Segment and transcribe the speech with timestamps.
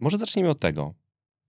[0.00, 0.94] Może zacznijmy od tego.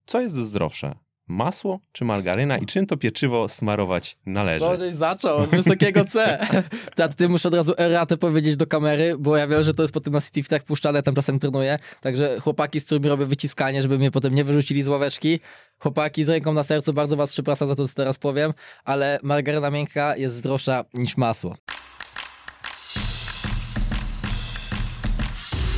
[0.06, 0.96] Co jest zdrowsze?
[1.28, 4.66] Masło czy margaryna i czym to pieczywo smarować należy?
[4.66, 6.40] Możeś zaczął z wysokiego C.
[6.98, 9.94] Ja tutaj muszę od razu eratę powiedzieć do kamery, bo ja wiem, że to jest
[9.94, 11.80] potem na City Fitach puszczane, tam czasem trenuję.
[12.02, 15.40] Także chłopaki, z którymi robię wyciskanie, żeby mnie potem nie wyrzucili z ławeczki.
[15.80, 19.72] Chłopaki z ręką na sercu, bardzo was przepraszam za to, co teraz powiem, ale margaryna
[19.72, 21.56] miękka jest zdrowsza niż masło.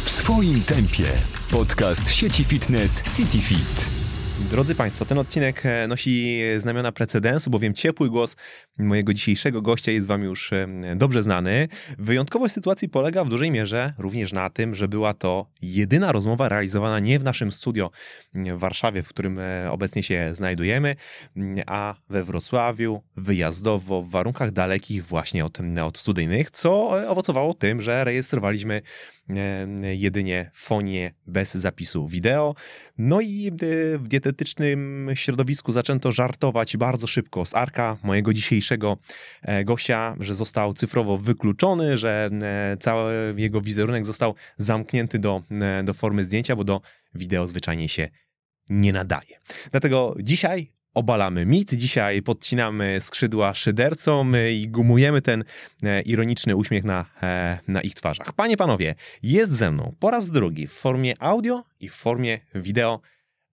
[0.04, 1.39] W swoim tempie.
[1.52, 3.90] Podcast sieci fitness CityFit.
[4.52, 8.36] Drodzy Państwo, ten odcinek e, nosi znamiona precedensu, bowiem ciepły głos
[8.78, 11.68] mojego dzisiejszego gościa jest Wam już e, dobrze znany.
[11.98, 17.00] Wyjątkowość sytuacji polega w dużej mierze również na tym, że była to jedyna rozmowa realizowana
[17.00, 17.92] nie w naszym studio
[18.34, 20.96] w Warszawie, w którym e, obecnie się znajdujemy,
[21.68, 28.04] a we Wrocławiu, wyjazdowo, w warunkach dalekich właśnie od, od studyjnych, co owocowało tym, że
[28.04, 28.82] rejestrowaliśmy
[29.96, 32.56] jedynie fonie bez zapisu wideo.
[32.98, 33.52] No i
[34.00, 38.98] w dietetycznym środowisku zaczęto żartować bardzo szybko z Arka, mojego dzisiejszego
[39.42, 45.84] e, gościa, że został cyfrowo wykluczony, że e, cały jego wizerunek został zamknięty do, e,
[45.84, 46.82] do formy zdjęcia, bo do
[47.16, 48.10] wideo zwyczajnie się
[48.70, 49.40] nie nadaje.
[49.72, 51.74] Dlatego dzisiaj obalamy mit.
[51.74, 55.44] Dzisiaj podcinamy skrzydła szydercom i gumujemy ten
[55.84, 58.34] e, ironiczny uśmiech na, e, na ich twarzach.
[58.34, 63.02] Panie, panowie, jest ze mną po raz drugi w formie audio i w formie wideo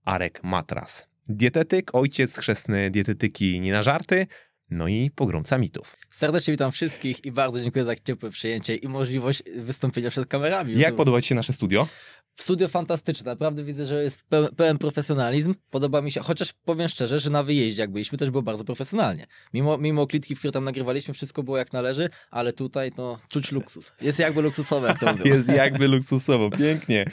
[0.05, 1.07] Arek Matras.
[1.29, 4.27] Dietetyk, ojciec chrzestny dietetyki nie na żarty,
[4.71, 5.97] no i pogromca mitów.
[6.11, 10.79] Serdecznie witam wszystkich i bardzo dziękuję za ciepłe przyjęcie i możliwość wystąpienia przed kamerami.
[10.79, 11.87] Jak podoba Ci się nasze studio?
[12.41, 13.31] studio fantastyczne.
[13.31, 14.25] Naprawdę widzę, że jest
[14.57, 15.55] pełen profesjonalizm.
[15.71, 19.27] Podoba mi się, chociaż powiem szczerze, że na wyjeździe, jak byliśmy, też było bardzo profesjonalnie.
[19.55, 23.53] Mimo, mimo klitki, w które tam nagrywaliśmy, wszystko było jak należy, ale tutaj to czuć
[23.53, 23.93] luksus.
[24.01, 24.89] Jest jakby luksusowe.
[24.89, 27.05] Jak to jest jakby luksusowo, pięknie.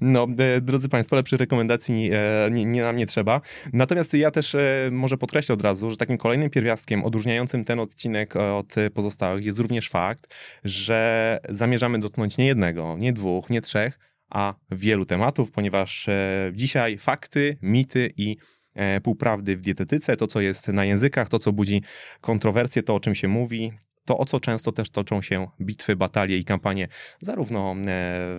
[0.00, 3.40] No, e, drodzy Państwo, lepszej rekomendacji e, nie, nie nam nie trzeba.
[3.72, 8.36] Natomiast ja też e, może podkreślę od razu, że takim kolejnym pierwiastkiem odróżniającym ten odcinek
[8.36, 10.34] od pozostałych jest również fakt,
[10.64, 13.98] że zamierzamy dotknąć nie jednego, nie dwóch, nie trzech,
[14.30, 18.36] a wielu tematów, ponieważ e, dzisiaj fakty, mity i
[18.74, 21.82] e, półprawdy w dietetyce, to co jest na językach, to co budzi
[22.20, 23.72] kontrowersje, to o czym się mówi,
[24.04, 26.88] to o co często też toczą się bitwy, batalie i kampanie,
[27.20, 27.74] zarówno e,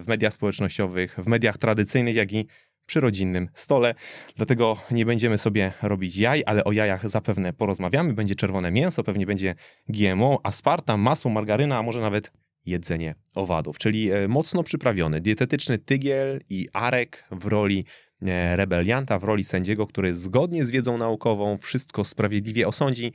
[0.01, 2.47] w mediach społecznościowych, w mediach tradycyjnych, jak i
[2.91, 3.95] przy rodzinnym stole.
[4.35, 8.13] Dlatego nie będziemy sobie robić jaj, ale o jajach zapewne porozmawiamy.
[8.13, 9.55] Będzie czerwone mięso, pewnie będzie
[9.89, 12.31] GMO, aspartam, masło, margaryna, a może nawet
[12.65, 17.85] jedzenie owadów, czyli e, mocno przyprawiony, dietetyczny tygiel i arek w roli
[18.21, 23.13] e, rebelianta, w roli sędziego, który zgodnie z wiedzą naukową wszystko sprawiedliwie osądzi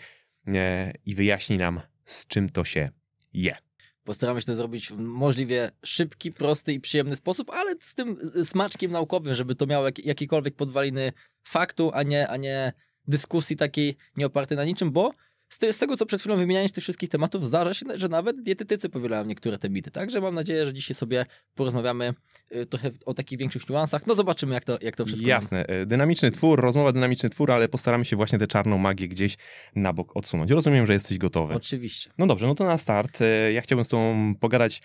[0.49, 2.91] e, i wyjaśni nam, z czym to się
[3.33, 3.66] je.
[4.07, 8.91] Postaramy się to zrobić w możliwie szybki, prosty i przyjemny sposób, ale z tym smaczkiem
[8.91, 11.13] naukowym, żeby to miało jak, jakiekolwiek podwaliny
[11.45, 12.73] faktu, a nie, a nie
[13.09, 15.13] dyskusji takiej nieopartej na niczym, bo
[15.49, 18.89] z, tego, co przed chwilą wymieniałem z tych wszystkich tematów, zdarza się, że nawet dietetycy
[18.89, 19.91] powielają niektóre te bity.
[19.91, 22.15] Także mam nadzieję, że dzisiaj sobie porozmawiamy
[22.53, 24.07] y, trochę o takich większych niuansach.
[24.07, 25.67] No zobaczymy, jak to, jak to wszystko Jasne.
[25.83, 29.37] Y, dynamiczny twór, rozmowa dynamiczny twór, ale postaramy się właśnie tę czarną magię gdzieś
[29.77, 30.51] na bok odsunąć.
[30.51, 31.55] Rozumiem, że jesteś gotowy.
[31.55, 32.11] Oczywiście.
[32.19, 33.21] No dobrze, no to na start.
[33.21, 34.81] Y, ja chciałbym z tobą pogadać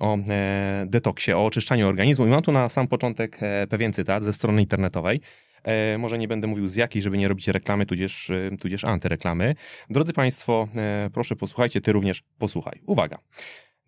[0.00, 4.24] o e, detoksie, o oczyszczaniu organizmu i mam tu na sam początek e, pewien cytat
[4.24, 5.20] ze strony internetowej.
[5.64, 9.54] E, może nie będę mówił z jakiej, żeby nie robić reklamy, tudzież, e, tudzież antyreklamy.
[9.90, 12.80] Drodzy Państwo, e, proszę posłuchajcie, Ty również posłuchaj.
[12.86, 13.18] Uwaga!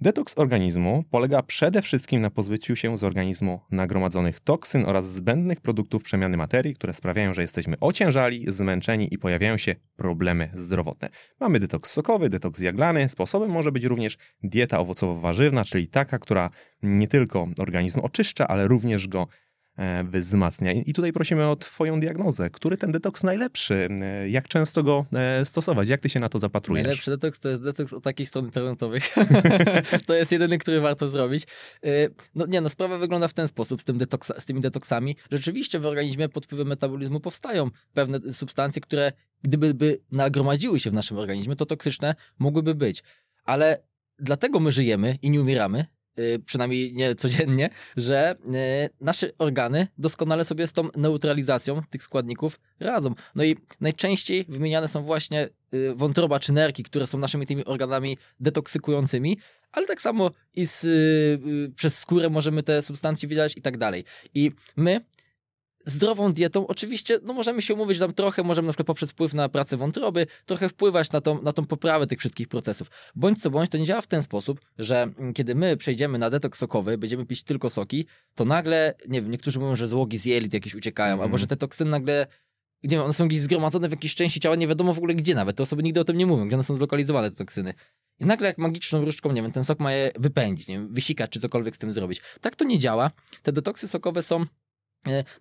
[0.00, 6.02] Detoks organizmu polega przede wszystkim na pozbyciu się z organizmu nagromadzonych toksyn oraz zbędnych produktów
[6.02, 11.08] przemiany materii, które sprawiają, że jesteśmy ociężali, zmęczeni i pojawiają się problemy zdrowotne.
[11.40, 13.08] Mamy detoks sokowy, detoks jaglany.
[13.08, 16.50] Sposobem może być również dieta owocowo-warzywna, czyli taka, która
[16.82, 19.26] nie tylko organizm oczyszcza, ale również go
[20.04, 20.72] wzmacnia.
[20.72, 22.50] I tutaj prosimy o Twoją diagnozę.
[22.50, 23.88] Który ten detoks najlepszy?
[24.02, 25.88] E, jak często go e, stosować?
[25.88, 26.84] Jak Ty się na to zapatrujesz?
[26.84, 29.14] Najlepszy detoks to jest detoks o takich stron internetowych.
[30.06, 31.46] to jest jedyny, który warto zrobić.
[32.34, 35.16] No nie, no sprawa wygląda w ten sposób z, tym detoksa, z tymi detoksami.
[35.30, 39.12] Rzeczywiście w organizmie pod wpływem metabolizmu powstają pewne substancje, które
[39.42, 43.02] gdyby by nagromadziły się w naszym organizmie, to toksyczne mogłyby być.
[43.44, 43.82] Ale
[44.18, 45.86] dlatego my żyjemy i nie umieramy,
[46.46, 48.36] przynajmniej nie codziennie, że
[48.86, 53.14] y, nasze organy doskonale sobie z tą neutralizacją tych składników radzą.
[53.34, 58.18] No i najczęściej wymieniane są właśnie y, wątroba czy nerki, które są naszymi tymi organami
[58.40, 59.38] detoksykującymi,
[59.72, 60.86] ale tak samo i z,
[61.76, 64.04] przez skórę możemy te substancje widać i tak dalej.
[64.34, 65.00] I my
[65.90, 69.48] zdrową dietą oczywiście, no możemy się umówić, tam trochę możemy na przykład poprzez wpływ na
[69.48, 72.90] pracę wątroby, trochę wpływać na tą, na tą poprawę tych wszystkich procesów.
[73.14, 76.30] Bądź co bądź, to nie działa w ten sposób, że mm, kiedy my przejdziemy na
[76.30, 80.24] detoks sokowy, będziemy pić tylko soki, to nagle, nie wiem, niektórzy mówią, że złogi z
[80.24, 81.26] jelit jakieś uciekają, Mhm.
[81.28, 82.26] albo że te toksyny nagle
[82.82, 85.34] nie wiem, one są gdzieś zgromadzone w jakiejś części ciała, nie wiadomo w ogóle gdzie
[85.34, 85.56] nawet.
[85.56, 87.74] Te osoby nigdy o tym nie mówią, gdzie one są zlokalizowane, te toksyny.
[88.20, 91.30] I nagle jak magiczną różdżką, nie wiem, ten sok ma je wypędzić, nie wiem, wysikać
[91.30, 92.20] czy cokolwiek z tym zrobić.
[92.40, 93.10] Tak to nie działa.
[93.42, 94.44] Te detoksy sokowe są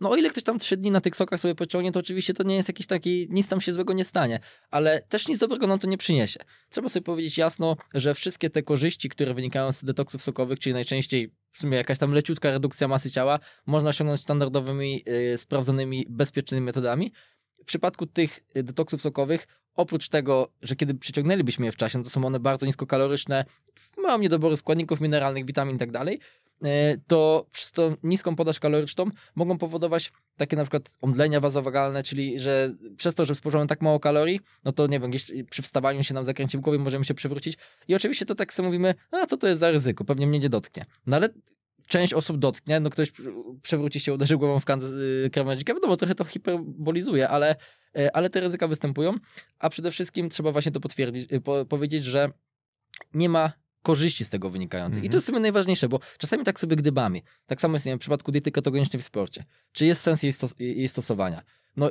[0.02, 2.44] no o ile ktoś tam trzy dni na tych sokach sobie pociągnie, to oczywiście to
[2.44, 4.40] nie jest jakiś taki, nic tam się złego nie stanie,
[4.72, 6.40] ale też nic dobrego nam to nie przyniesie.
[6.70, 11.32] Trzeba sobie powiedzieć jasno, że wszystkie te korzyści, które wynikają z detoksów sokowych, czyli najczęściej
[11.52, 17.12] w sumie jakaś tam leciutka redukcja masy ciała, można osiągnąć standardowymi, yy, sprawdzonymi, bezpiecznymi metodami.
[17.62, 22.04] W przypadku tych y, detoksów sokowych, oprócz tego, że kiedy przyciągnęlibyśmy je w czasie, no
[22.04, 23.46] to są one bardzo niskokaloryczne,
[23.98, 26.20] mają niedobory składników mineralnych, witamin i tak dalej,
[27.08, 29.06] to przez tą niską podaż kaloryczną
[29.36, 34.00] mogą powodować takie na przykład omdlenia wazowagalne, czyli że przez to, że spożywamy tak mało
[34.00, 37.14] kalorii, no to nie wiem, gdzieś przy wstawaniu się nam zakręci w głowie, możemy się
[37.14, 37.58] przewrócić.
[37.88, 40.50] I oczywiście to tak sobie mówimy, a co to jest za ryzyko, pewnie mnie nie
[40.50, 40.86] dotknie.
[41.08, 41.30] No ale
[41.88, 43.12] część osób dotknie, no ktoś
[43.62, 47.56] przewróci się, uderzy głową w y, krawężnikę, wiadomo, trochę to hiperbolizuje, ale,
[47.98, 49.16] y, ale te ryzyka występują,
[49.60, 52.30] a przede wszystkim trzeba właśnie to potwierdzić, y, po, powiedzieć, że
[53.14, 53.52] nie ma
[53.82, 55.04] korzyści z tego wynikających.
[55.04, 55.12] I Mhm.
[55.12, 57.22] to jest w sumie najważniejsze, bo czasami tak sobie gdybamy.
[57.46, 59.44] Tak samo jest nie wiem, w przypadku diety ketogenicznej w sporcie.
[59.72, 61.42] Czy jest sens jej, stos jej stosowania?
[61.78, 61.90] No,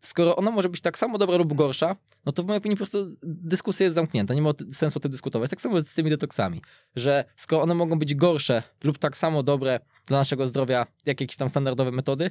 [0.00, 1.96] skoro ona może być tak samo dobra lub gorsza,
[2.26, 4.34] no to w mojej opinii po prostu dyskusja jest zamknięta.
[4.34, 5.50] Nie ma sensu o tym dyskutować.
[5.50, 6.60] Tak samo jest z tymi detoksami,
[6.96, 11.36] że skoro one mogą być gorsze lub tak samo dobre dla naszego zdrowia, jak jakieś
[11.36, 12.30] tam standardowe metody,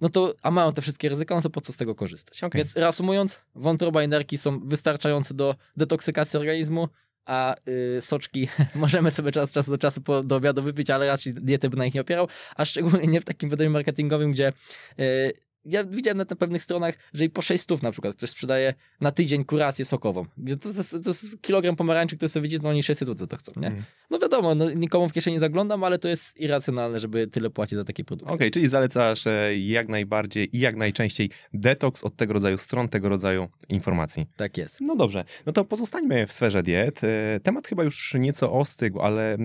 [0.00, 2.44] no to, a mają te wszystkie ryzyka, no to po co z tego korzystać?
[2.44, 2.58] Okej.
[2.58, 6.88] Więc reasumując, wątroba i nerki są wystarczające do detoksykacji organizmu,
[7.28, 11.34] a y, soczki możemy sobie czas, czas do czasu po, do obiadu wypić, ale raczej
[11.34, 14.52] diety by na nich nie opierał, a szczególnie nie w takim wydaniu marketingowym, gdzie
[15.00, 15.32] y,
[15.68, 19.12] ja widziałem na, na pewnych stronach, że i po 600 na przykład ktoś sprzedaje na
[19.12, 20.24] tydzień kurację sokową.
[20.60, 23.52] To, to, to jest kilogram pomarańczy, który sobie widzi, no oni 600 zł to chcą,
[23.56, 23.66] nie?
[23.66, 23.84] Mhm.
[24.10, 27.78] No wiadomo, no, nikomu w kieszeni nie zaglądam, ale to jest irracjonalne, żeby tyle płacić
[27.78, 28.32] za taki produkt.
[28.32, 33.08] Okej, czyli zalecasz e, jak najbardziej i jak najczęściej detoks od tego rodzaju stron, tego
[33.08, 34.26] rodzaju informacji.
[34.36, 34.80] Tak jest.
[34.80, 37.00] No dobrze, no to pozostańmy w sferze diet.
[37.04, 39.38] E, Temat chyba już nieco ostygł, ale e,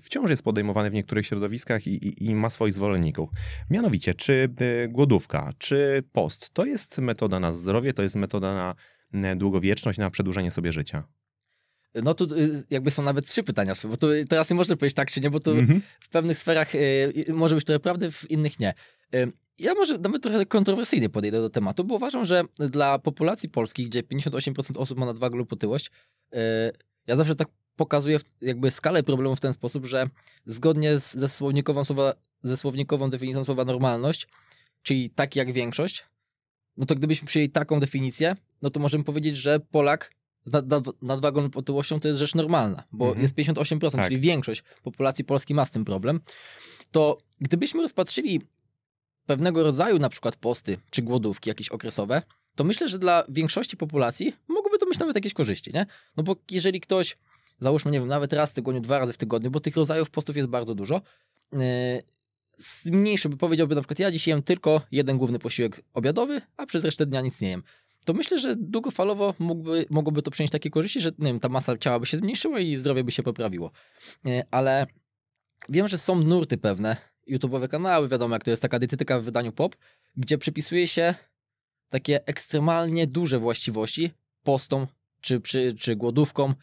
[0.00, 3.30] wciąż jest podejmowany w niektórych środowiskach i, i, i ma swoich zwolenników.
[3.70, 4.48] Mianowicie, czy
[4.88, 8.74] głodówka, czy post to jest metoda na zdrowie, to jest metoda
[9.12, 11.04] na e, długowieczność, na przedłużenie sobie życia?
[11.94, 15.10] No tu y, jakby są nawet trzy pytania, bo tu teraz nie można powiedzieć tak
[15.10, 15.82] czy nie, bo to Mhm.
[16.00, 16.78] w pewnych sferach y,
[17.28, 18.74] y, może być trochę prawdy, w innych nie.
[19.14, 23.86] Y, Ja może nawet trochę kontrowersyjnie podejdę do tematu, bo uważam, że dla populacji polskiej,
[23.86, 25.90] gdzie 58% osób ma nadwagę lub otyłość,
[26.34, 26.38] y,
[27.06, 30.08] ja zawsze tak pokazuję jakby skalę problemu w ten sposób, że
[30.46, 34.28] zgodnie z, ze, słownikową słowa, ze słownikową definicją słowa normalność,
[34.82, 36.04] czyli tak jak większość,
[36.76, 40.10] no to gdybyśmy przyjęli taką definicję, no to możemy powiedzieć, że Polak
[40.44, 43.22] z nad, nad, nadwagą lub otyłością to jest rzecz normalna, bo Mhm.
[43.22, 44.04] jest 58%, Tak.
[44.08, 46.20] czyli większość populacji Polski ma z tym problem.
[46.90, 48.40] To gdybyśmy rozpatrzyli
[49.26, 52.22] pewnego rodzaju na przykład posty czy głodówki jakieś okresowe,
[52.56, 55.86] to myślę, że dla większości populacji mogłoby to mieć nawet jakieś korzyści, nie?
[56.16, 57.16] No bo jeżeli ktoś,
[57.60, 60.36] załóżmy, nie wiem, nawet raz w tygodniu, dwa razy w tygodniu, bo tych rodzajów postów
[60.36, 61.02] jest bardzo dużo,
[61.52, 61.58] yy,
[62.84, 66.84] mniejszy by powiedziałby na przykład, ja dziś jem tylko jeden główny posiłek obiadowy, a przez
[66.84, 67.62] resztę dnia nic nie jem.
[68.04, 71.78] To myślę, że długofalowo mógłby, mogłoby to przynieść takie korzyści, że nie wiem, ta masa
[71.78, 73.70] ciała by się zmniejszyła i zdrowie by się poprawiło.
[74.24, 74.86] Yy, Ale
[75.68, 76.96] wiem, że są nurty pewne,
[77.30, 79.76] YouTube'owe kanały, wiadomo jak to jest taka dietetyka w wydaniu pop,
[80.16, 81.14] gdzie przypisuje się
[81.88, 84.10] takie ekstremalnie duże właściwości
[84.42, 84.86] postom
[85.20, 86.54] czy, czy, czy głodówkom.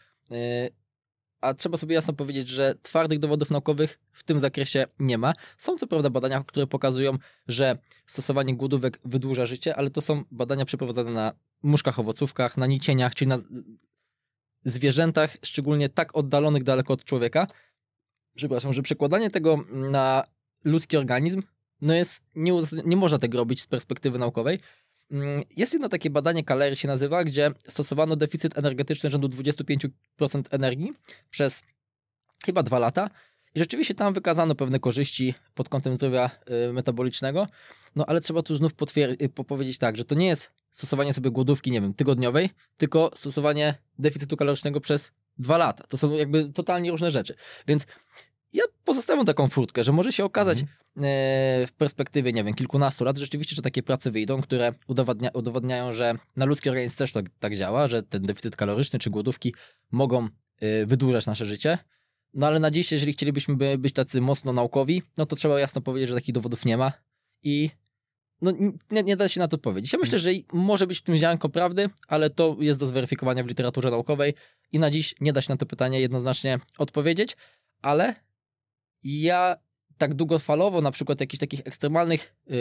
[1.40, 5.32] A trzeba sobie jasno powiedzieć, że twardych dowodów naukowych w tym zakresie nie ma.
[5.58, 10.64] Są co prawda badania, które pokazują, że stosowanie głodówek wydłuża życie, ale to są badania
[10.64, 13.38] przeprowadzane na muszkach, owocówkach, na nicieniach, czyli na
[14.64, 17.46] zwierzętach, szczególnie tak oddalonych daleko od człowieka.
[18.36, 20.24] Przepraszam, że przekładanie tego na
[20.64, 21.42] ludzki organizm
[21.80, 22.52] no jest, nie,
[22.84, 24.60] nie można tego robić z perspektywy naukowej.
[25.10, 29.90] Mm, Jest jedno takie badanie kalorii się nazywa, gdzie stosowano deficyt energetyczny rzędu 25%
[30.50, 30.92] energii
[31.30, 31.62] przez
[32.46, 33.10] chyba dwa lata.
[33.54, 36.30] I rzeczywiście tam wykazano pewne korzyści pod kątem zdrowia
[36.68, 37.46] y, metabolicznego,
[37.96, 38.72] no ale trzeba tu znów
[39.20, 43.10] y, po- powiedzieć tak, że to nie jest stosowanie sobie głodówki, nie wiem, tygodniowej, tylko
[43.14, 45.84] stosowanie deficytu kalorycznego przez dwa lata.
[45.88, 47.34] To są jakby totalnie różne rzeczy.
[47.66, 47.86] Więc
[48.56, 50.76] ja pozostawiam taką furtkę, że może się okazać, Mhm.
[50.96, 55.92] e, w perspektywie, nie wiem, kilkunastu lat rzeczywiście, że takie prace wyjdą, które udowadnia, udowadniają,
[55.92, 59.54] że na ludzki organizm też to, tak działa, że ten deficyt kaloryczny czy głodówki
[59.90, 61.78] mogą e, wydłużać nasze życie.
[62.34, 65.80] No ale na dziś, jeżeli chcielibyśmy by być tacy mocno naukowi, no to trzeba jasno
[65.80, 66.92] powiedzieć, że takich dowodów nie ma
[67.42, 67.70] i
[68.42, 68.52] no,
[68.90, 69.92] nie, nie da się na to powiedzieć.
[69.92, 73.46] Ja myślę, że może być w tym ziarnko prawdy, ale to jest do zweryfikowania w
[73.46, 74.34] literaturze naukowej
[74.72, 77.36] i na dziś nie da się na to pytanie jednoznacznie odpowiedzieć,
[77.82, 78.14] ale
[79.04, 79.56] ja
[79.98, 82.56] tak długofalowo, na przykład jakichś takich ekstremalnych yy,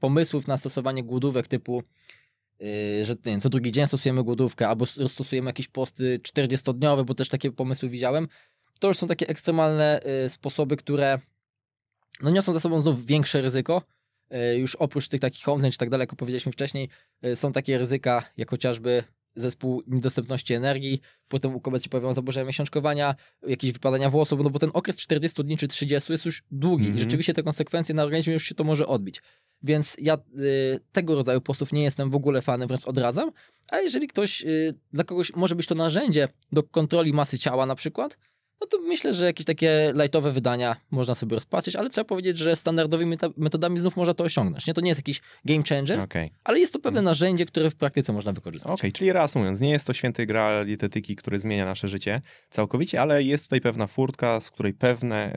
[0.00, 1.82] pomysłów na stosowanie głodówek typu
[2.60, 7.28] yy, że wiem, co drugi dzień stosujemy głodówkę, albo stosujemy jakieś posty 40-dniowe, bo też
[7.28, 8.28] takie pomysły widziałem,
[8.78, 11.18] to już są takie ekstremalne yy, sposoby, które
[12.22, 13.82] no niosą za sobą znów większe ryzyko,
[14.56, 16.88] już oprócz tych takich czy tak daleko powiedzieliśmy wcześniej,
[17.34, 19.04] są takie ryzyka, jak chociażby
[19.36, 23.14] zespół niedostępności energii, potem u kobiet się pojawiają zaburzenia miesiączkowania,
[23.46, 26.92] jakieś wypadania włosów, no bo ten okres 40 dni czy 30 jest już długi mm
[26.92, 26.98] -hmm.
[26.98, 27.10] i mhm.
[27.10, 29.22] rzeczywiście te konsekwencje na organizmie już się to może odbić.
[29.62, 33.30] Więc ja y, tego rodzaju postów nie jestem w ogóle fanem, wręcz odradzam,
[33.68, 37.74] a jeżeli ktoś, y, dla kogoś może być to narzędzie do kontroli masy ciała na
[37.74, 38.18] przykład,
[38.64, 42.56] no to myślę, że jakieś takie lightowe wydania można sobie rozpatrzeć, ale trzeba powiedzieć, że
[42.56, 44.66] standardowymi metodami znów można to osiągnąć.
[44.66, 46.30] Nie, to nie jest jakiś game changer, okay.
[46.44, 47.04] ale jest to pewne mhm.
[47.04, 48.72] narzędzie, które w praktyce można wykorzystać.
[48.72, 53.00] Okej, okay, czyli reasumując, nie jest to święty graal dietetyki, który zmienia nasze życie całkowicie,
[53.00, 55.32] ale jest tutaj pewna furtka, z której pewne,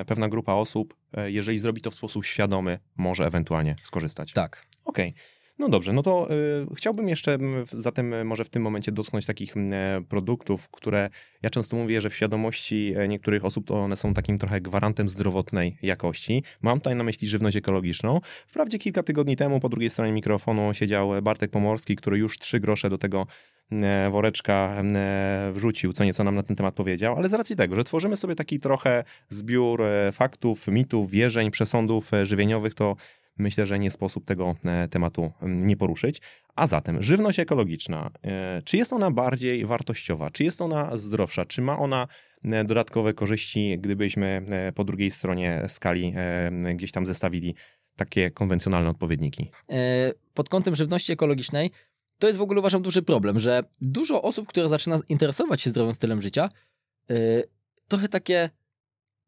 [0.00, 4.32] e, pewna grupa osób, e, jeżeli zrobi to w sposób świadomy, może ewentualnie skorzystać.
[4.32, 4.66] Tak.
[4.84, 5.08] Okej.
[5.08, 5.41] Okay.
[5.58, 6.28] No dobrze, no to
[6.72, 9.60] y, chciałbym jeszcze zatem y, może w tym momencie dotknąć takich y,
[10.08, 11.10] produktów, które
[11.42, 15.08] ja często mówię, że w świadomości e, niektórych osób to one są takim trochę gwarantem
[15.08, 16.42] zdrowotnej jakości.
[16.62, 18.20] Mam tutaj na myśli żywność ekologiczną.
[18.46, 22.90] Wprawdzie kilka tygodni temu po drugiej stronie mikrofonu siedział Bartek Pomorski, który już trzy grosze
[22.90, 23.26] do tego
[24.10, 24.82] woreczka
[25.52, 28.34] wrzucił, co nieco nam na ten temat powiedział, ale z racji tego, że tworzymy sobie
[28.34, 32.96] taki trochę zbiór e, faktów, mitów, wierzeń, przesądów e, żywieniowych, to
[33.38, 36.20] myślę, że nie sposób tego e, tematu nie poruszyć.
[36.54, 41.62] A zatem, żywność ekologiczna, e, czy jest ona bardziej wartościowa, czy jest ona zdrowsza, czy
[41.62, 42.08] ma ona
[42.44, 46.14] e, dodatkowe korzyści, gdybyśmy po drugiej stronie skali
[46.74, 47.54] gdzieś tam zestawili
[47.96, 49.50] takie konwencjonalne odpowiedniki?
[50.34, 51.70] Pod kątem żywności ekologicznej
[52.18, 55.94] to jest w ogóle uważam duży problem, że dużo osób, które zaczyna interesować się zdrowym
[55.94, 56.48] stylem życia,
[57.88, 58.50] trochę takie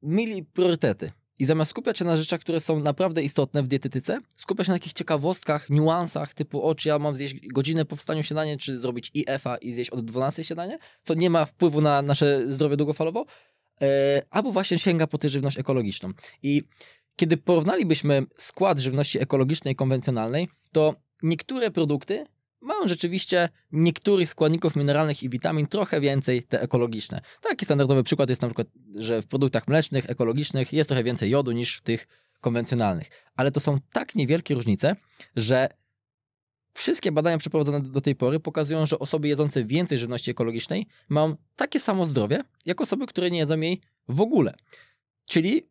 [0.02, 1.12] mili priorytety.
[1.38, 4.76] I zamiast skupiać się na rzeczach, które są naprawdę istotne w dietetyce, skupia się na
[4.76, 9.10] jakichś ciekawostkach, niuansach, typu o, czy ja mam zjeść godzinę po wstaniu śniadania, czy zrobić
[9.14, 13.26] IF-a i zjeść od 12 śniadanie, co nie ma wpływu na nasze zdrowie długofalowo,
[13.82, 16.10] e, albo właśnie sięga po tę żywność ekologiczną.
[16.42, 16.62] I
[17.16, 22.24] kiedy porównalibyśmy skład żywności ekologicznej i konwencjonalnej, to niektóre produkty
[22.64, 27.20] mają rzeczywiście niektórych składników mineralnych i witamin trochę więcej te ekologiczne.
[27.40, 31.52] Taki standardowy przykład jest na przykład, że w produktach mlecznych, ekologicznych jest trochę więcej jodu
[31.52, 32.08] niż w tych
[32.40, 33.10] konwencjonalnych.
[33.36, 34.96] Ale to są tak niewielkie różnice,
[35.36, 35.68] że
[36.74, 41.80] wszystkie badania przeprowadzone do tej pory pokazują, że osoby jedzące więcej żywności ekologicznej mają takie
[41.80, 44.54] samo zdrowie, jak osoby, które nie jedzą jej w ogóle.
[45.26, 45.68] Czyli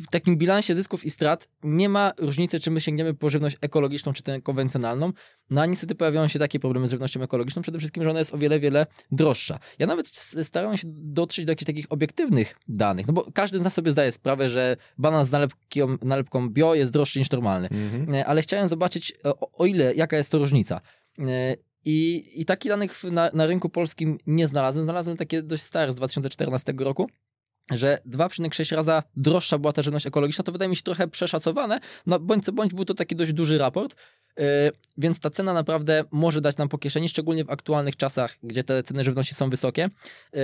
[0.00, 4.12] w takim bilansie zysków i strat nie ma różnicy, czy my sięgniemy po żywność ekologiczną,
[4.12, 5.12] czy tę konwencjonalną.
[5.50, 8.34] No a niestety pojawiają się takie problemy z żywnością ekologiczną, przede wszystkim, że ona jest
[8.34, 9.58] o wiele, wiele droższa.
[9.78, 10.08] Ja nawet
[10.42, 14.12] starałem się dotrzeć do jakichś takich obiektywnych danych, no bo każdy z nas sobie zdaje
[14.12, 17.68] sprawę, że banan z nalepką, nalepką bio jest droższy niż normalny.
[17.68, 18.24] Mhm.
[18.26, 20.80] Ale chciałem zobaczyć, o, o ile, jaka jest to różnica.
[21.18, 24.84] E, I, i takich danych na, na rynku polskim nie znalazłem.
[24.84, 27.08] Znalazłem takie dość stare z 2014 roku
[27.70, 32.20] że 2,6 raza droższa była ta żywność ekologiczna, to wydaje mi się trochę przeszacowane, no
[32.20, 33.96] bądź co bądź był to taki dość duży raport,
[34.36, 34.44] yy,
[34.98, 38.82] więc ta cena naprawdę może dać nam po kieszeni, szczególnie w aktualnych czasach, gdzie te
[38.82, 39.90] ceny żywności są wysokie,
[40.32, 40.40] yy,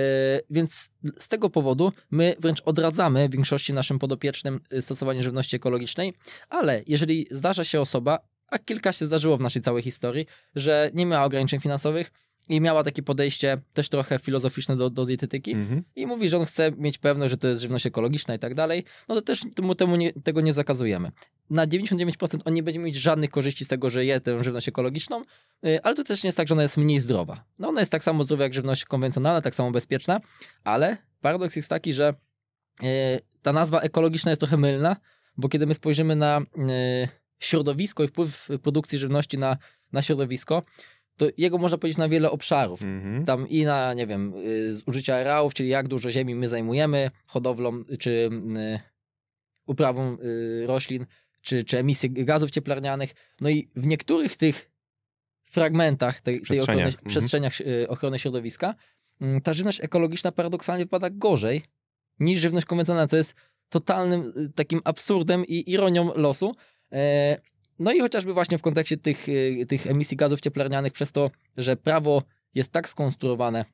[0.49, 0.89] więc
[1.19, 6.13] z tego powodu my wręcz odradzamy w większości naszym podopiecznym y, stosowanie żywności ekologicznej,
[6.49, 11.05] ale jeżeli zdarza się osoba, a kilka się zdarzyło w naszej całej historii, że nie
[11.05, 12.11] miała ograniczeń finansowych,
[12.49, 15.81] i miała takie podejście też trochę filozoficzne do, do dietetyki -hmm.
[15.95, 18.83] i mówi, że on chce mieć pewność, że to jest żywność ekologiczna i tak dalej,
[19.09, 21.11] no to też mu temu nie, tego nie zakazujemy.
[21.49, 25.23] Na 99% on nie będzie mieć żadnych korzyści z tego, że je tę żywność ekologiczną,
[25.65, 27.43] y, ale to też nie jest tak, że ona jest mniej zdrowa.
[27.59, 30.21] No ona jest tak samo zdrowa jak żywność konwencjonalna, tak samo bezpieczna,
[30.63, 32.13] ale paradoks jest taki, że
[32.83, 32.85] y,
[33.41, 34.95] ta nazwa ekologiczna jest trochę mylna,
[35.37, 36.43] bo kiedy my spojrzymy na y,
[37.39, 39.57] środowisko i wpływ produkcji żywności na,
[39.91, 40.63] na środowisko,
[41.17, 42.81] to jego można powiedzieć na wiele obszarów.
[42.81, 43.25] Mm-hmm.
[43.25, 47.83] Tam i na, nie wiem, y, zużycia areałów, czyli jak dużo ziemi my zajmujemy hodowlą
[47.99, 48.79] czy y,
[49.65, 51.05] uprawą y, roślin,
[51.41, 53.13] czy, czy emisji gazów cieplarnianych.
[53.41, 54.71] No i w niektórych tych
[55.55, 58.75] fragmentach tej, tej ochrony, przestrzeniach y, ochrony środowiska
[59.21, 61.63] mm, ta żywność ekologiczna paradoksalnie wypada gorzej
[62.19, 63.07] niż żywność konwencjonalna.
[63.07, 63.35] To jest
[63.69, 66.55] totalnym y, takim absurdem i ironią losu.
[67.79, 71.77] No i chociażby właśnie w kontekście tych, y, tych emisji gazów cieplarnianych, przez to, że
[71.77, 73.65] prawo jest tak skonstruowane,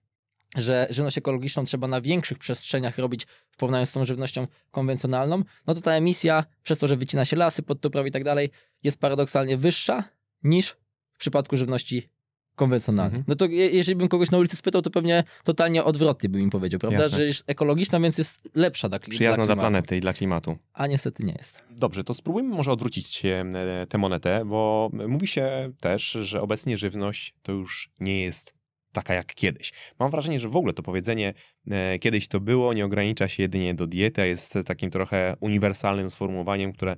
[0.57, 5.73] że żywność ekologiczną trzeba na większych przestrzeniach robić w porównaniu z tą żywnością konwencjonalną, no
[5.73, 8.49] to ta emisja, przez to, że wycina się lasy pod i tak dalej,
[8.83, 10.03] jest paradoksalnie wyższa
[10.43, 10.77] niż
[11.13, 12.09] w przypadku żywności
[12.55, 13.19] konwencjonalnej.
[13.19, 13.25] Mhm.
[13.27, 16.49] No to je, jeżeli bym kogoś na ulicy spytał, to pewnie totalnie odwrotnie bym im
[16.49, 16.99] powiedział, prawda?
[17.03, 17.17] Jasne.
[17.17, 19.59] Że jest ekologiczna, więc jest lepsza dla, Przyjazna dla klimatu.
[19.59, 20.57] planety i dla klimatu.
[20.73, 21.61] A niestety nie jest.
[21.69, 23.43] Dobrze, to spróbujmy może odwrócić e,
[23.89, 28.53] tę monetę, bo mówi się też, że obecnie żywność to już nie jest
[28.93, 29.73] taka jak kiedyś.
[29.99, 31.33] Mam wrażenie, że w ogóle to powiedzenie
[31.71, 36.09] e, kiedyś to było, nie ogranicza się jedynie do diety, a jest takim trochę uniwersalnym
[36.09, 36.95] sformułowaniem, które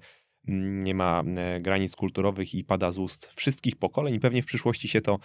[0.47, 4.87] nie ma e, granic kulturowych i pada z ust wszystkich pokoleń i pewnie w przyszłości
[4.87, 5.19] się to,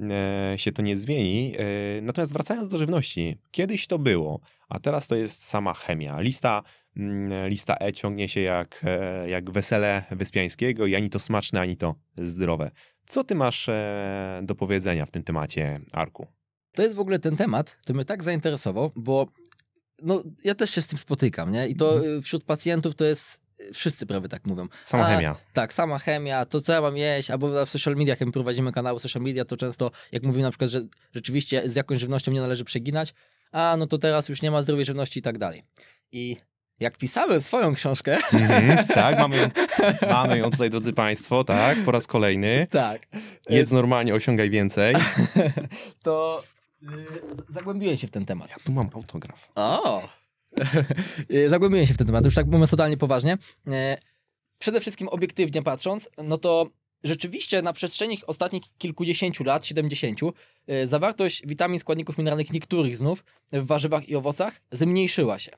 [0.00, 1.54] e, się to nie zmieni.
[1.58, 6.20] E, Natomiast wracając do żywności, kiedyś to było, a teraz to jest sama chemia.
[6.20, 6.62] Lista
[6.96, 8.84] Mm, lista E ciągnie się jak,
[9.26, 12.70] jak wesele Wyspiańskiego i ani to smaczne, ani to zdrowe.
[13.06, 13.70] Co ty masz
[14.42, 16.26] do powiedzenia w tym temacie, Arku?
[16.74, 19.26] To jest w ogóle ten temat, który mnie tak zainteresował, bo
[20.02, 21.68] no, ja też się z tym spotykam, nie?
[21.68, 22.18] I to Mhm.
[22.18, 23.40] y, wśród pacjentów to jest,
[23.72, 24.68] wszyscy prawie tak mówią.
[24.84, 25.36] Sama A, chemia.
[25.52, 28.72] Tak, sama chemia, to co ja mam jeść, albo w social mediach, jak my prowadzimy
[28.72, 30.80] kanały social media, to często jak mówimy na przykład, że
[31.14, 33.14] rzeczywiście z jakąś żywnością nie należy przeginać,
[33.52, 35.62] a no to teraz już nie ma zdrowej żywności i tak dalej.
[36.12, 36.36] I
[36.80, 39.48] jak pisałem swoją książkę, Mhm, tak, mamy ją,
[40.10, 42.66] mamy ją tutaj, drodzy Państwo, tak, po raz kolejny.
[42.70, 43.06] tak,
[43.50, 44.94] Jedz normalnie, osiągaj więcej.
[46.04, 46.42] to
[46.82, 46.86] y,
[47.48, 48.50] zagłębiłem się w ten temat.
[48.50, 49.52] Ja tu mam autograf.
[49.54, 50.08] O!
[51.30, 53.38] Y, Zagłębiłem się w ten temat, już tak mówiąc totalnie poważnie.
[53.66, 53.98] E,
[54.58, 56.70] Przede wszystkim obiektywnie patrząc, no to
[57.04, 60.32] rzeczywiście na przestrzeni ostatnich kilkudziesięciu lat, 70, e,
[60.84, 65.50] zawartość witamin, składników mineralnych niektórych znów w warzywach i owocach zmniejszyła się.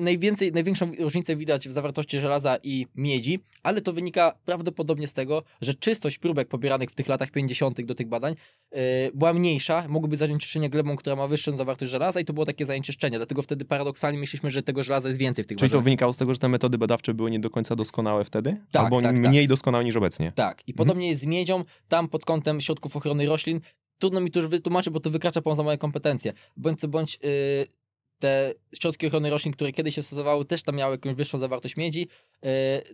[0.00, 5.42] Najwięcej, największą różnicę widać w zawartości żelaza i miedzi, ale to wynika prawdopodobnie z tego,
[5.60, 7.84] że czystość próbek pobieranych w tych latach 50.
[7.84, 8.34] do tych badań
[8.70, 8.78] e,
[9.14, 12.66] była mniejsza, mogło być zanieczyszczenie glebą, która ma wyższą zawartość żelaza i to było takie
[12.66, 16.12] zanieczyszczenie, dlatego wtedy paradoksalnie myśleliśmy, że tego żelaza jest więcej w tych Czyli to wynikało
[16.12, 18.56] z tego, że te metody badawcze były nie do końca doskonałe wtedy?
[18.70, 19.28] Tak, Albo tak, tak.
[19.28, 20.32] mniej doskonałe niż obecnie?
[20.34, 23.60] Tak, i podobnie jest z miedzią, tam pod kątem środków ochrony roślin.
[23.98, 26.32] Trudno mi to już wytłumaczyć, bo to wykracza poza moje kompetencje.
[26.56, 27.66] Bądź co bądź yy,
[28.18, 32.08] te środki ochrony roślin, które kiedyś się stosowały, też tam miały jakąś wyższą zawartość miedzi.
[32.42, 32.50] Yy,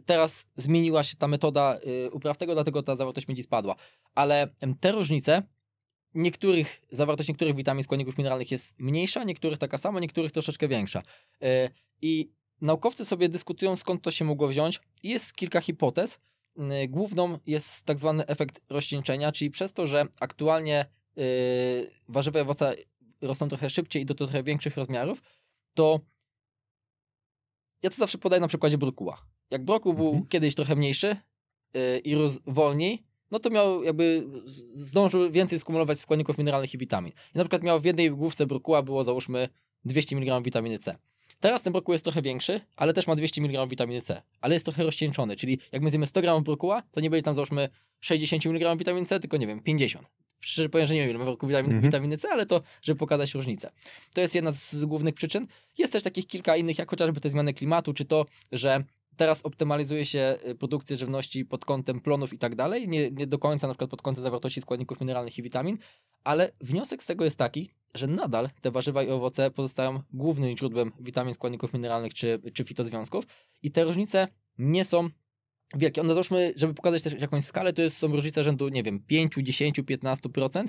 [0.06, 3.76] teraz zmieniła się ta metoda yy, upraw tego, dlatego ta zawartość miedzi spadła.
[4.14, 4.48] Ale
[4.80, 5.42] te różnice,
[6.14, 11.02] niektórych, zawartość niektórych witamin, składników mineralnych jest mniejsza, niektórych taka sama, niektórych troszeczkę większa.
[11.40, 11.48] Yy,
[12.02, 14.80] I naukowcy sobie dyskutują, skąd to się mogło wziąć.
[15.02, 16.18] Jest kilka hipotez.
[16.56, 20.86] Yy, Główną jest tak zwany efekt rozcieńczenia, czyli przez to, że aktualnie
[21.16, 21.24] yy,
[22.08, 22.74] warzywa i owoce
[23.20, 25.22] rosną trochę szybciej i do trochę większych rozmiarów,
[25.74, 26.00] to
[27.82, 29.24] ja to zawsze podaję na przykładzie brokuła.
[29.50, 30.26] Jak brokuł był Mhm.
[30.26, 31.16] kiedyś trochę mniejszy
[31.74, 34.26] yy, i rósł wolniej, no to miał jakby,
[34.74, 37.12] zdążył więcej skumulować składników mineralnych i witamin.
[37.34, 39.48] I na przykład miał w jednej główce brokuła było załóżmy
[39.84, 40.96] 200 mg witaminy C.
[41.44, 44.64] Teraz ten brokuł jest trochę większy, ale też ma 200 mg witaminy C, ale jest
[44.66, 47.68] trochę rozcieńczony, czyli jak my zjemy 100 g brokuła, to nie będzie tam załóżmy
[48.00, 50.10] 60 mg witaminy C, tylko nie wiem, 50.
[50.40, 51.84] Szczerze powiem, że nie wiem ile ma w roku witamin, Mhm.
[51.84, 53.70] witaminy C, ale to, żeby pokazać różnicę.
[54.14, 55.46] To jest jedna z, z głównych przyczyn.
[55.78, 58.84] Jest też takich kilka innych, jak chociażby te zmiany klimatu, czy to, że
[59.16, 63.38] teraz optymalizuje się y, produkcję żywności pod kątem plonów i tak dalej, nie, nie do
[63.38, 65.78] końca na przykład pod kątem zawartości składników mineralnych i witamin,
[66.24, 70.92] ale wniosek z tego jest taki, że nadal te warzywa i owoce pozostają głównym źródłem
[71.00, 73.24] witamin, składników mineralnych czy, czy fitozwiązków
[73.62, 74.28] i te różnice
[74.58, 75.08] nie są
[75.76, 76.00] wielkie.
[76.00, 79.34] One załóżmy, żeby pokazać też jakąś skalę, to jest, są różnice rzędu, nie wiem, 5,
[79.34, 80.64] 10, 15%,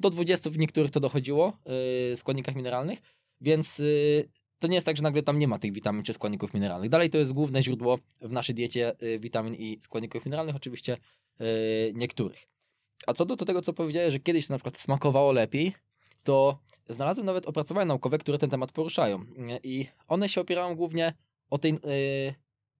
[0.00, 1.58] do 20 w niektórych to dochodziło
[2.10, 2.98] yy, składnikach mineralnych,
[3.40, 6.54] więc yy, to nie jest tak, że nagle tam nie ma tych witamin czy składników
[6.54, 6.90] mineralnych.
[6.90, 10.96] Dalej to jest główne źródło w naszej diecie yy, witamin i składników mineralnych, oczywiście
[11.38, 11.46] yy,
[11.94, 12.46] niektórych.
[13.06, 15.74] A co do tego, co powiedziałeś, że kiedyś to na przykład smakowało lepiej,
[16.22, 19.24] to znalazłem nawet opracowania naukowe, które ten temat poruszają.
[19.62, 21.14] I one się opierają głównie
[21.50, 22.34] o, tej, yy,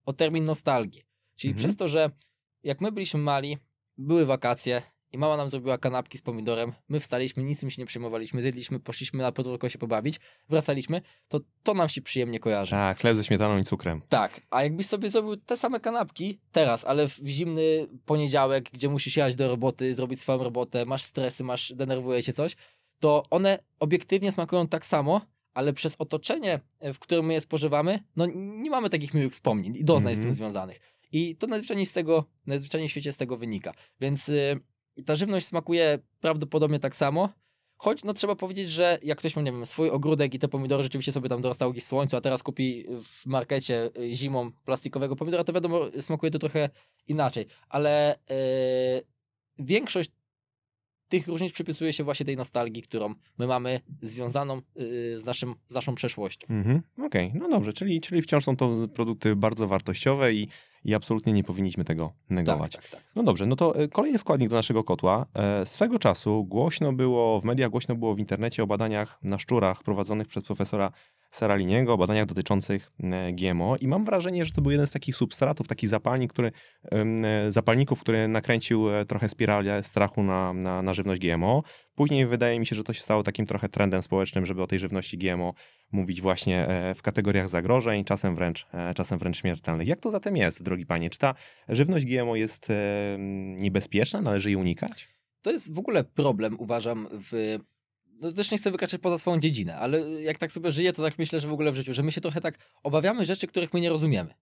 [0.05, 1.03] o termin nostalgii.
[1.35, 1.59] Czyli Mhm.
[1.67, 2.09] przez to, że
[2.63, 3.57] jak my byliśmy mali,
[3.97, 4.81] były wakacje
[5.13, 8.79] i mama nam zrobiła kanapki z pomidorem, my wstaliśmy, nic tym się nie przejmowaliśmy, zjedliśmy,
[8.79, 12.71] poszliśmy na podwórko się pobawić, wracaliśmy, to to nam się przyjemnie kojarzy.
[12.71, 14.01] Tak, chleb ze śmietaną i cukrem.
[14.09, 19.17] Tak, a jakbyś sobie zrobił te same kanapki teraz, ale w zimny poniedziałek, gdzie musisz
[19.17, 22.55] jechać do roboty, zrobić swoją robotę, masz stresy, masz, denerwuje się coś,
[23.01, 25.21] to one obiektywnie smakują tak samo,
[25.53, 26.59] ale przez otoczenie,
[26.93, 30.23] w którym my je spożywamy, no nie mamy takich miłych wspomnień i doznań z Mhm.
[30.23, 30.79] tym związanych.
[31.11, 33.73] I to najzwyczajniej z tego, najzwyczajniej w świecie z tego wynika.
[33.99, 34.59] Więc y,
[35.05, 37.29] ta żywność smakuje prawdopodobnie tak samo,
[37.83, 40.83] Choć no trzeba powiedzieć, że jak ktoś ma, nie wiem, swój ogródek i te pomidory
[40.83, 45.15] rzeczywiście sobie tam dorastały gdzieś w słońcu, a teraz kupi w markecie y, zimą plastikowego
[45.15, 46.69] pomidora, to wiadomo, smakuje to trochę
[47.07, 47.45] inaczej.
[47.69, 50.11] Ale yy, większość
[51.11, 55.73] tych różnic przypisuje się właśnie tej nostalgii, którą my mamy związaną yy, z, naszym, z
[55.73, 56.47] naszą przeszłością.
[56.49, 56.81] Mhm.
[57.05, 57.39] Okej, okay.
[57.39, 60.47] no dobrze, czyli, czyli wciąż są to produkty bardzo wartościowe i,
[60.85, 62.71] i absolutnie nie powinniśmy tego negować.
[62.71, 63.01] Tak, tak, tak.
[63.15, 65.25] No dobrze, no to e, kolejny składnik do naszego kotła.
[65.33, 69.83] E, swego czasu głośno było, w mediach głośno było w internecie o badaniach na szczurach
[69.83, 70.91] prowadzonych przez profesora
[71.31, 75.15] Seraliniego, o badaniach dotyczących e, GMO i mam wrażenie, że to był jeden z takich
[75.15, 76.51] substratów, taki zapalnik, który,
[76.91, 81.63] e, zapalników, który nakręcił e, trochę spiralę strachu na, na, na żywność GMO.
[81.95, 84.79] Później wydaje mi się, że to się stało takim trochę trendem społecznym, żeby o tej
[84.79, 85.53] żywności GMO
[85.91, 89.87] mówić właśnie w kategoriach zagrożeń, czasem wręcz, czasem wręcz śmiertelnych.
[89.87, 91.09] Jak to zatem jest, drogi panie?
[91.09, 91.35] Czy ta
[91.69, 92.67] żywność GMO jest
[93.57, 94.21] niebezpieczna?
[94.21, 95.07] Należy jej unikać?
[95.41, 97.57] To jest w ogóle problem, uważam, w
[98.21, 101.19] no też nie chcę wykraczać poza swoją dziedzinę, ale jak tak sobie żyję, to tak
[101.19, 103.81] myślę, że w ogóle w życiu, że my się trochę tak obawiamy rzeczy, których my
[103.81, 104.33] nie rozumiemy.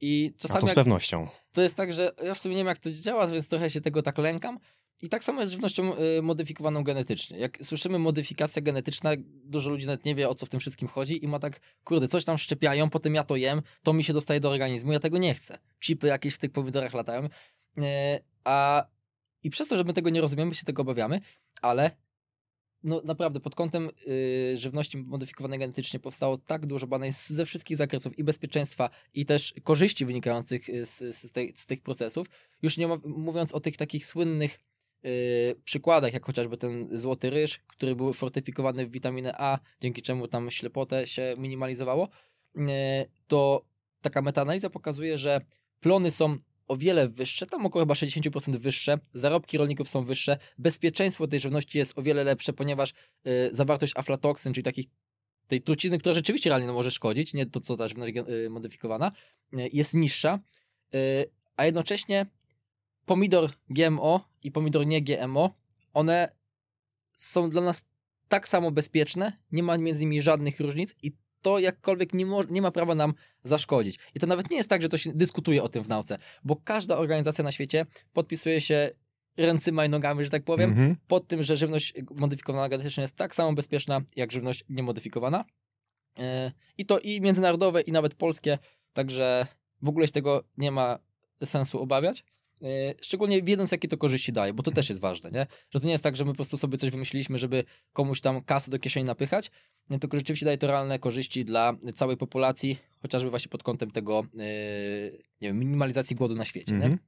[0.00, 1.28] I czasami A to z pewnością.
[1.52, 3.80] To jest tak, że ja w sumie nie wiem, jak to działa, więc trochę się
[3.80, 4.58] tego tak lękam.
[5.02, 7.38] I tak samo jest z żywnością y, modyfikowaną genetycznie.
[7.38, 9.10] Jak słyszymy modyfikacja genetyczna,
[9.44, 12.08] dużo ludzi nawet nie wie, o co w tym wszystkim chodzi i ma tak, kurde,
[12.08, 15.18] coś tam szczepiają, potem ja to jem, to mi się dostaje do organizmu, ja tego
[15.18, 15.58] nie chcę.
[15.80, 17.24] Chipy jakieś w tych pomidorach latają.
[17.24, 17.80] Y,
[18.44, 18.86] a
[19.42, 21.20] i przez to, że my tego nie rozumiemy, się tego obawiamy,
[21.62, 21.90] ale
[22.84, 28.18] no naprawdę pod kątem yy, żywności modyfikowanej genetycznie powstało tak dużo badań ze wszystkich zakresów
[28.18, 32.26] i bezpieczeństwa i też korzyści wynikających y, z, z, tej, z tych procesów.
[32.62, 34.60] Już nie mówiąc o tych takich słynnych
[35.02, 35.10] yy,
[35.64, 40.50] przykładach, jak chociażby ten złoty ryż, który był fortyfikowany w witaminę A, dzięki czemu tam
[40.50, 42.08] ślepotę się minimalizowało,
[42.54, 42.64] yy,
[43.26, 43.64] to
[44.00, 45.40] taka metaanaliza pokazuje, że
[45.80, 46.36] plony są
[46.72, 51.78] o wiele wyższe, tam około chyba 60% wyższe, zarobki rolników są wyższe, bezpieczeństwo tej żywności
[51.78, 52.94] jest o wiele lepsze, ponieważ y,
[53.52, 54.86] zawartość aflatoksyn, czyli takich
[55.48, 59.12] tej trucizny, która rzeczywiście realnie no, może szkodzić, nie to co ta żywność y, modyfikowana,
[59.52, 60.38] y, jest niższa,
[60.94, 62.26] y, a jednocześnie
[63.06, 65.50] pomidor GMO i pomidor nie GMO,
[65.92, 66.28] one
[67.16, 67.84] są dla nas
[68.28, 72.62] tak samo bezpieczne, nie ma między nimi żadnych różnic i to jakkolwiek nie, mo- nie
[72.62, 73.98] ma prawa nam zaszkodzić.
[74.14, 76.56] I to nawet nie jest tak, że to się dyskutuje o tym w nauce, bo
[76.64, 78.90] każda organizacja na świecie podpisuje się
[79.36, 80.94] ręcyma i nogami, że tak powiem, mm-hmm.
[81.08, 85.44] pod tym, że żywność modyfikowana genetycznie jest tak samo bezpieczna, jak żywność niemodyfikowana.
[86.18, 86.24] Yy,
[86.78, 88.58] I to i międzynarodowe, i nawet polskie,
[88.92, 89.46] także
[89.82, 90.98] w ogóle się tego nie ma
[91.44, 92.24] sensu obawiać.
[92.62, 95.46] E, szczególnie wiedząc, jakie to korzyści daje, bo to też jest ważne, nie?
[95.70, 98.42] Że to nie jest tak, że my po prostu sobie coś wymyśliliśmy, żeby komuś tam
[98.42, 99.50] kasę do kieszeni napychać,
[100.00, 104.42] tylko rzeczywiście daje to realne korzyści dla całej populacji, chociażby właśnie pod kątem tego, yy,
[105.40, 106.98] nie wiem, minimalizacji głodu na świecie, mm -hmm.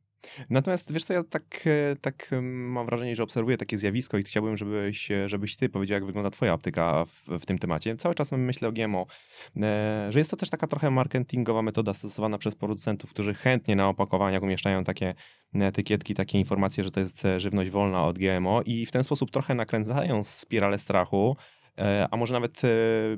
[0.51, 4.57] Natomiast wiesz co, ja tak, e, tak mam wrażenie, że obserwuję takie zjawisko i chciałbym,
[4.57, 7.97] żebyś, żebyś ty powiedział, jak wygląda twoja optyka w, w tym temacie.
[7.97, 9.07] Cały czas myślę o GMO,
[9.57, 13.89] e, że jest to też taka trochę marketingowa metoda stosowana przez producentów, którzy chętnie na
[13.89, 15.15] opakowaniach umieszczają takie
[15.55, 19.55] etykietki, takie informacje, że to jest żywność wolna od GMO i w ten sposób trochę
[19.55, 21.37] nakręcają spiralę strachu,
[21.79, 22.63] e, a może nawet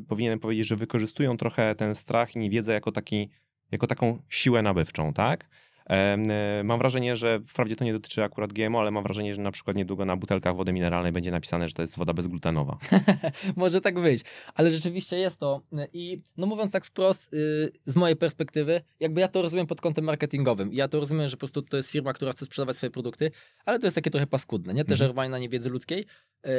[0.08, 3.30] powinienem powiedzieć, że wykorzystują trochę ten strach i niewiedzę jako, taki,
[3.72, 5.48] jako taką siłę nabywczą, tak?
[5.90, 9.52] E, mam wrażenie, że wprawdzie to nie dotyczy akurat GMO, ale mam wrażenie, że na
[9.52, 12.78] przykład niedługo na butelkach wody mineralnej będzie napisane, że to jest woda bezglutenowa.
[13.56, 14.20] Może tak być,
[14.54, 15.62] ale rzeczywiście jest to.
[15.92, 20.04] I no mówiąc tak wprost, yy, z mojej perspektywy, jakby ja to rozumiem pod kątem
[20.04, 20.72] marketingowym.
[20.72, 23.30] Ja to rozumiem, że po prostu to jest firma, która chce sprzedawać swoje produkty,
[23.64, 24.84] ale to jest takie trochę paskudne, nie?
[24.84, 24.96] Te mhm.
[24.96, 26.06] żerowanie na niewiedzy ludzkiej.
[26.44, 26.50] Yy,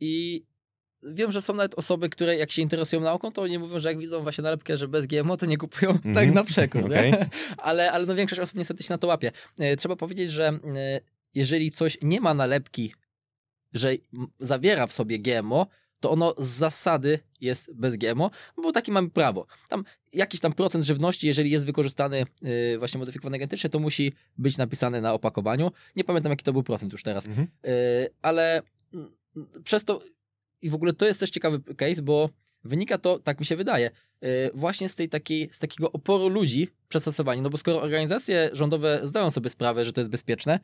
[0.00, 0.44] I
[1.02, 3.98] wiem, że są nawet osoby, które jak się interesują nauką, to oni mówią, że jak
[3.98, 6.14] widzą właśnie nalepkę, że bez GMO, to nie kupują mm -hmm.
[6.14, 6.34] tak mhm.
[6.34, 6.86] na przekór.
[6.86, 7.12] Okay.
[7.56, 9.32] ale, ale no większość osób niestety się na to łapie.
[9.58, 11.00] E, trzeba powiedzieć, że e,
[11.34, 12.94] jeżeli coś nie ma nalepki,
[13.74, 13.92] że
[14.40, 15.66] zawiera w sobie GMO,
[16.00, 19.46] to ono z zasady jest bez GMO, bo taki mamy prawo.
[19.68, 24.58] Tam jakiś tam procent żywności, jeżeli jest wykorzystany yy, właśnie modyfikowany genetycznie, to musi być
[24.58, 25.70] napisane na opakowaniu.
[25.96, 27.48] Nie pamiętam jaki to był procent już teraz, mhm.
[27.64, 27.70] yy,
[28.22, 28.62] ale
[29.64, 30.00] przez to
[30.62, 32.30] i w ogóle to jest też ciekawy case, bo
[32.64, 33.90] wynika to, tak mi się wydaje,
[34.24, 37.44] y, właśnie z tej takiej, z takiego oporu ludzi przed stosowaniem.
[37.44, 40.60] No bo skoro organizacje rządowe zdają sobie sprawę, że to jest bezpieczne,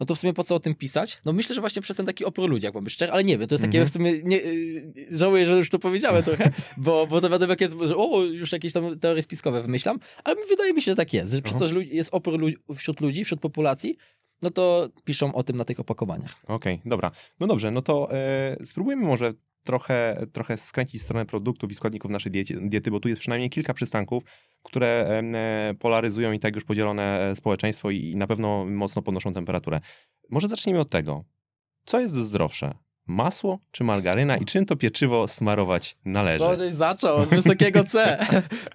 [0.00, 1.20] no to w sumie po co o tym pisać?
[1.24, 3.38] No myślę, że właśnie przez ten taki opór ludzi, jak mam być szczery, ale nie
[3.38, 3.90] wiem, to jest takie mm -hmm.
[3.90, 7.60] w sumie, nie, y, żałuję, że już to powiedziałem trochę, bo, bo to wiadomo, jak
[7.60, 11.12] jest, że o, już jakieś tam teorie spiskowe wymyślam, ale wydaje mi się, że tak
[11.12, 12.40] jest, że przez to, że jest opór
[12.76, 13.96] wśród ludzi, wśród populacji,
[14.42, 16.36] no to piszą o tym na tych opakowaniach.
[16.44, 17.10] Okej, okay, dobra.
[17.40, 19.32] No dobrze, no to e, spróbujmy może
[19.64, 24.22] trochę, trochę skręcić stronę produktów i składników naszej diety, bo tu jest przynajmniej kilka przystanków,
[24.62, 29.80] które e, polaryzują i tak już podzielone e, społeczeństwo i na pewno mocno podnoszą temperaturę.
[30.30, 31.24] Może zacznijmy od tego.
[31.84, 32.74] Co jest zdrowsze?
[33.10, 36.38] Masło czy margaryna i czym to pieczywo smarować należy?
[36.38, 38.26] Bożeś zaczął, z wysokiego C.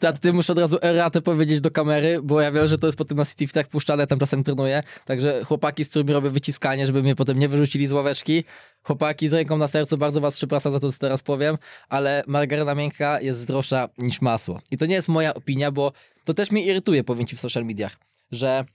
[0.02, 2.98] Ja tutaj muszę od razu eratę powiedzieć do kamery, bo ja wiem, że to jest
[2.98, 7.04] potem na City tak puszczane, tam czasem trenuję, także chłopaki, z którymi robię wyciskanie, żeby
[7.04, 8.44] mnie potem nie wyrzucili z ławeczki,
[8.84, 11.58] chłopaki z ręką na sercu, bardzo was przepraszam za to, co teraz powiem,
[11.90, 14.62] ale margaryna miękka jest zdrowsza niż masło.
[14.72, 15.92] I to nie jest moja opinia, bo
[16.26, 17.98] to też mnie irytuje, powiem ci w social mediach,
[18.32, 18.66] że...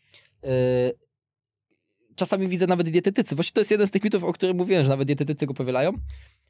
[0.43, 1.10] Yy,
[2.17, 3.35] czasami widzę nawet dietetycy.
[3.35, 5.93] Właściwie to jest jeden z tych mitów, o których mówiłem, że nawet dietetycy go powielają.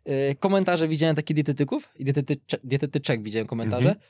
[0.05, 4.07] Yy, komentarze widziałem takich dietetyków i dietetycze, dietetyczek widziałem komentarze, Mhm.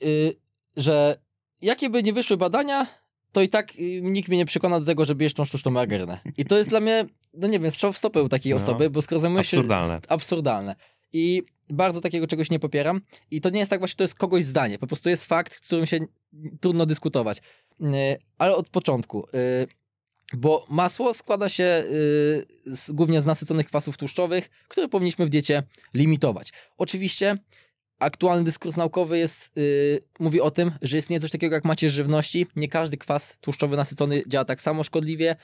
[0.00, 0.36] yy,
[0.76, 1.16] że
[1.62, 2.86] jakie by nie wyszły badania,
[3.32, 6.20] to i tak yy, nikt mnie nie przekona do tego, żeby jeść tą sztuczną margarynę.
[6.36, 7.04] I to jest dla mnie,
[7.34, 8.56] no nie wiem, strzał w stopę u takiej No.
[8.56, 10.00] osoby, bo skoro zajmuje się Absurdalne.
[10.08, 10.76] absurdalne.
[11.12, 13.00] I bardzo takiego czegoś nie popieram.
[13.30, 14.78] I to nie jest tak właśnie, to jest kogoś zdanie.
[14.78, 15.98] Po prostu jest fakt, z którym się
[16.60, 17.42] trudno dyskutować.
[17.80, 17.88] Yy,
[18.38, 19.26] Ale od początku.
[19.32, 19.66] yy,
[20.34, 21.84] Bo masło składa się
[22.66, 25.62] yy, z, głównie z nasyconych kwasów tłuszczowych, które powinniśmy w diecie
[25.94, 26.52] limitować.
[26.78, 27.36] Oczywiście
[27.98, 32.46] aktualny dyskurs naukowy jest, yy, mówi o tym, że istnieje coś takiego jak macierz żywności.
[32.56, 35.36] Nie każdy kwas tłuszczowy nasycony działa tak samo szkodliwie.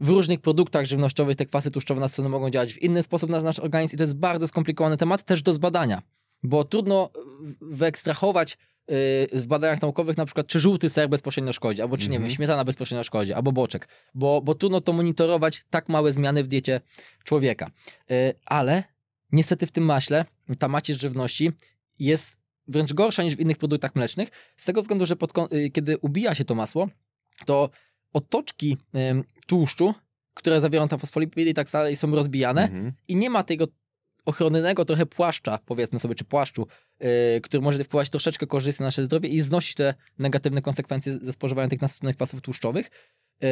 [0.00, 3.58] W różnych produktach żywnościowych te kwasy tłuszczowe nasycone mogą działać w inny sposób na nasz
[3.58, 6.02] organizm i to jest bardzo skomplikowany temat też do zbadania,
[6.42, 7.10] bo trudno
[7.60, 8.58] wyekstrahować
[9.32, 12.22] w badaniach naukowych na przykład, czy żółty ser bezpośrednio szkodzi, albo czy nie Mhm.
[12.28, 16.48] wiem, śmietana bezpośrednio szkodzi, albo boczek, bo, bo trudno to monitorować tak małe zmiany w
[16.48, 16.80] diecie
[17.24, 17.70] człowieka.
[18.08, 18.84] Yy, ale
[19.32, 20.24] niestety w tym maśle
[20.58, 21.52] ta macierz żywności
[21.98, 22.36] jest
[22.68, 26.34] wręcz gorsza niż w innych produktach mlecznych, z tego względu, że pod, yy, kiedy ubija
[26.34, 26.88] się to masło,
[27.46, 27.70] to
[28.12, 28.76] otoczki
[29.46, 29.94] tłuszczu,
[30.34, 32.92] które zawierają tam fosfolipidy i tak dalej, są rozbijane Mhm.
[33.08, 33.66] i nie ma tego
[34.26, 36.66] ochronnego trochę płaszcza, powiedzmy sobie, czy płaszczu,
[37.00, 37.08] yy,
[37.42, 41.68] który może wpływać troszeczkę korzystnie na nasze zdrowie i znosić te negatywne konsekwencje ze spożywania
[41.68, 42.90] tych nasyconych kwasów tłuszczowych.
[43.40, 43.48] Yy,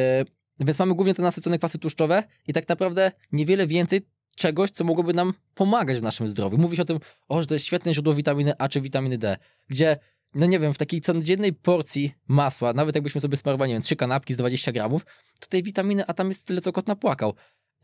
[0.59, 4.01] więc mamy głównie te nasycone kwasy tłuszczowe i tak naprawdę niewiele więcej
[4.35, 6.57] czegoś, co mogłoby nam pomagać w naszym zdrowiu.
[6.57, 9.37] Mówi się o tym, o, że to jest świetne źródło witaminy A czy witaminy D,
[9.67, 9.97] gdzie
[10.35, 13.95] no nie wiem, w takiej codziennej porcji masła, nawet jakbyśmy sobie smarowali, nie wiem, trzy
[13.95, 15.05] kanapki z 20 gramów,
[15.39, 17.33] to tej witaminy A tam jest tyle, co kot napłakał.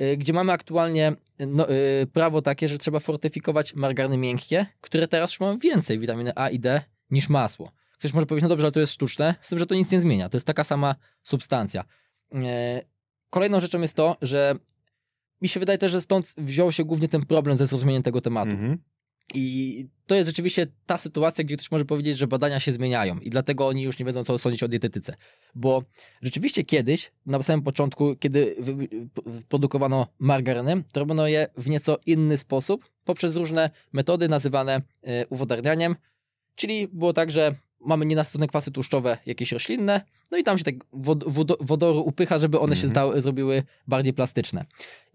[0.01, 1.13] Y, Gdzie mamy aktualnie
[1.47, 6.31] no, y, prawo takie, że trzeba fortyfikować margariny miękkie, które teraz już mają więcej witaminy
[6.35, 7.71] A i D niż masło.
[7.99, 9.99] Ktoś może powiedzieć, no dobrze, ale to jest sztuczne, z tym, że to nic nie
[9.99, 10.29] zmienia.
[10.29, 11.83] To jest taka sama substancja.
[13.29, 14.55] Kolejną rzeczą jest to, że
[15.41, 18.51] mi się wydaje też, że stąd wziął się głównie ten problem ze zrozumieniem tego tematu.
[18.51, 18.77] Mhm.
[19.33, 23.29] I to jest rzeczywiście ta sytuacja, gdzie ktoś może powiedzieć, że badania się zmieniają i
[23.29, 25.15] dlatego oni już nie wiedzą, co sądzić o dietetyce.
[25.55, 25.83] Bo
[26.21, 28.55] rzeczywiście kiedyś, na samym początku, kiedy
[29.49, 35.95] produkowano margarynę, to robiono je w nieco inny sposób, poprzez różne metody nazywane e, uwodarnianiem,
[36.55, 40.75] czyli było tak, że mamy nienasycone kwasy tłuszczowe, jakieś roślinne, no i tam się tak
[40.93, 42.89] wod- wodo- wodoru upycha, żeby one się Mhm.
[42.93, 44.65] zdały, zrobiły bardziej plastyczne.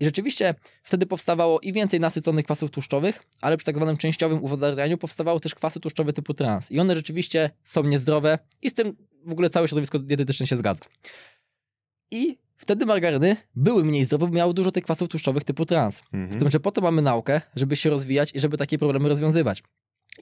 [0.01, 4.99] I rzeczywiście wtedy powstawało i więcej nasyconych kwasów tłuszczowych, ale przy tak zwanym częściowym uwodarnianiu
[4.99, 6.73] powstawały też kwasy tłuszczowe typu trans.
[6.73, 10.85] I one rzeczywiście są niezdrowe i z tym w ogóle całe środowisko dietetyczne się zgadza.
[12.11, 15.97] I wtedy margaryny były mniej zdrowe, bo miały dużo tych kwasów tłuszczowych typu trans.
[15.97, 16.39] Z Mhm.
[16.41, 19.63] tym, że po to mamy naukę, żeby się rozwijać i żeby takie problemy rozwiązywać.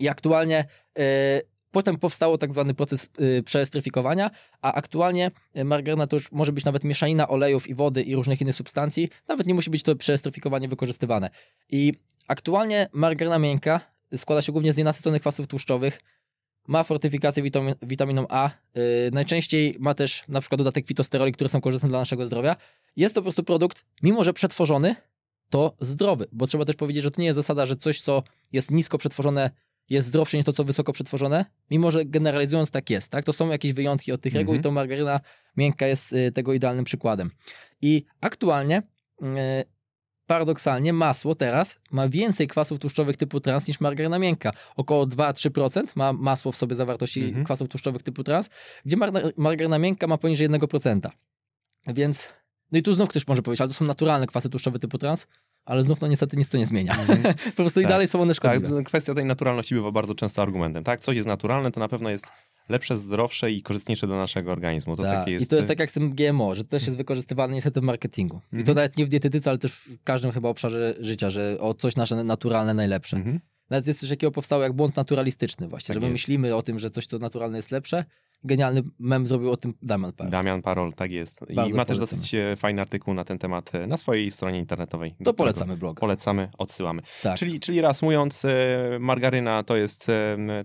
[0.00, 0.64] I aktualnie
[0.98, 1.42] e,
[1.74, 4.30] potem powstało tak zwany proces e, przeestryfikowania,
[4.62, 8.40] a aktualnie e, margaryna to już może być nawet mieszanina olejów i wody i różnych
[8.40, 9.08] innych substancji.
[9.28, 11.30] Nawet nie musi być to przeestryfikowanie wykorzystywane.
[11.70, 11.92] I
[12.28, 13.80] aktualnie margaryna miękka
[14.16, 16.00] składa się głównie z nienasyconych kwasów tłuszczowych,
[16.68, 18.82] ma fortyfikację witamin, witaminą A, yy,
[19.12, 22.56] najczęściej ma też na przykład dodatek fitosteroli, które są korzystne dla naszego zdrowia.
[22.96, 24.94] Jest to po prostu produkt, mimo że przetworzony,
[25.50, 28.70] to zdrowy, bo trzeba też powiedzieć, że to nie jest zasada, że coś, co jest
[28.70, 29.50] nisko przetworzone,
[29.90, 33.24] jest zdrowsze niż to, co wysoko przetworzone, mimo że generalizując tak jest, tak?
[33.24, 34.60] To są jakieś wyjątki od tych reguł Mhm.
[34.60, 35.20] i to margaryna
[35.56, 37.30] miękka jest y, tego idealnym przykładem.
[37.82, 38.82] I aktualnie
[39.22, 39.24] y,
[40.26, 44.52] paradoksalnie masło teraz ma więcej kwasów tłuszczowych typu trans niż margaryna miękka.
[44.76, 47.44] Około 2-3% ma masło w sobie zawartości Mhm.
[47.44, 48.50] kwasów tłuszczowych typu trans,
[48.84, 51.10] gdzie mar- margaryna miękka ma poniżej 1%.
[51.86, 52.28] Więc,
[52.72, 55.26] no i tu znów ktoś może powiedzieć, ale to są naturalne kwasy tłuszczowe typu trans,
[55.64, 56.92] ale znów no niestety nic to nie zmienia.
[57.00, 57.34] Mhm.
[57.56, 57.92] po prostu i Tak.
[57.92, 58.68] dalej są one Tak, szkodliwe.
[58.76, 60.84] to kwestia tej naturalności bywa bardzo często argumentem.
[60.84, 62.26] Tak, coś jest naturalne, to na pewno jest
[62.68, 64.96] lepsze, zdrowsze i korzystniejsze dla naszego organizmu.
[64.96, 65.18] To Tak.
[65.18, 65.44] takie jest...
[65.44, 67.84] I to jest tak jak z tym GMO, że to też jest wykorzystywane niestety w
[67.84, 68.36] marketingu.
[68.36, 68.76] I to Mhm.
[68.76, 72.24] nawet nie w dietetyce, ale też w każdym chyba obszarze życia, że o coś nasze
[72.24, 73.16] naturalne najlepsze.
[73.16, 73.40] Mhm.
[73.70, 76.12] Nawet jest coś takiego powstało jak błąd naturalistyczny właśnie, Tak że my jest.
[76.12, 78.04] myślimy o tym, że coś to naturalne jest lepsze
[78.44, 80.30] genialny mem zrobił o tym Damian Parol.
[80.30, 81.40] Damian Parol, tak jest.
[81.48, 82.20] I Bardzo ma też polecamy.
[82.20, 85.14] dosyć e, fajny artykuł na ten temat e, na swojej stronie internetowej.
[85.24, 86.00] To polecamy bloga.
[86.00, 87.02] Polecamy, odsyłamy.
[87.22, 87.38] Tak.
[87.38, 88.48] Czyli, czyli reasumując, e,
[89.00, 90.06] margaryna to jest,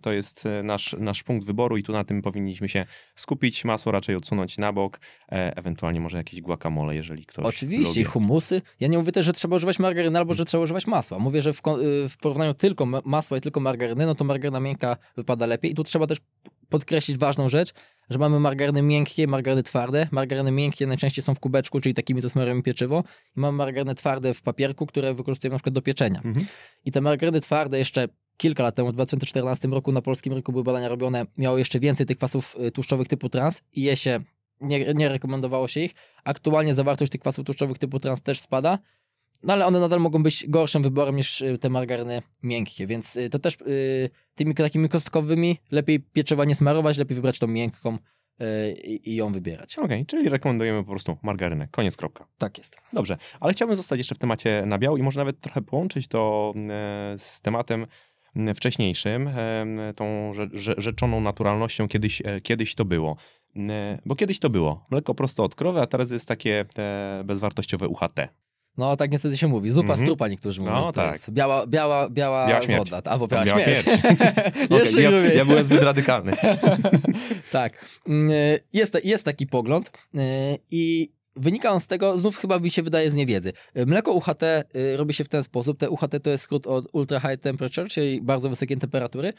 [0.02, 3.66] to jest nasz, nasz punkt wyboru i tu na tym powinniśmy się skupić.
[3.66, 8.04] Masło raczej odsunąć na bok, ewentualnie może jakieś guacamole, jeżeli ktoś Oczywiście, lubi.
[8.12, 8.62] humusy.
[8.80, 11.20] Ja nie mówię też, że trzeba używać margaryny albo że trzeba używać masła.
[11.20, 11.62] Mówię, że w,
[12.10, 15.72] w porównaniu tylko ma- masła i tylko margaryny, no to margaryna miękka wypada lepiej.
[15.72, 16.18] I tu trzeba też
[16.70, 17.74] podkreślić ważną rzecz,
[18.10, 20.08] że mamy margaryny miękkie, margaryny twarde.
[20.12, 23.04] Margaryny miękkie najczęściej są w kubeczku, czyli takimi to smarujemy pieczywo.
[23.38, 26.22] I mamy margaryny twarde w papierku, które wykorzystujemy na przykład do pieczenia.
[26.26, 26.46] Mhm.
[26.86, 30.64] I te margaryny twarde jeszcze kilka lat temu, w 2014 roku na polskim rynku były
[30.64, 34.20] badania robione, miało jeszcze więcej tych kwasów y, tłuszczowych typu trans i je się,
[34.62, 35.96] nie, nie rekomendowało się ich.
[36.24, 38.80] Aktualnie zawartość tych kwasów tłuszczowych typu trans też spada,
[39.44, 43.30] no ale one nadal mogą być gorszym wyborem niż y, te margaryny miękkie, więc y,
[43.30, 47.98] to też y, tymi takimi kostkowymi lepiej pieczywa nie smarować, lepiej wybrać tą miękką
[48.42, 49.78] y, i, ją wybierać.
[49.80, 51.68] Okej, czyli rekomendujemy po prostu margarynę.
[51.72, 52.28] Koniec, kropka.
[52.38, 52.78] Tak jest.
[52.94, 57.16] Dobrze, ale chciałbym zostać jeszcze w temacie nabiału i może nawet trochę połączyć to e,
[57.18, 57.86] z tematem
[58.56, 59.30] wcześniejszym,
[59.96, 63.18] tą rze- rze- rzeczoną naturalnością, kiedyś, e, kiedyś to było.
[64.06, 66.66] Bo kiedyś to było mleko prosto od krowy, a teraz jest takie
[67.26, 68.20] bezwartościowe UHT.
[68.80, 69.70] No tak niestety się mówi.
[69.70, 70.00] Zupa Mhm.
[70.00, 70.74] z trupa niektórzy mówią.
[70.74, 71.20] No, tak.
[71.30, 72.90] Biała, biała, biała, Biała śmierć.
[72.92, 73.12] woda.
[73.12, 73.84] Albo biała, Biała śmierć.
[73.84, 74.02] śmierć.
[74.84, 76.32] Jeszcze ja, ja byłem zbyt radykalny.
[77.52, 77.86] tak.
[78.08, 78.30] Mm,
[78.74, 80.22] Jest, jest taki pogląd yy,
[80.72, 83.54] i wynika on z tego, znów chyba mi się wydaje z niewiedzy.
[83.86, 84.42] Mleko UHT
[84.74, 85.78] yy, robi się w ten sposób.
[85.80, 89.34] Te UHT to jest skrót od Ultra High Temperature, czyli bardzo wysokie temperatury.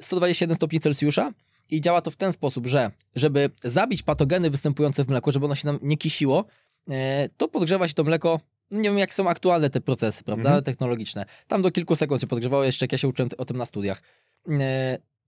[0.00, 1.32] 121 stopni Celsjusza.
[1.70, 5.54] I działa to w ten sposób, że żeby zabić patogeny występujące w mleku, żeby ono
[5.54, 6.44] się nam nie kisiło,
[6.88, 6.94] yy,
[7.36, 8.40] to podgrzewa się to mleko.
[8.70, 10.64] Nie wiem, jak są aktualne te procesy, prawda, Mhm.
[10.64, 11.24] technologiczne.
[11.48, 14.02] Tam do kilku sekund się podgrzewało, jeszcze jak ja się uczyłem o tym na studiach.
[14.48, 14.56] Yy,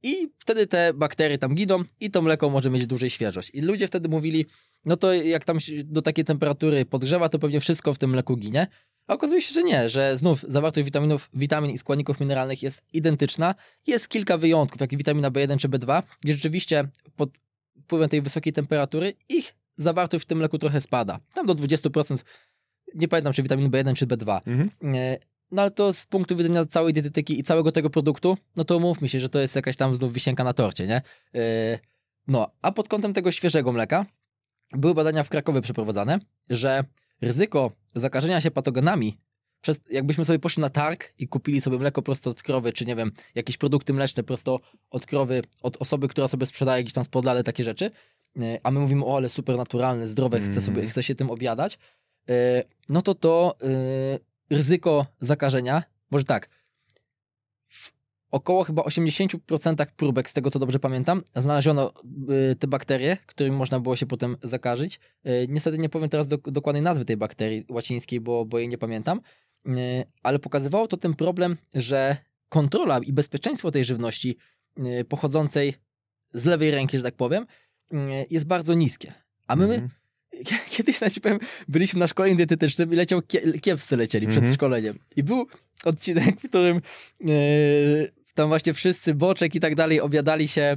[0.03, 3.51] I wtedy te bakterie tam giną i to mleko może mieć dłużej świeżość.
[3.55, 4.47] I ludzie wtedy mówili,
[4.85, 8.37] no to jak tam się do takiej temperatury podgrzewa, to pewnie wszystko w tym mleku
[8.37, 8.67] ginie.
[9.07, 13.55] A okazuje się, że nie, że znów zawartość witaminów, witamin i składników mineralnych jest identyczna.
[13.87, 17.31] Jest kilka wyjątków, jak witamina B1 czy B2, gdzie rzeczywiście pod
[17.83, 21.21] wpływem tej wysokiej temperatury ich zawartość w tym mleku trochę spada.
[21.35, 22.19] Tam do 20%,
[22.95, 24.41] nie pamiętam czy witamin B1 czy B2.
[24.47, 24.71] Mhm.
[24.97, 25.19] E,
[25.51, 29.09] No ale to z punktu widzenia całej dietetyki i całego tego produktu, no to umówmy
[29.09, 31.03] się, że to jest jakaś tam znów wisienka na torcie, nie?
[31.35, 31.79] E,
[32.29, 34.07] No, a pod kątem tego świeżego mleka
[34.73, 36.19] były badania w Krakowie przeprowadzane,
[36.51, 36.85] że
[37.21, 39.19] ryzyko zakażenia się patogenami
[39.61, 42.97] przez, jakbyśmy sobie poszli na targ i kupili sobie mleko prosto od krowy, czy nie
[42.97, 47.45] wiem, jakieś produkty mleczne prosto od krowy, od osoby, która sobie sprzedaje jakieś tam spodlane
[47.45, 47.91] takie rzeczy,
[48.41, 50.91] e, a my mówimy, o ale super naturalne, zdrowe, chcę, sobie, Mhm.
[50.91, 51.79] chcę się tym objadać, e,
[52.89, 56.49] no to to e, ryzyko zakażenia, może tak,
[57.69, 57.93] w
[58.31, 61.93] około chyba 80% próbek, z tego co dobrze pamiętam, znaleziono
[62.53, 65.01] y, te bakterie, którymi można było się potem zakażyć.
[65.49, 69.21] Niestety nie powiem teraz dok- dokładnej nazwy tej bakterii łacińskiej, bo, bo jej nie pamiętam,
[70.23, 72.17] ale pokazywało to ten problem, że
[72.49, 74.37] kontrola i bezpieczeństwo tej żywności
[75.09, 75.75] pochodzącej
[76.35, 77.47] z lewej ręki, że tak powiem,
[78.31, 79.13] jest bardzo niskie.
[79.47, 79.91] A my, Mhm.
[80.71, 84.55] Kiedyś, na ci powiem, byliśmy na szkoleniu dietetycznym i leciał kie- kiepscy lecieli przed Mhm.
[84.55, 84.99] szkoleniem.
[85.17, 85.47] I był
[85.85, 87.31] odcinek, w którym e,
[88.35, 90.77] tam właśnie wszyscy boczek i tak dalej obiadali się e,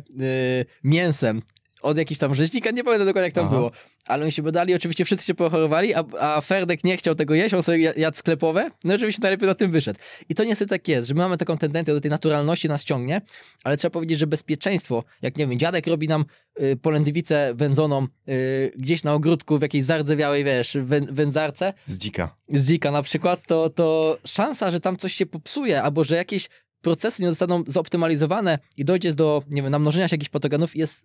[0.84, 1.42] mięsem
[1.86, 3.56] od jakichś tam rzeźnika, nie pamiętam dokładnie jak tam Aha.
[3.56, 3.72] było,
[4.06, 7.54] ale oni się badali, oczywiście wszyscy się pochorowali, a, a Ferdek nie chciał tego jeść,
[7.54, 10.00] on sobie ja- jadł sklepowe, no i oczywiście najlepiej na tym wyszedł.
[10.30, 13.22] I to niestety tak jest, że my mamy taką tendencję do tej naturalności nas ciągnie,
[13.64, 16.26] ale trzeba powiedzieć, że bezpieczeństwo, jak nie wiem, dziadek robi nam
[16.62, 22.36] y, polędwicę wędzoną y, gdzieś na ogródku w jakiejś zardzewiałej, wiesz, wę, wędzarce, Z dzika.
[22.48, 26.50] z dzika na przykład, to, to szansa, że tam coś się popsuje, albo że jakieś
[26.82, 31.04] procesy nie zostaną zoptymalizowane i dojdzie do, nie wiem, namnożenia się jakichś patogenów jest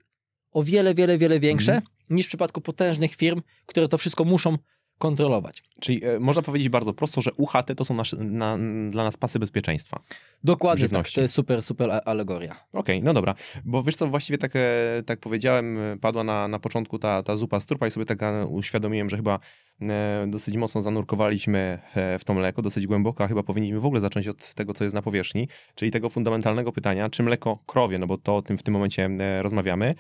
[0.53, 1.93] o wiele, wiele, wiele większe Mhm.
[2.11, 4.59] niż w przypadku potężnych firm, które to wszystko muszą
[4.99, 5.63] kontrolować.
[5.81, 8.59] Czyli e, można powiedzieć bardzo prosto, że UHT to są nasze, na,
[8.91, 10.01] dla nas pasy bezpieczeństwa.
[10.45, 11.15] Dokładnie tak, Żywności.
[11.15, 12.57] to jest super, super alegoria.
[12.73, 13.35] Okej, no dobra,
[13.65, 17.37] bo wiesz co, właściwie tak, e, tak powiedziałem, e, padła na, na początku ta, ta
[17.37, 19.39] zupa z trupa i sobie tak uświadomiłem, że chyba
[19.83, 24.01] e, dosyć mocno zanurkowaliśmy e, w to mleko, dosyć głęboko, a chyba powinniśmy w ogóle
[24.01, 28.07] zacząć od tego, co jest na powierzchni, czyli tego fundamentalnego pytania, czy mleko krowie, no
[28.07, 29.95] bo to o tym w tym momencie e, rozmawiamy,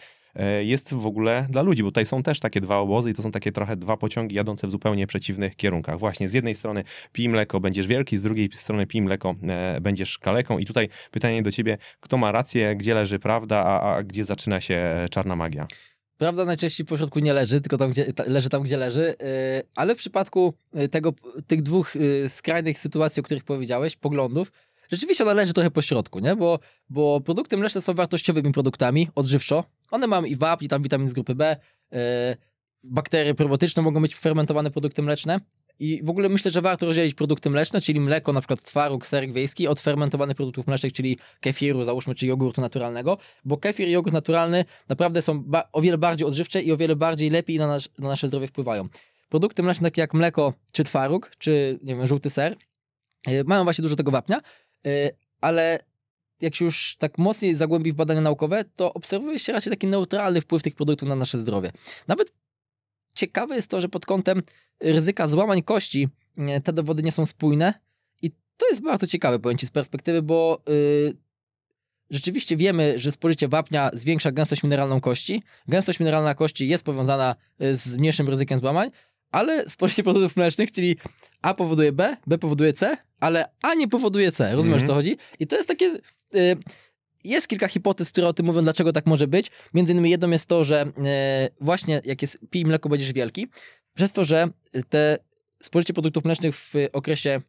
[0.61, 3.31] jest w ogóle dla ludzi, bo tutaj są też takie dwa obozy i to są
[3.31, 5.99] takie trochę dwa pociągi jadące w zupełnie przeciwnych kierunkach.
[5.99, 10.19] Właśnie z jednej strony pij mleko, będziesz wielki, z drugiej strony pij mleko, e, będziesz
[10.19, 14.25] kaleką i tutaj pytanie do ciebie, kto ma rację, gdzie leży prawda, a, a gdzie
[14.25, 15.66] zaczyna się e, czarna magia?
[16.16, 19.95] Prawda najczęściej po środku nie leży, tylko tam, gdzie, leży tam, gdzie leży, yy, ale
[19.95, 20.55] w przypadku
[20.90, 21.12] tego,
[21.47, 21.95] tych dwóch
[22.29, 24.53] skrajnych sytuacji, o których powiedziałeś, poglądów,
[24.90, 26.37] rzeczywiście ona leży trochę po środku, nie?
[26.37, 26.59] Bo,
[26.90, 31.12] bo produkty mleczne są wartościowymi produktami odżywczo, One mają i wapń, i tam witamin z
[31.12, 31.57] grupy B,
[31.92, 32.37] e,
[32.83, 35.40] bakterie probotyczne mogą być fermentowane produkty mleczne.
[35.79, 39.33] I w ogóle myślę, że warto rozdzielić produkty mleczne, czyli mleko, na przykład twaróg, serek
[39.33, 44.15] wiejski, od fermentowanych produktów mlecznych, czyli kefiru, załóżmy, czy jogurtu naturalnego, bo kefir i jogurt
[44.15, 48.08] naturalny naprawdę są o wiele bardziej odżywcze i o wiele bardziej lepiej na, nasz, na
[48.08, 48.88] nasze zdrowie wpływają.
[49.29, 52.56] Produkty mleczne, takie jak mleko, czy twaróg, czy nie wiem, żółty ser,
[53.27, 54.40] yy, mają właśnie dużo tego wapnia,
[54.85, 55.10] yy,
[55.40, 55.85] ale
[56.41, 60.41] jak się już tak mocniej zagłębi w badania naukowe, to obserwuje się raczej taki neutralny
[60.41, 61.73] wpływ tych produktów na nasze zdrowie.
[62.09, 62.33] Nawet
[63.15, 64.43] ciekawe jest to, że pod kątem
[64.81, 67.75] ryzyka złamań kości e, te dowody nie są spójne
[68.23, 71.17] i to jest bardzo ciekawe, Ci, z perspektywy, bo yy,
[72.11, 75.43] rzeczywiście wiemy, że spożycie wapnia zwiększa gęstość mineralną kości.
[75.69, 78.91] Gęstość mineralna kości jest powiązana e, z mniejszym ryzykiem złamań,
[79.31, 80.96] ale spożycie produktów mlecznych, czyli
[81.42, 84.56] A powoduje B, B powoduje C, ale A nie powoduje C.
[84.56, 84.88] Rozumiesz, mm -hmm.
[84.88, 85.16] co chodzi?
[85.38, 85.98] I to jest takie...
[86.33, 86.56] Yy,
[87.24, 89.50] jest kilka hipotez, które o tym mówią, dlaczego tak może być.
[89.74, 93.48] Między innymi jedną jest to, że e, właśnie jak jest pij mleko, będziesz wielki.
[93.94, 94.48] Przez to, że
[94.88, 95.18] te
[95.62, 97.40] spożycie produktów mlecznych w okresie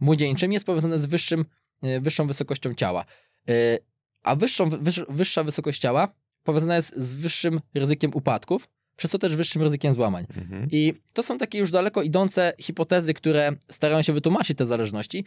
[0.00, 1.44] młodzieńczym jest powiązane z wyższym,
[1.82, 3.04] e, wyższą wysokością ciała.
[3.48, 3.78] E,
[4.22, 4.68] a wyższą,
[5.08, 6.14] wyższa wysokość ciała
[6.44, 8.68] powiązana jest z wyższym ryzykiem upadków,
[9.00, 10.26] przez to też wyższym ryzykiem złamań.
[10.36, 10.68] Mhm.
[10.72, 15.24] I to są takie już daleko idące hipotezy, które starają się wytłumaczyć te zależności,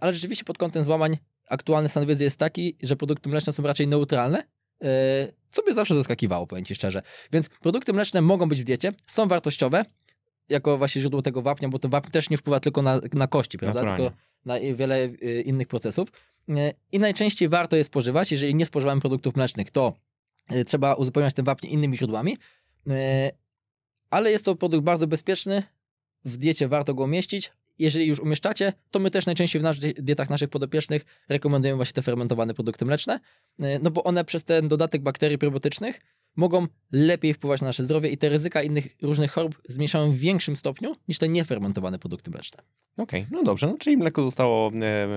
[0.00, 1.18] ale rzeczywiście pod kątem złamań
[1.48, 4.38] aktualny stan wiedzy jest taki, że produkty mleczne są raczej neutralne,
[4.82, 4.86] e,
[5.50, 7.02] co mnie zawsze zaskakiwało, powiem Ci szczerze.
[7.32, 9.84] Więc produkty mleczne mogą być w diecie, są wartościowe,
[10.48, 13.58] jako właśnie źródło tego wapnia, bo to wapń też nie wpływa tylko na, na kości,
[13.58, 13.84] prawda?
[13.84, 14.12] Tylko
[14.44, 16.08] na wiele e, innych procesów.
[16.48, 18.32] E, I najczęściej warto je spożywać.
[18.32, 19.94] Jeżeli nie spożywamy produktów mlecznych, to
[20.66, 22.36] trzeba uzupełniać ten wapń innymi źródłami.
[24.10, 25.62] Ale jest to produkt bardzo bezpieczny.
[26.24, 30.30] W diecie warto go umieścić, jeżeli już umieszczacie, to my też najczęściej w naszych dietach
[30.30, 33.20] naszych podopiecznych rekomendujemy właśnie te fermentowane produkty mleczne,
[33.60, 36.00] e, no bo one przez ten dodatek bakterii probiotycznych
[36.40, 40.56] mogą lepiej wpływać na nasze zdrowie i te ryzyka innych różnych chorób zmniejszają w większym
[40.56, 42.62] stopniu niż te niefermentowane produkty mleczne.
[42.96, 44.72] Okej, okay, no dobrze, no, czyli mleko zostało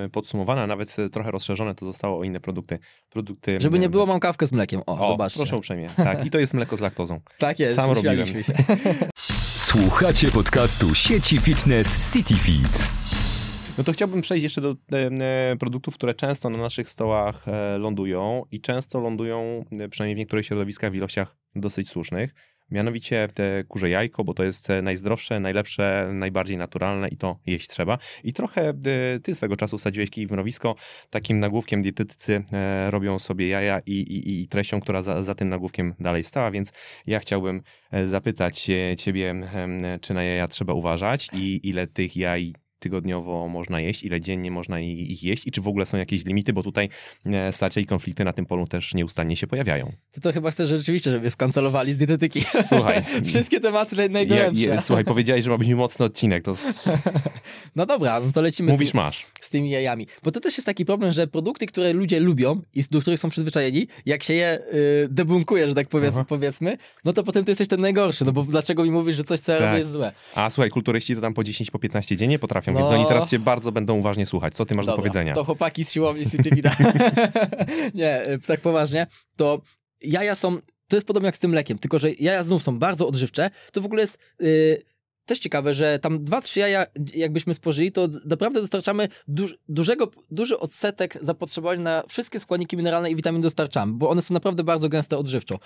[0.06, 2.80] e, podsumowane, a nawet trochę rozszerzone to zostało o inne produkty.
[3.10, 4.82] produkty Żeby nie było, mam kawkę z mlekiem.
[4.86, 5.40] O, o zobaczcie.
[5.40, 5.90] proszę uprzejmie.
[5.96, 7.20] Tak, i to jest mleko z laktozą.
[7.38, 8.26] tak jest, Sam robiłem.
[8.26, 8.54] się.
[9.56, 13.03] Słuchacie podcastu sieci fitness CityFit.
[13.78, 18.44] No to chciałbym przejść jeszcze do e, produktów, które często na naszych stołach e, lądują
[18.52, 22.34] i często lądują, e, przynajmniej w niektórych środowiskach, w ilościach dosyć słusznych.
[22.72, 27.98] Mianowicie te kurze jajko, bo to jest najzdrowsze, najlepsze, najbardziej naturalne i to jeść trzeba.
[28.24, 28.74] I trochę
[29.24, 30.76] ty swego czasu sadziłeś kij w mrowisko.
[31.10, 32.44] Takim nagłówkiem dietetycy
[32.90, 36.72] robią sobie jaja i, i, i treścią, która za, za tym nagłówkiem dalej stała, więc
[37.08, 37.62] ja chciałbym
[38.06, 38.68] zapytać
[38.98, 39.36] ciebie,
[40.02, 42.54] czy na jaja trzeba uważać i ile tych jaj
[42.84, 46.54] tygodniowo można jeść, ile dziennie można ich jeść i czy w ogóle są jakieś limity,
[46.54, 46.90] bo tutaj
[47.26, 49.92] e, starcia i konflikty na tym polu też nieustannie się pojawiają.
[50.12, 52.44] Ty to chyba chcesz rzeczywiście, żeby skancelowali z dietetyki.
[52.68, 53.04] Słuchaj.
[53.30, 54.66] Wszystkie tematy najgorętsze.
[54.66, 56.44] Ja, ja, słuchaj, powiedziałeś, że ma być mocny odcinek.
[56.44, 56.56] To...
[57.76, 59.26] no dobra, no to lecimy Mówisz z, tym, masz.
[59.42, 60.08] z tymi jajami.
[60.24, 63.30] Bo to też jest taki problem, że produkty, które ludzie lubią i do których są
[63.30, 67.68] przyzwyczajeni, jak się je y, debunkuje, że tak powiedz, powiedzmy, no to potem ty jesteś
[67.68, 69.78] ten najgorszy, no bo dlaczego mi mówisz, że coś co tak.
[69.78, 70.12] jest złe.
[70.36, 72.80] A słuchaj, kulturyści to tam po 10, po 15 dziennie potrafią no.
[72.80, 74.54] więc oni teraz cię bardzo będą uważnie słuchać.
[74.54, 75.34] Co ty masz Dobra, do powiedzenia?
[75.34, 76.50] To chłopaki z siłowni City
[77.94, 79.08] Nie, y, tak poważnie,
[79.38, 79.62] to
[80.02, 80.58] jaja są,
[80.88, 83.50] to jest podobnie jak z tym mlekiem, tylko że jaja znów są bardzo odżywcze.
[83.72, 84.18] To w ogóle jest...
[84.40, 84.94] Yy,
[85.26, 90.60] też ciekawe, że tam dwa, trzy jaja, jakbyśmy spożyli, to naprawdę dostarczamy duż, dużego, duży
[90.60, 95.18] odsetek zapotrzebowania na wszystkie składniki mineralne i witaminy dostarczamy, bo one są naprawdę bardzo gęste
[95.18, 95.60] odżywczo.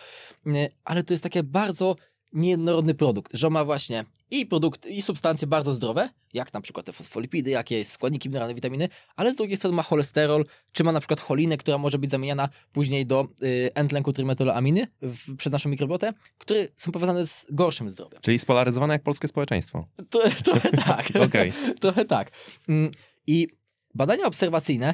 [0.48, 1.96] Y, ale to jest takie bardzo
[2.34, 6.94] niejednorodny produkt, że ma właśnie i produkty, i substancje bardzo zdrowe, jak na przykład te
[6.94, 11.22] fosfolipidy, jakieś składniki mineralne, witaminy, ale z drugiej strony ma cholesterol, czy ma na przykład
[11.22, 16.68] cholinę, która może być zamieniana później do y, N-tlenku trimetolaminy w, przez naszą mikrobiotę, które
[16.76, 18.22] są powiązane z gorszym zdrowiem.
[18.22, 19.86] Czyli spolaryzowane jak polskie społeczeństwo.
[20.10, 21.10] To, trochę tak.
[21.28, 21.54] okay.
[21.80, 22.32] trochę tak.
[22.70, 22.92] Mm,
[23.28, 23.48] I
[23.94, 24.94] badania obserwacyjne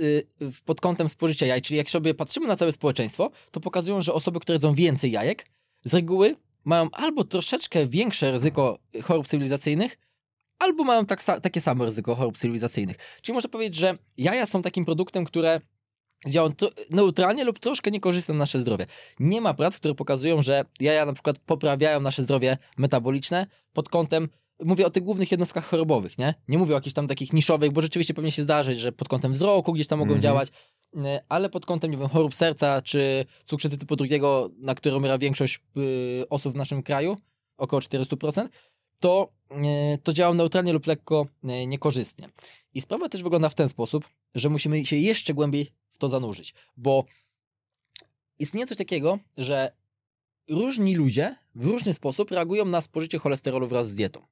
[0.00, 0.26] y,
[0.64, 4.40] pod kątem spożycia jaj, czyli jak sobie patrzymy na całe społeczeństwo, to pokazują, że osoby,
[4.40, 5.46] które jedzą więcej jajek,
[5.84, 9.98] z reguły mają albo troszeczkę większe ryzyko chorób cywilizacyjnych,
[10.58, 12.96] albo mają tak, takie samo ryzyko chorób cywilizacyjnych.
[13.22, 15.60] Czyli można powiedzieć, że jaja są takim produktem, które
[16.28, 16.54] działają
[16.90, 18.86] neutralnie lub troszkę niekorzystne na nasze zdrowie.
[19.20, 24.28] Nie ma prac, które pokazują, że jaja na przykład poprawiają nasze zdrowie metaboliczne pod kątem
[24.64, 26.34] mówię o tych głównych jednostkach chorobowych, nie?
[26.48, 29.32] Nie mówię o jakichś tam takich niszowych, bo rzeczywiście pewnie się zdarzyć, że pod kątem
[29.32, 30.22] wzroku gdzieś tam mogą mm -hmm.
[30.22, 30.48] działać,
[31.28, 35.60] ale pod kątem, nie wiem, chorób serca czy cukrzycy typu drugiego, na które umiera większość
[35.76, 37.16] y, osób w naszym kraju,
[37.56, 38.48] około 400%,
[39.00, 42.28] to, e, to działa neutralnie lub lekko e, niekorzystnie.
[42.74, 46.54] I sprawa też wygląda w ten sposób, że musimy się jeszcze głębiej w to zanurzyć,
[46.76, 47.04] bo
[48.38, 49.72] istnieje coś takiego, że
[50.48, 54.22] różni ludzie w różny sposób reagują na spożycie cholesterolu wraz z dietą.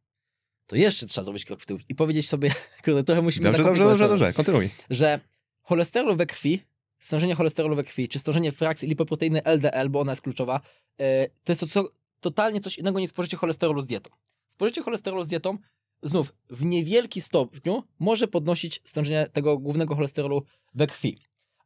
[0.67, 2.51] To jeszcze trzeba zrobić krok w tył i powiedzieć sobie,
[2.85, 4.71] kurde, trochę musimy Dobrze, dobrze, dobrze, dobrze, kontynuuj.
[4.91, 5.21] że
[5.69, 6.63] cholesterol we krwi,
[6.99, 10.61] stężenie cholesterolu we krwi, czy stężenie frakcji lipoproteiny LDL, bo ona jest kluczowa,
[11.01, 11.89] e, to jest to co,
[12.21, 14.11] totalnie coś innego niż spożycie cholesterolu z dietą.
[14.49, 15.59] Spożycie cholesterolu z dietą
[16.03, 20.43] znów w niewielkim stopniu może podnosić stężenie tego głównego cholesterolu
[20.75, 21.19] we krwi.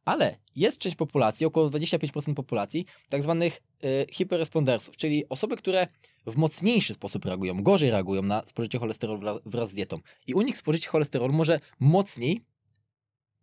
[0.05, 5.87] Ale jest część populacji, około 25% populacji, tak zwanych y, hiperrespondersów, czyli osoby, które
[6.25, 9.99] w mocniejszy sposób reagują, gorzej reagują na spożycie cholesterolu wraz z dietą.
[10.27, 12.41] I u nich spożycie cholesterolu może mocniej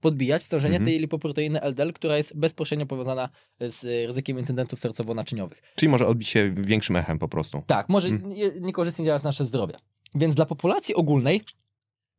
[0.01, 0.85] podbijać stężenie Mhm.
[0.87, 3.29] tej lipoproteiny LDL, która jest bezpośrednio powiązana
[3.61, 5.63] z ryzykiem incydentów sercowo-naczyniowych.
[5.75, 7.63] Czyli może odbić się większym echem po prostu.
[7.67, 9.75] Tak, może nie, niekorzystnie działać na nasze zdrowie.
[10.15, 11.41] Więc dla populacji ogólnej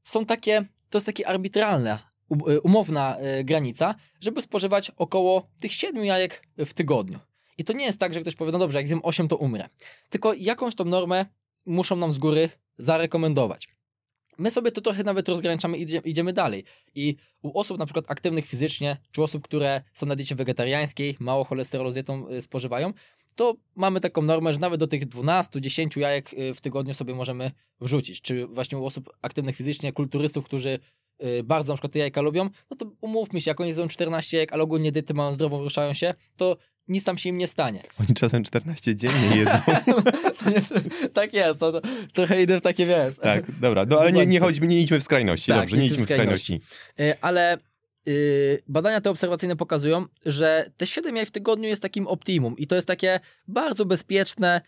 [0.03, 5.71] są takie, to jest takie arbitralna, u- y, umowna y, granica, żeby spożywać około tych
[5.73, 7.19] 7 jajek w tygodniu.
[7.57, 9.69] I to nie jest tak, że ktoś powie, no dobrze, jak zjem 8, to umrę.
[10.09, 11.25] Tylko jakąś tą normę
[11.65, 13.67] muszą nam z góry zarekomendować.
[14.41, 16.63] My sobie to trochę nawet rozgraniczamy i idzie, idziemy dalej.
[16.95, 21.43] I u osób na przykład aktywnych fizycznie, czy osób, które są na diecie wegetariańskiej, mało
[21.43, 22.93] cholesterolu z dietą y, spożywają,
[23.35, 27.51] to mamy taką normę, że nawet do tych 12-10 jajek y, w tygodniu sobie możemy
[27.81, 28.21] wrzucić.
[28.21, 30.79] Czy właśnie u osób aktywnych fizycznie, kulturystów, którzy
[31.43, 34.53] bardzo na przykład te jajka lubią, no to umówmy się, jak oni jedzą 14 jajek,
[34.53, 36.57] ale ogólnie diety mają zdrową, ruszają się, to
[36.87, 37.83] nic tam się im nie stanie.
[37.99, 39.51] Oni czasem 14 dziennie jedzą.
[40.55, 40.73] Jest,
[41.13, 41.81] tak jest, to, to
[42.13, 43.15] trochę idę w takie, wiesz.
[43.17, 45.87] tak, dobra, no, ale nie, nie, chodźmy, nie idźmy w skrajności, Tak, dobrze, nie nie
[45.87, 46.61] idźmy w w skrajności.
[46.99, 47.57] Y, Ale
[48.07, 52.67] y, badania te obserwacyjne pokazują, że te 7 jaj w tygodniu jest takim optimum i
[52.67, 54.61] to jest takie bardzo bezpieczne,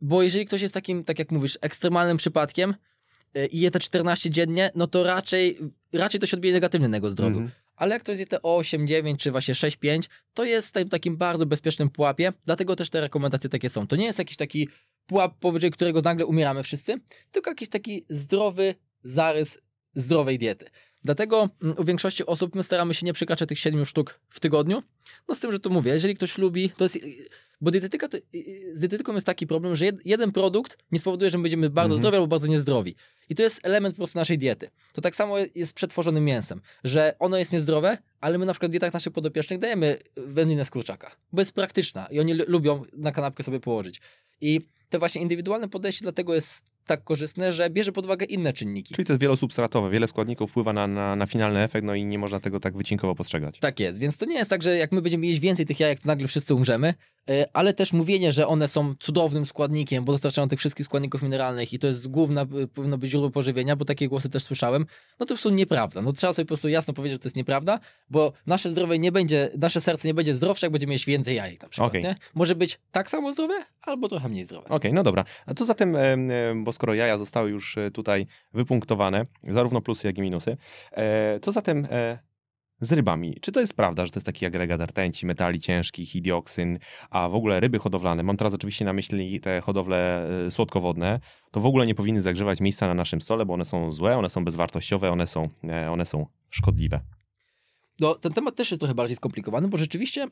[0.00, 2.76] bo jeżeli ktoś jest takim, tak jak mówisz, ekstremalnym przypadkiem y,
[3.50, 5.58] i je te 14 dziennie, no to raczej,
[5.92, 7.38] raczej to się odbije negatywnie na jego zdrowiu.
[7.38, 7.50] Mhm.
[7.76, 11.16] Ale jak to jest te 8, 9 czy właśnie 6, 5, to jest w takim
[11.16, 13.86] bardzo bezpiecznym pułapie, dlatego też te rekomendacje takie są.
[13.86, 14.68] To nie jest jakiś taki
[15.06, 17.00] pułap, powyżej którego nagle umieramy wszyscy,
[17.32, 18.74] tylko jakiś taki zdrowy
[19.04, 19.58] zarys
[19.94, 20.66] zdrowej diety.
[21.04, 24.82] Dlatego mm, u większości osób my staramy się nie przekraczać tych 7 sztuk w tygodniu.
[25.28, 26.98] No z tym, że to mówię, jeżeli ktoś lubi, to jest.
[27.62, 28.18] Bo dietetyka to,
[28.72, 31.94] z dietetyką jest taki problem, że jed, jeden produkt nie spowoduje, że my będziemy bardzo
[31.94, 32.00] Mhm.
[32.00, 32.94] zdrowi albo bardzo niezdrowi.
[33.28, 34.70] I to jest element po prostu naszej diety.
[34.92, 38.70] To tak samo jest z przetworzonym mięsem, że ono jest niezdrowe, ale my na przykład
[38.70, 42.82] w dietach naszych podopiecznych dajemy wędlinę z kurczaka, bo jest praktyczna i oni lu- lubią
[42.92, 44.00] na kanapkę sobie położyć.
[44.40, 48.94] I to właśnie indywidualne podejście dlatego jest tak korzystne, że bierze pod uwagę inne czynniki.
[48.94, 52.18] Czyli to jest wielosubstratowe, wiele składników wpływa na, na, na finalny efekt, no i nie
[52.18, 53.58] można tego tak wycinkowo postrzegać.
[53.58, 56.00] Tak jest, więc to nie jest tak, że jak my będziemy jeść więcej tych jajek,
[56.00, 56.94] to nagle wszyscy umrzemy,
[57.52, 61.78] ale też mówienie, że one są cudownym składnikiem, bo dostarczają tych wszystkich składników mineralnych i
[61.78, 64.86] to jest główna, y, powinno być źródło pożywienia, bo takie głosy też słyszałem, no
[65.18, 66.02] to po prostu nieprawda.
[66.02, 69.12] No trzeba sobie po prostu jasno powiedzieć, że to jest nieprawda, bo nasze zdrowie nie
[69.12, 72.02] będzie, nasze serce nie będzie zdrowsze, jak będziemy jeść więcej jajek na przykład, Okej.
[72.02, 72.16] nie?
[72.34, 74.68] Może być tak samo zdrowe, albo trochę mniej zdrowe.
[74.68, 75.24] Okej, no dobra.
[75.46, 80.06] A co zatem, em, em, bo skoro jaja zostały już e, tutaj wypunktowane, zarówno plusy,
[80.06, 80.56] jak i minusy,
[80.92, 82.18] e, co zatem e,
[82.80, 83.36] z rybami?
[83.40, 86.78] Czy to jest prawda, że to jest taki agregat rtęci, metali ciężkich i dioksyn,
[87.10, 91.20] a w ogóle ryby hodowlane, mam teraz oczywiście na myśli te hodowle e, słodkowodne,
[91.50, 94.30] to w ogóle nie powinny zagrzewać miejsca na naszym stole, bo one są złe, one
[94.30, 97.00] są bezwartościowe, one są, e, one są szkodliwe.
[98.00, 100.26] No, ten temat też jest trochę bardziej skomplikowany, bo rzeczywiście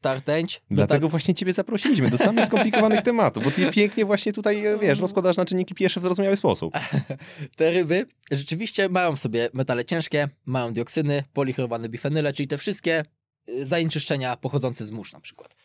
[0.00, 0.62] ta rtęć...
[0.70, 4.78] no Dlatego właśnie ciebie zaprosiliśmy do samych skomplikowanych tematów, bo ty pięknie właśnie tutaj, e,
[4.78, 6.74] wiesz, rozkładasz na czynniki pierwsze w zrozumiały sposób.
[7.56, 13.04] te ryby rzeczywiście mają w sobie metale ciężkie, mają dioksyny, polichlorowane bifenyle, czyli te wszystkie
[13.48, 15.56] y, zanieczyszczenia pochodzące z mórz na przykład.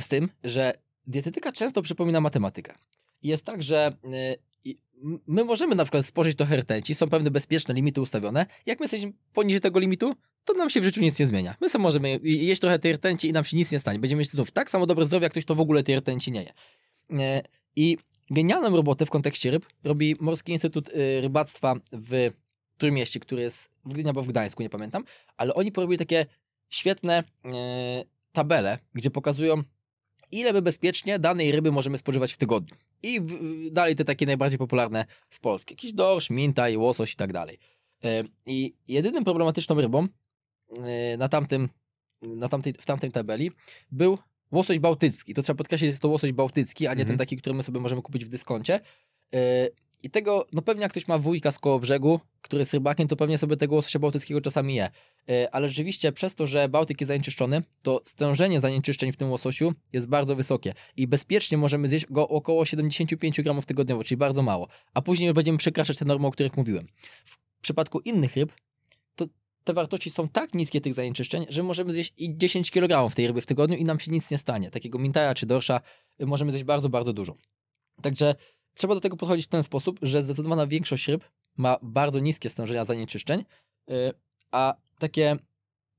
[0.00, 0.74] Z tym, że
[1.06, 2.74] dietetyka często przypomina matematykę.
[3.22, 4.12] Jest tak, że m-
[5.26, 8.46] my możemy na przykład spożyć trochę rtęci, są pewne bezpieczne limity ustawione.
[8.66, 11.54] Jak my jesteśmy poniżej tego limitu, to nam się w życiu nic nie zmienia.
[11.60, 13.98] My sobie możemy je- jeść trochę tej rtęci i nam się nic nie stanie.
[13.98, 16.42] Będziemy mieć znów tak samo dobre zdrowie, jak ktoś, to w ogóle tej rtęci nie
[16.42, 16.52] je.
[17.20, 17.42] E,
[17.76, 17.98] I
[18.30, 22.30] genialną robotę w kontekście ryb robi Morski Instytut y, Rybactwa w
[22.78, 25.04] Trójmieście, który jest w Gdyni w Gdańsku, nie pamiętam,
[25.36, 26.26] ale oni porobili takie
[26.68, 29.62] świetne e, tabele, gdzie pokazują
[30.32, 32.76] ile my bezpiecznie danej ryby możemy spożywać w tygodniu.
[33.02, 33.38] I w,
[33.70, 35.74] dalej te takie najbardziej popularne z Polski.
[35.74, 37.58] Jakiś dorsz, minta i łosoś i tak dalej.
[38.04, 40.08] E, I jedynym problematyczną rybą
[40.82, 41.68] e, na tamtym,
[42.22, 43.50] na tamtej, w tamtej tabeli
[43.92, 44.18] był
[44.52, 45.34] łosoś bałtycki.
[45.34, 47.08] To trzeba podkreślić, że jest to łosoś bałtycki, a nie Mhm.
[47.08, 48.80] ten taki, który my sobie możemy kupić w dyskoncie.
[50.02, 53.16] I tego, no pewnie jak ktoś ma wujka z koło brzegu, który jest rybakiem, to
[53.16, 54.90] pewnie sobie tego łososia bałtyckiego czasami je.
[55.28, 59.72] E, Ale rzeczywiście przez to, że Bałtyk jest zanieczyszczony, to stężenie zanieczyszczeń w tym łososiu
[59.92, 64.68] jest bardzo wysokie i bezpiecznie możemy zjeść go około 75 gramów tygodniowo, czyli bardzo mało.
[64.94, 66.86] A później już będziemy przekraczać te normy, o których mówiłem.
[67.58, 68.52] W przypadku innych ryb,
[69.16, 69.26] to
[69.64, 73.40] te wartości są tak niskie tych zanieczyszczeń, że możemy zjeść i 10 kg tej ryby
[73.40, 74.70] w tygodniu i nam się nic nie stanie.
[74.70, 75.80] Takiego mintaja czy dorsza
[76.20, 77.34] y, możemy zjeść bardzo, bardzo dużo.
[78.02, 78.34] Także
[78.74, 81.24] trzeba do tego podchodzić w ten sposób, że zdecydowana większość ryb
[81.56, 83.44] ma bardzo niskie stężenia zanieczyszczeń,
[83.90, 83.94] y,
[84.50, 85.36] a takie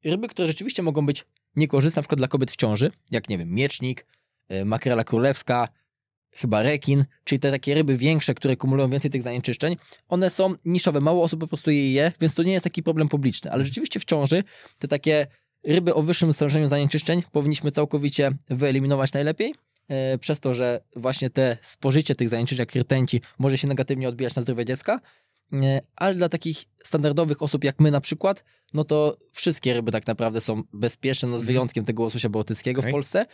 [0.04, 3.54] ryby, które rzeczywiście mogą być niekorzystne, na przykład dla kobiet w ciąży, jak nie wiem,
[3.54, 4.06] miecznik,
[4.52, 5.68] y, makrela królewska,
[6.32, 11.02] chyba rekin, czyli te takie ryby większe, które kumulują więcej tych zanieczyszczeń, one są niszowe,
[11.02, 14.00] mało osób po prostu je je, więc to nie jest taki problem publiczny, ale rzeczywiście
[14.00, 14.44] w ciąży
[14.80, 15.28] te takie
[15.64, 19.56] ryby o wyższym stężeniu zanieczyszczeń powinniśmy całkowicie wyeliminować najlepiej,
[20.20, 24.42] przez to, że właśnie te spożycie tych zanieczyszczeń jak rtęci może się negatywnie odbijać na
[24.42, 25.00] zdrowie dziecka,
[25.54, 30.08] e, ale dla takich standardowych osób jak my na przykład, no to wszystkie ryby tak
[30.08, 32.92] naprawdę są bezpieczne, no z wyjątkiem tego łososia bałtyckiego Okej.
[32.92, 33.26] w Polsce.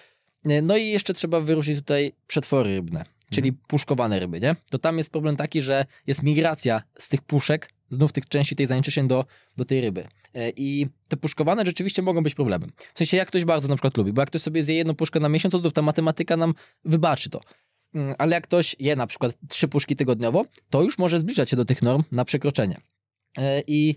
[0.46, 4.56] E, No i jeszcze trzeba wyróżnić tutaj przetwory rybne, czyli puszkowane ryby, nie?
[4.70, 8.68] To tam jest problem taki, że jest migracja z tych puszek, znów tych części tej
[8.68, 9.26] zanieczyszczeń do,
[9.58, 10.08] do tej ryby.
[10.34, 12.72] E, I te puszkowane rzeczywiście mogą być problemem.
[12.94, 15.20] W sensie jak ktoś bardzo na przykład lubi, bo jak ktoś sobie zje jedną puszkę
[15.20, 16.54] na miesiąc, to znów ta matematyka nam
[16.86, 17.42] wybaczy to.
[17.94, 21.58] Mm, Ale jak ktoś je na przykład trzy puszki tygodniowo, to już może zbliżać się
[21.58, 22.82] do tych norm na przekroczenie.
[23.38, 23.96] E, I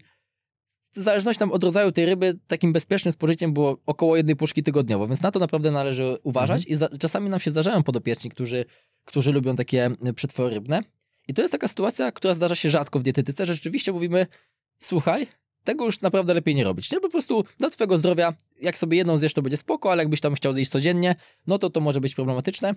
[0.94, 5.08] w zależności tam od rodzaju tej ryby, takim bezpiecznym spożyciem było około jednej puszki tygodniowo,
[5.08, 6.64] więc na to naprawdę należy uważać.
[6.66, 8.64] I za, czasami nam się zdarzają podopieczni, którzy,
[9.04, 10.82] którzy lubią takie y, przetwory rybne.
[11.28, 14.26] I to jest taka sytuacja, która zdarza się rzadko w dietetyce, rzeczywiście mówimy,
[14.78, 15.26] słuchaj,
[15.64, 16.92] tego już naprawdę lepiej nie robić.
[16.92, 20.20] Nie, po prostu dla twojego zdrowia, jak sobie jedną zjesz, to będzie spoko, ale jakbyś
[20.20, 21.14] tam chciał zjeść codziennie,
[21.46, 22.74] no to to może być problematyczne.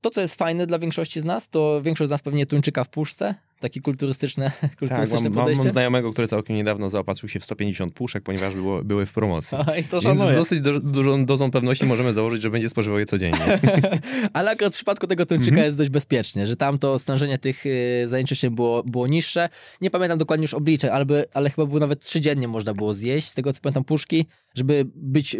[0.00, 2.88] To, co jest fajne dla większości z nas, to większość z nas pewnie tuńczyka w
[2.88, 5.62] puszce, takie kulturystyczne, Tak, kulturystyczne mam, mam, podejście.
[5.64, 9.58] mam znajomego, który całkiem niedawno zaopatrzył się w 150 puszek, ponieważ było, były w promocji.
[9.72, 13.06] Oj, to Więc z dosyć du- dużą dozą pewności możemy założyć, że będzie spożywał je
[13.06, 13.38] codziennie.
[14.32, 15.64] Ale akurat w przypadku tego tuńczyka Mhm.
[15.64, 19.48] jest dość bezpiecznie, że tam to stężenie tych y, zanieczyszczeń było, było niższe.
[19.80, 23.28] Nie pamiętam dokładnie już obliczeń, ale, ale chyba było nawet trzy dziennie można było zjeść,
[23.28, 25.38] z tego co pamiętam puszki, żeby być y,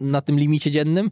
[0.00, 1.10] na tym limicie dziennym.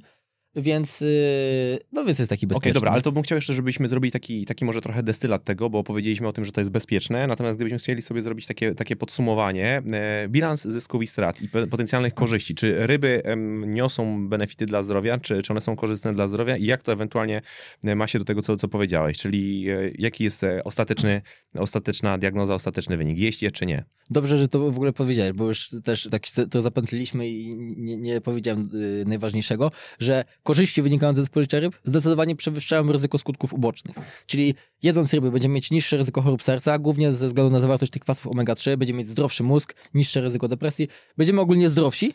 [0.57, 2.73] Więc, y, no więc jest taki Okej, bezpieczny.
[2.73, 5.85] dobra, ale to bym chciał jeszcze, żebyśmy zrobili taki, taki może trochę destylat tego, bo
[5.85, 9.83] powiedzieliśmy o tym, że to jest bezpieczne, natomiast gdybyśmy chcieli sobie zrobić takie, takie podsumowanie,
[9.93, 13.23] e, bilans zysków i strat i potencjalnych korzyści, czy ryby
[13.67, 16.57] niosą benefity dla zdrowia, czy, czy one są korzystne dla zdrowia?
[16.57, 17.43] I jak to ewentualnie
[17.85, 21.23] e, ma się do tego, co, co powiedziałeś, czyli e, jaki jest ostateczny,
[21.55, 23.85] ostateczna diagnoza, ostateczny wynik, jeść je czy nie.
[24.11, 28.21] Dobrze, że to w ogóle powiedziałeś, bo już też tak to zapętliliśmy i nie, nie
[28.21, 33.97] powiedziałem y, najważniejszego, że korzyści wynikające ze spożycia ryb zdecydowanie przewyższają ryzyko skutków ubocznych.
[34.27, 38.03] Czyli jedząc ryby będziemy mieć niższe ryzyko chorób serca, głównie ze względu na zawartość tych
[38.03, 42.15] kwasów omega-3, będziemy mieć zdrowszy mózg, niższe ryzyko depresji, będziemy ogólnie zdrowsi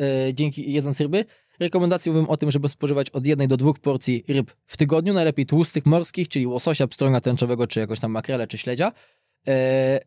[0.00, 1.24] y, dzięki jedząc ryby.
[1.60, 5.46] Rekomendacje mówią o tym, żeby spożywać od jednej do dwóch porcji ryb w tygodniu, najlepiej
[5.46, 8.92] tłustych, morskich, czyli łososia, pstrąga tęczowego, czy jakoś tam makrele, czy śledzia.
[9.46, 10.00] E,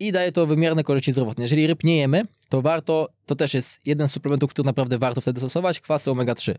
[0.00, 1.44] i daje to wymierne korzyści zdrowotne.
[1.44, 5.20] Jeżeli ryb nie jemy, to warto, to też jest jeden z suplementów, który naprawdę warto
[5.20, 6.54] wtedy stosować, kwasy omega-3.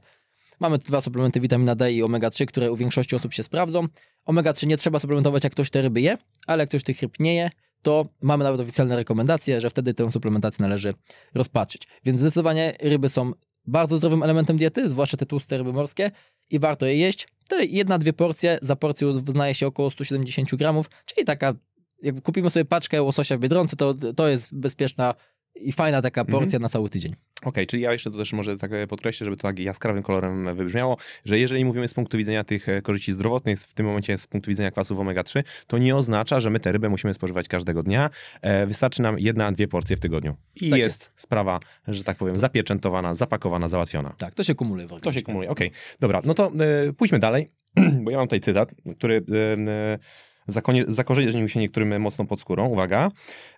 [0.60, 3.88] Mamy dwa suplementy witamina D i omega-3, które u większości osób się sprawdzą.
[4.26, 7.36] Omega-3 nie trzeba suplementować, jak ktoś te ryby je, ale jak ktoś tych ryb nie
[7.36, 7.50] je,
[7.82, 10.94] to mamy nawet oficjalne rekomendacje, że wtedy tę suplementację należy
[11.34, 11.88] rozpatrzyć.
[12.06, 13.32] Więc zdecydowanie ryby są
[13.66, 16.12] bardzo zdrowym elementem diety, zwłaszcza te tłuste ryby morskie
[16.50, 17.28] i warto je jeść.
[17.48, 21.54] Te jedna, dwie porcje, za porcję uznaje się około 170 gramów, czyli taka
[22.02, 25.16] jak kupimy sobie paczkę łososia w Biedronce, to, to jest bezpieczna
[25.62, 26.40] i fajna taka Mhm.
[26.40, 27.16] porcja na cały tydzień.
[27.44, 30.98] Okej, czyli ja jeszcze to też może tak podkreślę, żeby to tak jaskrawym kolorem wybrzmiało,
[31.26, 34.50] że jeżeli mówimy z punktu widzenia tych e, korzyści zdrowotnych, w tym momencie z punktu
[34.50, 38.10] widzenia kwasów omega-3, to nie oznacza, że my tę rybę musimy spożywać każdego dnia.
[38.42, 40.36] E, Wystarczy nam jedna, dwie porcje w tygodniu.
[40.62, 44.14] I Tak jest, sprawa, że tak powiem, zapieczętowana, zapakowana, załatwiona.
[44.18, 45.20] Tak, to się kumuluje w To organizmie.
[45.20, 45.72] się kumuluje, okej.
[46.00, 46.52] Dobra, no to
[46.88, 47.52] e, pójdźmy dalej,
[48.04, 50.00] bo ja mam tutaj cytat, który e, e,
[50.88, 52.68] zakorzenił się niektórym mocno pod skórą.
[52.68, 53.12] Uwaga.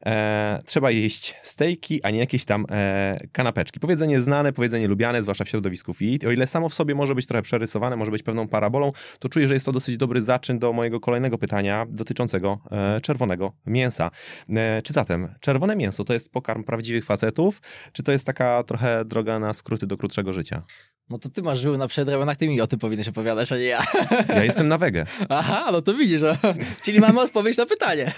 [0.06, 3.80] E, trzeba jeść stejki, a nie jakieś tam e, kanapeczki.
[3.80, 6.26] Powiedzenie znane, powiedzenie lubiane, zwłaszcza w środowisku fit.
[6.26, 9.48] O ile samo w sobie może być trochę przerysowane, może być pewną parabolą, to czuję,
[9.48, 14.12] że jest to dosyć dobry zaczyn do mojego kolejnego pytania dotyczącego e, czerwonego mięsa.
[14.50, 17.62] E, czy zatem czerwone mięso to jest pokarm prawdziwych facetów,
[17.92, 20.64] czy to jest taka trochę droga na skróty do krótszego życia?
[21.12, 23.64] No to ty masz żyły na przedramionach, ty mi o tym powinieneś opowiadać, a nie
[23.64, 23.84] ja.
[24.30, 25.06] Ja jestem na wegę.
[25.30, 26.38] Aha, no to widzisz, a,
[26.84, 28.12] czyli mamy odpowiedź na pytanie.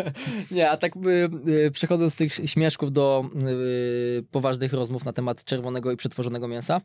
[0.50, 1.28] nie, a tak y,
[1.66, 3.24] y, przechodząc z tych śmieszków do
[4.18, 6.80] y, poważnych rozmów na temat czerwonego i przetworzonego mięsa,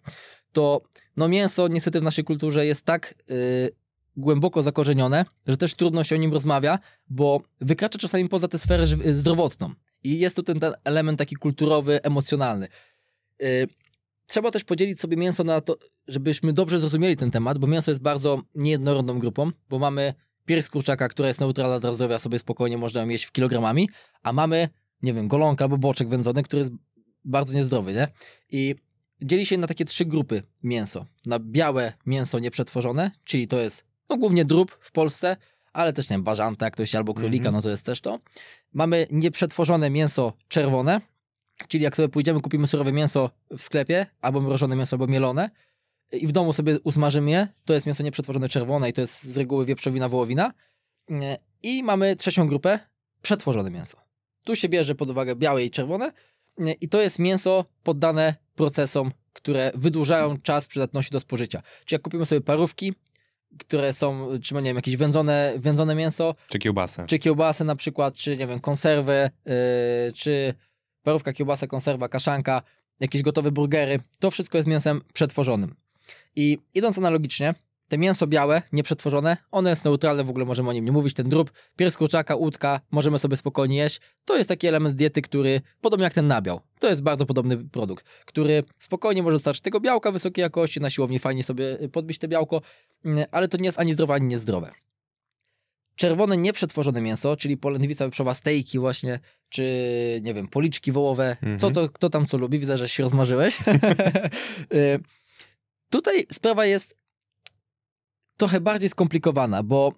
[0.51, 0.81] to
[1.17, 3.71] no mięso niestety w naszej kulturze jest tak y,
[4.17, 6.79] głęboko zakorzenione, że też trudno się o nim rozmawia,
[7.09, 9.71] bo wykracza czasami poza tę sferę zdrowotną.
[10.03, 12.67] I jest tu ten, ten element taki kulturowy, emocjonalny.
[14.29, 15.77] Trzeba też podzielić sobie mięso na to,
[16.07, 20.13] żebyśmy dobrze zrozumieli ten temat, bo mięso jest bardzo niejednorodną grupą, bo mamy
[20.45, 23.89] pierś kurczaka, która jest neutralna dla zdrowia, sobie spokojnie można ją jeść w kilogramami,
[24.23, 24.69] a mamy
[25.01, 26.71] nie wiem, golonka albo boczek wędzony, który jest
[27.25, 28.07] bardzo niezdrowy, nie?
[28.51, 28.75] I
[29.21, 31.05] dzieli się na takie trzy grupy mięso.
[31.25, 35.37] Na białe mięso nieprzetworzone, czyli to jest no, głównie drób w Polsce,
[35.73, 37.55] ale też, nie wiem, bażanta, jak ktoś albo królika, Mhm.
[37.55, 38.19] no to jest też to.
[38.73, 41.01] Mamy nieprzetworzone mięso czerwone,
[41.67, 45.49] czyli jak sobie pójdziemy, kupimy surowe mięso w sklepie, albo mrożone mięso, albo mielone
[46.11, 49.37] i w domu sobie usmażymy je, to jest mięso nieprzetworzone czerwone i to jest z
[49.37, 50.53] reguły wieprzowina, wołowina.
[51.63, 52.79] I mamy trzecią grupę,
[53.21, 53.97] przetworzone mięso.
[54.43, 56.11] Tu się bierze pod uwagę białe i czerwone
[56.81, 61.61] i to jest mięso poddane procesom, które wydłużają czas przydatności do spożycia.
[61.85, 62.93] Czyli jak kupimy sobie parówki,
[63.59, 67.05] które są, czy nie wiem, jakieś wędzone, wędzone mięso, Czy kiełbasę.
[67.07, 69.53] czy kiełbasę na przykład, czy nie wiem, konserwy, yy,
[70.13, 70.53] czy
[71.03, 72.61] parówka, kiełbasa, konserwa, kaszanka,
[72.99, 75.75] jakieś gotowe burgery, to wszystko jest mięsem przetworzonym.
[76.35, 77.53] I idąc analogicznie,
[77.87, 81.29] te mięso białe, nieprzetworzone, ono jest neutralne, w ogóle możemy o nim nie mówić, ten
[81.29, 84.01] drób, pierś kurczaka, łódka, możemy sobie spokojnie jeść.
[84.25, 88.05] To jest taki element diety, który, podobnie jak ten nabiał, to jest bardzo podobny produkt,
[88.25, 92.61] który spokojnie może dostarczyć tego białka wysokiej jakości, na siłowni fajnie sobie podbić te białko,
[93.05, 94.71] mm, ale to nie jest ani zdrowe, ani niezdrowe
[95.99, 99.19] czerwone nieprzetworzone mięso, czyli polędwica wieprzowa, stejki właśnie,
[99.49, 99.63] czy
[100.23, 101.59] nie wiem, policzki wołowe, Mhm.
[101.59, 103.57] co to, kto tam co lubi, widzę, że się rozmarzyłeś.
[104.73, 104.99] Y,
[105.91, 106.95] tutaj sprawa jest
[108.37, 109.93] trochę bardziej skomplikowana, bo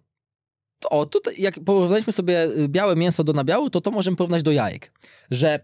[0.89, 4.51] o, tutaj jak porównaliśmy sobie y, białe mięso do nabiału, to to możemy porównać do
[4.51, 4.91] jajek,
[5.31, 5.59] że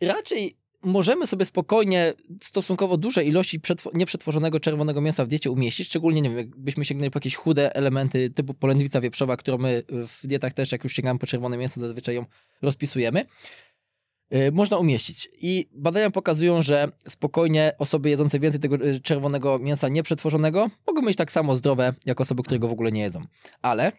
[0.00, 0.56] raczej
[0.86, 6.28] możemy sobie spokojnie stosunkowo duże ilości przetwo- nieprzetworzonego czerwonego mięsa w diecie umieścić, szczególnie, nie
[6.28, 10.72] wiem, jakbyśmy sięgnęli po jakieś chude elementy typu polędwica wieprzowa, którą my w dietach też,
[10.72, 12.24] jak już sięgamy po czerwone mięso, zazwyczaj ją
[12.62, 13.24] rozpisujemy.
[14.30, 15.28] Yy, Można umieścić.
[15.40, 21.16] I badania pokazują, że spokojnie osoby jedzące więcej tego y, czerwonego mięsa nieprzetworzonego mogą być
[21.16, 23.22] tak samo zdrowe, jak osoby, które go w ogóle nie jedzą.
[23.62, 23.92] Ale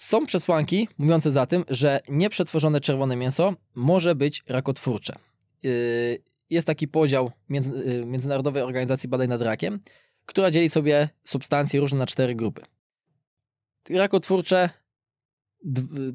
[0.00, 5.16] są przesłanki mówiące za tym, że nieprzetworzone czerwone mięso może być rakotwórcze.
[5.62, 9.80] Yy, Jest taki podział yy, Międzynarodowej Organizacji Badań nad Rakiem,
[10.26, 12.62] która dzieli sobie substancje różne na cztery grupy.
[13.90, 14.70] Rakotwórcze,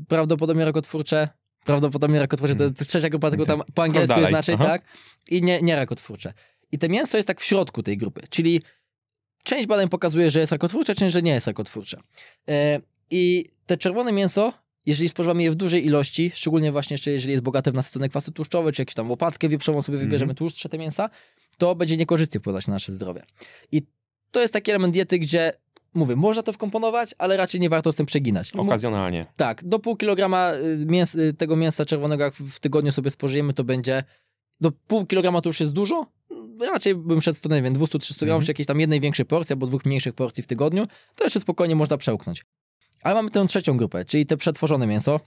[0.07, 1.29] prawdopodobnie rakotwórcze,
[1.65, 4.21] prawdopodobnie rakotwórcze, to jest trzecia grupa, tylko tam po angielsku dalej.
[4.21, 4.65] jest inaczej, Aha.
[4.65, 4.83] tak?
[5.29, 6.33] I nie, nie rakotwórcze.
[6.71, 8.61] I te mięso jest tak w środku tej grupy, czyli
[9.43, 11.99] część badań pokazuje, że jest rakotwórcze, część, że nie jest rakotwórcze.
[13.11, 14.53] I te czerwone mięso,
[14.85, 18.31] jeżeli spożywamy je w dużej ilości, szczególnie właśnie jeszcze jeżeli jest bogate w nasycone kwasy
[18.31, 20.35] tłuszczowe, czy jakąś tam łopatkę wieprzową sobie wybierzemy Mhm.
[20.37, 21.09] tłustsze te mięsa,
[21.57, 23.23] to będzie niekorzystnie wpływać na nasze zdrowie.
[23.71, 23.81] I
[24.31, 25.53] to jest taki element diety, gdzie
[25.93, 28.53] mówię, można to wkomponować, ale raczej nie warto z tym przeginać.
[28.53, 29.25] No, Okazjonalnie.
[29.35, 33.53] tak, do pół kilograma y, mięs, y, tego mięsa czerwonego, jak w tygodniu sobie spożyjemy,
[33.53, 34.03] to będzie.
[34.61, 36.05] Do pół kilograma to już jest dużo.
[36.73, 38.45] Raczej bym szedł to, nie wiem, 200-300 gramów, Mhm.
[38.45, 40.87] czy jakiejś tam jednej większej porcji, albo dwóch mniejszych porcji w tygodniu.
[41.15, 42.45] To jeszcze spokojnie można przełknąć.
[43.03, 45.19] Ale mamy tę trzecią grupę, czyli te przetworzone mięso,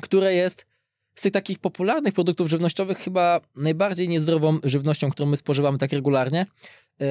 [0.00, 0.66] które jest
[1.14, 6.46] z tych takich popularnych produktów żywnościowych chyba najbardziej niezdrową żywnością, którą my spożywamy tak regularnie.
[7.02, 7.04] Y,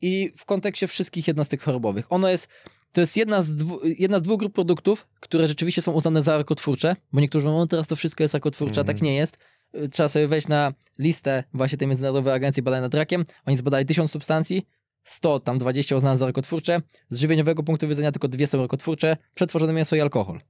[0.00, 2.12] I w kontekście wszystkich jednostek chorobowych.
[2.12, 2.48] Ono jest
[2.92, 6.36] to jest jedna z, dwu, jedna z dwóch grup produktów, które rzeczywiście są uznane za
[6.36, 8.96] rakotwórcze, bo niektórzy mówią, no teraz to wszystko jest rakotwórcze, a Mhm.
[8.96, 9.38] tak nie jest.
[9.74, 13.24] Y, Trzeba sobie wejść na listę właśnie tej Międzynarodowej Agencji Badań nad Rakiem.
[13.46, 14.66] Oni zbadali 1000 substancji,
[15.06, 16.82] 100, tam 20 uznane za rakotwórcze.
[17.10, 20.40] Z żywieniowego punktu widzenia tylko dwie są rakotwórcze, przetworzone mięso i alkohol.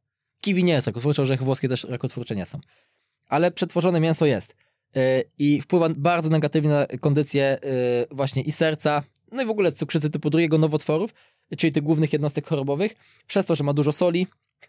[0.40, 2.60] Kiwi nie jest rakotwórcze, orzechy włoskie też rakotwórcze nie są.
[3.28, 4.56] Ale przetworzone mięso jest.
[4.96, 7.58] Y, I wpływa bardzo negatywnie na kondycję
[8.10, 9.02] y, właśnie i serca,
[9.32, 11.14] no i w ogóle cukrzycy typu drugiego nowotworów,
[11.58, 12.94] czyli tych głównych jednostek chorobowych,
[13.26, 14.26] przez to, że ma dużo soli,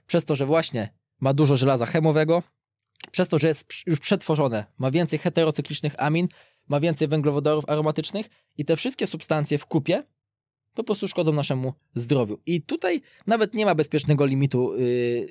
[0.07, 2.43] przez to, że właśnie ma dużo żelaza chemowego,
[3.11, 6.27] przez to, że jest już przetworzone, ma więcej heterocyklicznych amin,
[6.69, 8.25] ma więcej węglowodorów aromatycznych
[8.57, 10.03] i te wszystkie substancje w kupie
[10.73, 12.39] po prostu szkodzą naszemu zdrowiu.
[12.45, 14.75] I tutaj nawet nie ma bezpiecznego limitu.
[14.75, 15.27] Yy,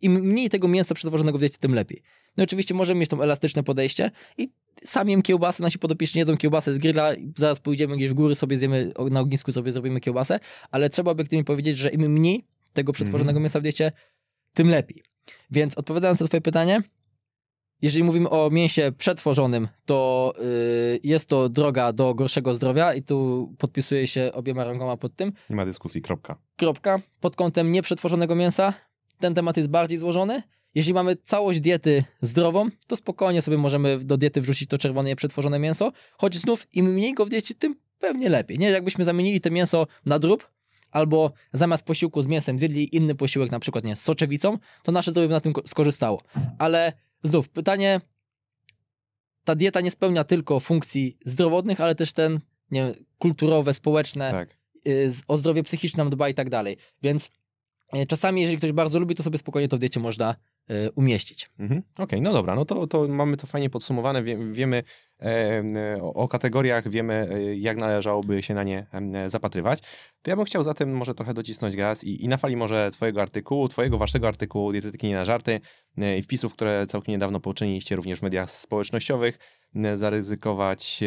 [0.00, 2.02] Im mniej tego mięsa przetworzonego w diecie, tym lepiej.
[2.36, 4.48] No oczywiście możemy mieć to elastyczne podejście i
[4.84, 8.58] sami jem kiełbasę, nasi podopieczni jedzą kiełbasę z grilla, zaraz pójdziemy gdzieś w góry, sobie
[8.58, 13.30] zjemy, na ognisku sobie zrobimy kiełbasę, ale trzeba obiektywnie powiedzieć, że im mniej tego przetworzonego
[13.30, 13.42] Mhm.
[13.42, 13.92] mięsa w diecie,
[14.54, 15.02] tym lepiej.
[15.50, 16.82] Więc odpowiadając na twoje pytanie,
[17.82, 23.48] jeżeli mówimy o mięsie przetworzonym, to yy, jest to droga do gorszego zdrowia i tu
[23.58, 25.32] podpisuję się obiema rękoma pod tym.
[25.50, 26.36] Nie ma dyskusji, kropka.
[26.56, 27.00] Kropka.
[27.20, 28.74] Pod kątem nieprzetworzonego mięsa
[29.20, 30.42] ten temat jest bardziej złożony.
[30.74, 35.58] Jeśli mamy całość diety zdrową, to spokojnie sobie możemy do diety wrzucić to czerwone nieprzetworzone
[35.58, 38.58] mięso, choć znów im mniej go w diecie, tym pewnie lepiej.
[38.58, 40.48] Nie, jakbyśmy zamienili to mięso na drób,
[40.90, 45.10] albo zamiast posiłku z mięsem zjedli inny posiłek, na przykład nie, z soczewicą, to nasze
[45.10, 46.22] zdrowie by na tym ko- skorzystało.
[46.58, 46.92] Ale
[47.26, 48.00] znów pytanie,
[49.44, 54.56] ta dieta nie spełnia tylko funkcji zdrowotnych, ale też ten, nie wiem, kulturowe, społeczne, Tak.
[54.86, 56.76] y, o zdrowie psychiczne nam dba i tak dalej.
[57.02, 57.30] Więc
[57.92, 60.36] E, Czasami, jeżeli ktoś bardzo lubi, to sobie spokojnie to w diecie można
[60.94, 61.50] umieścić.
[61.58, 61.82] Mhm.
[61.98, 64.82] Okej, no dobra, no to, to mamy to fajnie podsumowane, Wie, wiemy
[65.20, 68.86] e, e, o, kategoriach, wiemy e, jak należałoby się na nie
[69.26, 69.80] zapatrywać.
[70.22, 73.22] To ja bym chciał zatem może trochę docisnąć gaz i, i na fali może twojego
[73.22, 75.60] artykułu, twojego, waszego artykułu Dietetyki nie na żarty
[75.98, 79.38] e, i wpisów, które całkiem niedawno poczyniliście również w mediach społecznościowych,
[79.74, 81.00] e, zaryzykować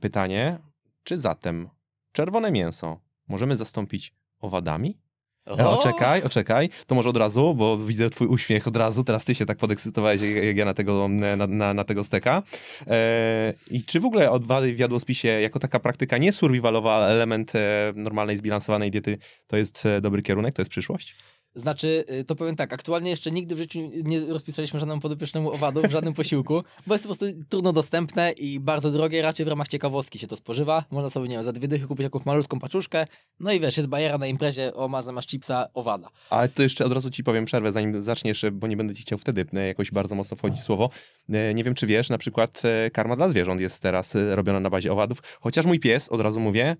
[0.00, 0.58] pytanie,
[1.04, 1.68] czy zatem
[2.12, 5.05] czerwone mięso możemy zastąpić owadami?
[5.46, 6.68] E, Oczekaj, oczekaj.
[6.86, 9.04] To może od razu, bo widzę twój uśmiech od razu.
[9.04, 12.42] Teraz ty się tak podekscytowałeś, jak ja na tego, na, na, na tego steka.
[12.86, 17.52] E, I czy w ogóle odwady w jadłospisie jako taka praktyka nie survivalowa, ale element
[17.54, 21.16] e, normalnej, zbilansowanej diety, to jest dobry kierunek, to jest przyszłość?
[21.56, 25.84] Znaczy, y, to powiem tak, aktualnie jeszcze nigdy w życiu nie rozpisaliśmy żadnemu podopiecznemu owadów
[25.84, 29.68] w żadnym posiłku, bo jest po prostu trudno dostępne i bardzo drogie, raczej w ramach
[29.68, 30.84] ciekawostki się to spożywa.
[30.90, 33.06] Można sobie, nie wiem, za dwie dychy kupić jakąś malutką paczuszkę,
[33.40, 36.08] no i wiesz, jest bajera na imprezie, o masz, masz chipsa, owada.
[36.30, 39.18] Ale to jeszcze od razu ci powiem przerwę, zanim zaczniesz, bo nie będę ci chciał
[39.18, 40.90] wtedy e, jakoś bardzo mocno wchodzić słowo.
[41.28, 44.70] E, Nie wiem, czy wiesz, na przykład e, karma dla zwierząt jest teraz robiona na
[44.70, 46.76] bazie owadów, chociaż mój pies, od razu mówię,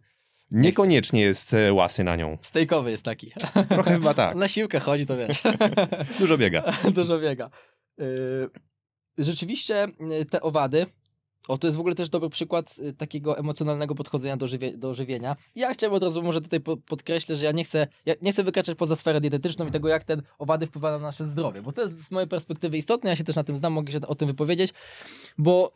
[0.51, 2.38] niekoniecznie jest e, łasy na nią.
[2.42, 3.32] Stejkowy jest taki.
[3.68, 4.36] Trochę chyba tak.
[4.47, 5.42] Na siłkę chodzi, to wiesz.
[6.20, 6.72] Dużo biega.
[6.94, 7.51] Dużo biega.
[7.99, 8.51] Yy,
[9.18, 10.86] Rzeczywiście yy, te owady,
[11.49, 14.94] o to jest w ogóle też dobry przykład yy, takiego emocjonalnego podchodzenia do, żywie, do
[14.94, 15.36] żywienia.
[15.55, 18.44] Ja chciałem od razu może tutaj po, podkreślę, że ja nie chcę, ja nie chcę
[18.44, 21.82] wykraczać poza sferę dietetyczną i tego, jak te owady wpływają na nasze zdrowie, bo to
[21.82, 24.28] jest z mojej perspektywy istotne, ja się też na tym znam, mogę się o tym
[24.28, 24.74] wypowiedzieć,
[25.38, 25.72] bo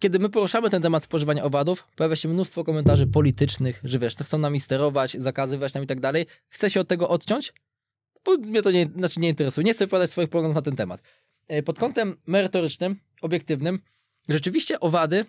[0.00, 4.24] kiedy my poruszamy ten temat spożywania owadów, pojawia się mnóstwo komentarzy politycznych, że wiesz, to
[4.24, 6.26] chcą nami sterować, zakazywać nam i tak dalej.
[6.48, 7.52] Chcę się od tego odciąć,
[8.24, 9.64] bo mnie to nie, znaczy nie interesuje.
[9.64, 11.02] Nie chcę wypowiadać swoich poglądów na ten temat.
[11.48, 13.78] E, Pod kątem merytorycznym, obiektywnym,
[14.28, 15.24] rzeczywiście owady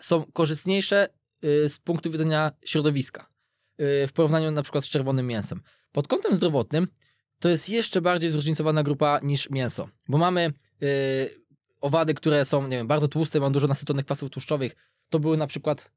[0.00, 1.08] są korzystniejsze
[1.44, 3.26] y, z punktu widzenia środowiska
[3.80, 5.62] y, w porównaniu na przykład z czerwonym mięsem.
[5.92, 6.88] Pod kątem zdrowotnym
[7.38, 10.52] to jest jeszcze bardziej zróżnicowana grupa niż mięso, bo mamy
[11.80, 14.76] owady, które są, nie wiem, bardzo tłuste, mają dużo nasyconych kwasów tłuszczowych.
[15.10, 15.90] To były na przykład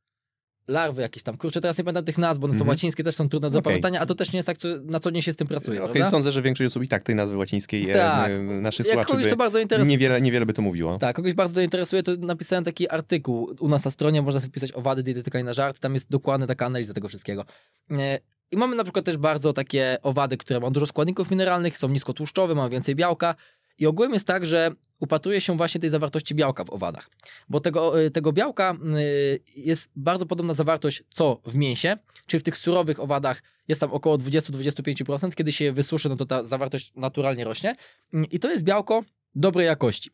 [0.68, 1.38] larwy jakieś tam.
[1.38, 2.70] Kurczę, teraz nie pamiętam tych nazw, bo one są Mhm.
[2.70, 3.60] łacińskie, też są trudne do Okej.
[3.64, 5.80] zapamiętania, a to też nie jest tak, co, na co dzień się z tym pracuje,
[5.80, 6.10] prawda?
[6.10, 8.32] sądzę, że większość osób i tak tej nazwy łacińskiej e, Tak.
[8.32, 10.98] m, naszych Jak słuchaczy kogoś to bardzo interesuje, niewiele, niewiele by to mówiło.
[10.98, 14.52] tak, kogoś bardzo to interesuje, to napisałem taki artykuł u nas na stronie, można sobie
[14.52, 17.46] wpisać owady, dietetyka i na żart, tam jest dokładna taka analiza tego wszystkiego.
[17.92, 18.20] E,
[18.52, 22.56] I mamy na przykład też bardzo takie owady, które mają dużo składników mineralnych, są niskotłuszczowe,
[22.56, 23.36] mają więcej białka
[23.82, 27.10] i ogółem jest tak, że upatruje się właśnie tej zawartości białka w owadach,
[27.50, 32.44] bo tego, e, tego białka y, jest bardzo podobna zawartość co w mięsie, czyli w
[32.44, 36.92] tych surowych owadach jest tam około 20-25%, kiedy się je wysuszy, no to ta zawartość
[36.96, 37.76] naturalnie rośnie
[38.14, 39.04] Mm, i to jest białko
[39.36, 40.10] dobrej jakości.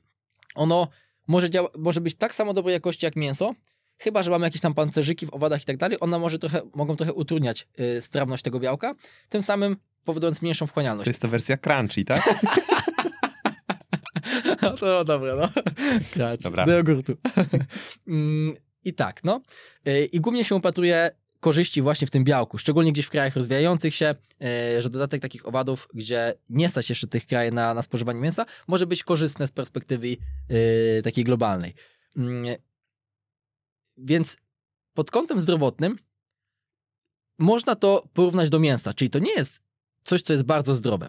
[0.55, 0.87] Ono
[1.27, 3.53] może, działa, może być tak samo dobrej jakości jak mięso,
[3.97, 6.95] chyba że mamy jakieś tam pancerzyki w owadach i tak dalej, one może trochę, mogą
[6.95, 8.95] trochę utrudniać y, strawność tego białka,
[9.29, 11.07] tym samym powodując mniejszą To wchłanialność.
[11.07, 12.23] jest to wersja crunchy, tak?
[14.71, 15.49] to dobre, no.
[16.13, 16.65] Kracz, Dobra.
[16.65, 17.17] Do jogurtu.
[18.07, 19.41] Mm, I tak, no.
[19.87, 23.95] Y, I głównie się upatruje korzyści właśnie w tym białku, szczególnie gdzieś w krajach rozwijających
[23.95, 24.15] się,
[24.77, 28.45] y, że dodatek takich owadów, gdzie nie stać jeszcze tych krajów na, na spożywanie mięsa,
[28.67, 31.73] może być korzystne z perspektywy y, takiej globalnej.
[32.17, 32.55] Mm,
[33.97, 34.37] Więc
[34.93, 35.97] pod kątem zdrowotnym
[37.39, 39.59] można to porównać do mięsa, czyli to nie jest
[40.01, 41.07] coś, co jest bardzo zdrowe.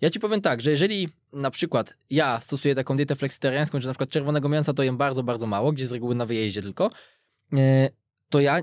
[0.00, 3.92] Ja ci powiem tak, że jeżeli na przykład ja stosuję taką dietę fleksitariańską, że na
[3.92, 6.90] przykład czerwonego mięsa to jem bardzo, bardzo mało, gdzie z reguły na wyjeździe tylko,
[7.52, 7.90] e,
[8.28, 8.60] to ja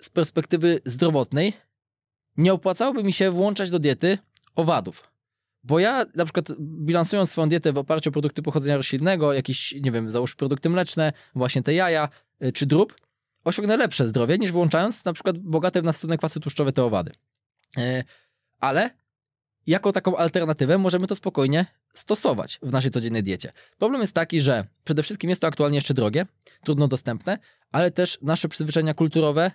[0.00, 1.52] z perspektywy zdrowotnej
[2.36, 4.18] nie opłacałoby mi się włączać do diety
[4.54, 5.10] owadów.
[5.64, 9.92] Bo ja na przykład bilansując swoją dietę w oparciu o produkty pochodzenia roślinnego, jakieś, nie
[9.92, 12.08] wiem, załóż produkty mleczne, właśnie te jaja
[12.42, 12.94] y, czy drób,
[13.44, 17.12] osiągnę lepsze zdrowie niż włączając na przykład bogate w nasycone kwasy tłuszczowe te owady.
[17.78, 18.04] Y,
[18.60, 18.90] Ale
[19.66, 23.52] jako taką alternatywę możemy to spokojnie stosować w naszej codziennej diecie.
[23.78, 26.26] Problem jest taki, że przede wszystkim jest to aktualnie jeszcze drogie,
[26.64, 27.38] trudno dostępne,
[27.72, 29.50] ale też nasze przyzwyczajenia kulturowe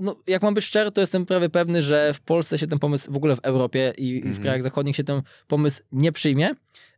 [0.00, 3.12] no, jak mam być szczery, to jestem prawie pewny, że w Polsce się ten pomysł,
[3.12, 4.42] w ogóle w Europie i, w Mhm.
[4.42, 6.50] krajach zachodnich się ten pomysł nie przyjmie.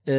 [0.07, 0.13] Yy,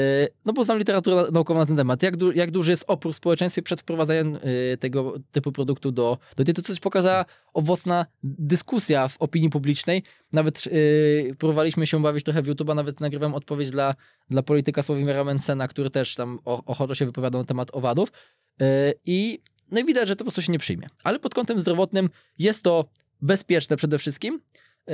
[0.46, 2.04] no bo znam literaturę na- naukową na ten temat.
[2.04, 6.18] Jak, du, jak duży jest opór w społeczeństwie przed wprowadzaniem yy, tego typu produktu do,
[6.36, 6.62] do diety.
[6.62, 10.04] To coś pokazała owocna dyskusja w opinii publicznej.
[10.32, 13.96] Nawet yy, próbowaliśmy się bawić trochę w YouTube'a, nawet nagrywam odpowiedź dla,
[14.30, 18.10] dla polityka Sławomira Mencena, który też tam ochoczo się wypowiadał na temat owadów.
[18.60, 18.68] Yy,
[19.06, 19.40] I
[19.72, 20.90] no i widać, że to po prostu się nie przyjmie.
[21.04, 22.10] Ale pod kątem zdrowotnym
[22.40, 22.86] jest to
[23.22, 24.42] bezpieczne przede wszystkim.
[24.88, 24.94] Yy,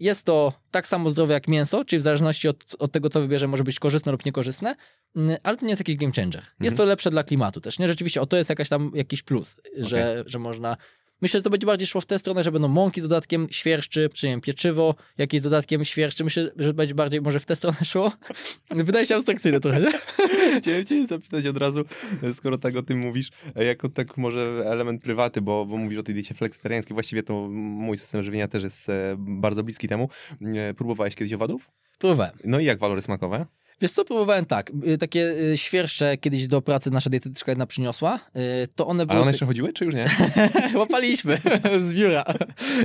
[0.00, 3.48] Jest to tak samo zdrowe jak mięso, czyli w zależności od, od tego, co wybierze,
[3.48, 4.76] może być korzystne lub niekorzystne,
[5.14, 6.42] Yy, ale to nie jest jakiś game changer.
[6.60, 7.88] Jest to lepsze dla klimatu też, nie?
[7.88, 10.76] Rzeczywiście, o to jest jakaś tam jakiś plus, że, że można
[11.22, 14.10] Myślę, że to będzie bardziej szło w tę stronę, że będą mąki z dodatkiem świerszczy,
[14.14, 16.24] czy nie wiem, pieczywo jakieś z dodatkiem świerszczy.
[16.24, 18.12] Myślę, że będzie bardziej może w tę stronę szło.
[18.70, 19.92] Wydaje się abstrakcyjne trochę, nie?
[20.60, 21.84] Chciałem cię zapytać od razu,
[22.32, 26.14] skoro tak o tym mówisz, jako tak może element prywaty, bo, bo mówisz o tej
[26.14, 30.08] diecie flexitariańskiej, właściwie to mój system żywienia też jest e, bardzo bliski temu.
[30.54, 31.70] E, Próbowałeś kiedyś owadów?
[31.98, 32.32] Próbowałem.
[32.44, 33.46] No i jak walory smakowe?
[33.80, 38.20] Wiesz co, próbowałem tak, y, takie y, świerszcze kiedyś do pracy nasza dietetyczka jedna przyniosła,
[38.64, 39.14] y, to one były...
[39.14, 40.10] Ale one jeszcze chodziły, czy już nie?
[40.78, 41.38] Łapaliśmy
[41.88, 42.24] z biura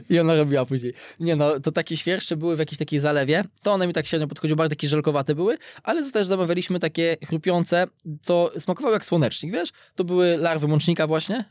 [0.09, 0.93] i ona robiła później.
[1.19, 4.27] Nie no, to takie świerszcze były w jakiejś takiej zalewie, to one mi tak średnio
[4.27, 7.87] podchodziły, bardzo takie żelkowate były, ale też zamawialiśmy takie chrupiące,
[8.21, 9.69] co smakowały jak słonecznik, wiesz?
[9.95, 11.45] To były larwy mącznika właśnie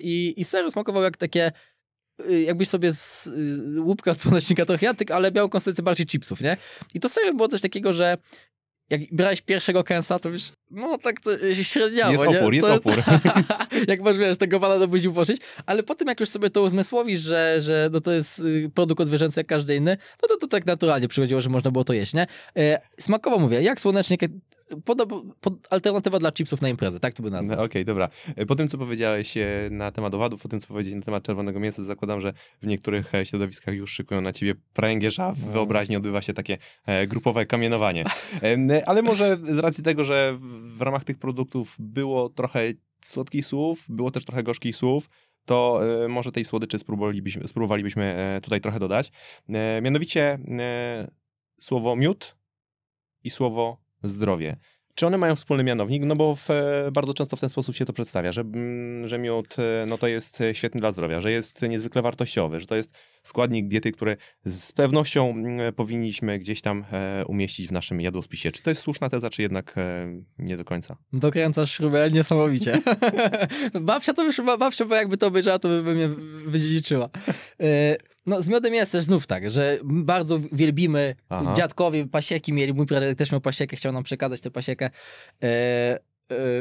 [0.00, 1.52] i, i serio smakowały jak takie
[2.40, 3.30] jakbyś sobie z
[3.78, 6.56] łupka słonecznika trochę jadł, ale miał konsystencję bardziej chipsów, nie?
[6.94, 8.18] I to serio było coś takiego, że
[8.90, 11.30] jak brałeś pierwszego kęsa, to już, no tak to
[11.62, 12.58] średniało, Jest opór, nie?
[12.58, 13.02] jest to, opór.
[13.88, 17.20] jak masz, wiesz, tego pana do buzi włożyć, ale potem jak już sobie to uzmysłowisz,
[17.20, 20.66] że, że no to jest y, produkt odwierzęcy jak każdy inny, no to to tak
[20.66, 22.26] naturalnie przychodziło, że można było to jeść, nie?
[22.56, 24.20] E, smakowo mówię, jak słonecznik,
[24.84, 25.08] pod,
[25.40, 27.56] pod, alternatywa dla chipsów na imprezę, tak to by nazwał.
[27.56, 28.08] No, Okej, okay, dobra.
[28.48, 31.60] Po tym, co powiedziałeś e, na temat owadów, po tym, co powiedziałeś na temat czerwonego
[31.60, 35.52] mięsa, zakładam, że w niektórych e, środowiskach już szykują na ciebie pręgierza, w No.
[35.52, 38.04] wyobraźni odbywa się takie e, grupowe kamienowanie.
[38.86, 40.38] Ale może z racji tego, że
[40.76, 42.60] w ramach tych produktów było trochę
[43.04, 45.10] słodkich słów, było też trochę gorzkich słów,
[45.44, 49.12] to może tej słodyczy spróbowalibyśmy, spróbowalibyśmy tutaj trochę dodać.
[49.82, 50.38] Mianowicie
[51.60, 52.36] słowo miód
[53.24, 54.56] i słowo zdrowie.
[54.94, 56.04] Czy one mają wspólny mianownik?
[56.04, 56.48] No bo w,
[56.92, 58.44] bardzo często w ten sposób się to przedstawia, że,
[59.04, 59.56] że miód
[59.88, 62.92] no to jest świetny dla zdrowia, że jest niezwykle wartościowy, że to jest
[63.22, 65.34] składnik diety, który z pewnością
[65.76, 66.84] powinniśmy gdzieś tam
[67.26, 68.50] umieścić w naszym jadłospisie.
[68.50, 69.74] Czy to jest słuszna teza, czy jednak
[70.38, 70.96] nie do końca?
[71.12, 72.78] Dokręcasz śrubę niesamowicie.
[73.80, 76.08] babcia to już, babcia bo jakby to obejrzała, to by mnie
[76.46, 77.08] wydziedziczyła.
[78.28, 81.54] No z miodem jest też znów tak, że bardzo wielbimy, Aha.
[81.56, 84.90] dziadkowie pasieki mieli, mój pradziadek też miał pasiekę, chciał nam przekazać tę pasiekę,
[85.42, 85.98] e, e,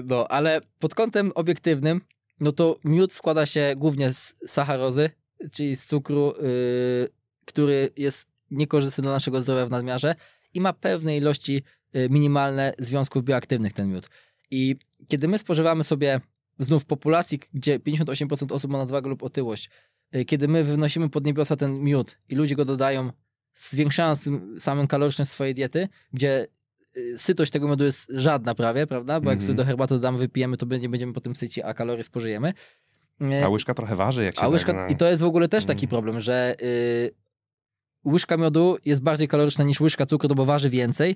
[0.05, 2.01] no ale pod kątem obiektywnym,
[2.39, 5.09] no to miód składa się głównie z sacharozy,
[5.51, 7.09] czyli z cukru, y,
[7.45, 10.15] który jest niekorzystny dla naszego zdrowia w nadmiarze
[10.53, 11.63] i ma pewne ilości
[11.95, 14.09] y, minimalne związków bioaktywnych ten miód.
[14.51, 14.75] I
[15.07, 16.21] kiedy my spożywamy sobie
[16.59, 19.69] znów w populacji, gdzie 58% osób ma nadwagę lub otyłość,
[20.27, 23.11] kiedy my wynosimy pod niebiosa ten miód i ludzie go dodają,
[23.55, 26.47] zwiększając tym samym kaloryczność swojej diety, gdzie
[27.17, 29.21] sytość tego miodu jest żadna prawie, prawda?
[29.21, 29.57] Bo jak sobie Mhm.
[29.57, 32.53] do herbaty dodamy, wypijemy, to nie będziemy po tym syci, a kalorie spożyjemy.
[33.45, 34.89] A łyżka trochę waży, jak się A łyżka, tak na...
[34.89, 35.89] I to jest w ogóle też taki Mm.
[35.89, 37.11] problem, że y,
[38.05, 41.15] łyżka miodu jest bardziej kaloryczna niż łyżka cukru, no bo waży więcej,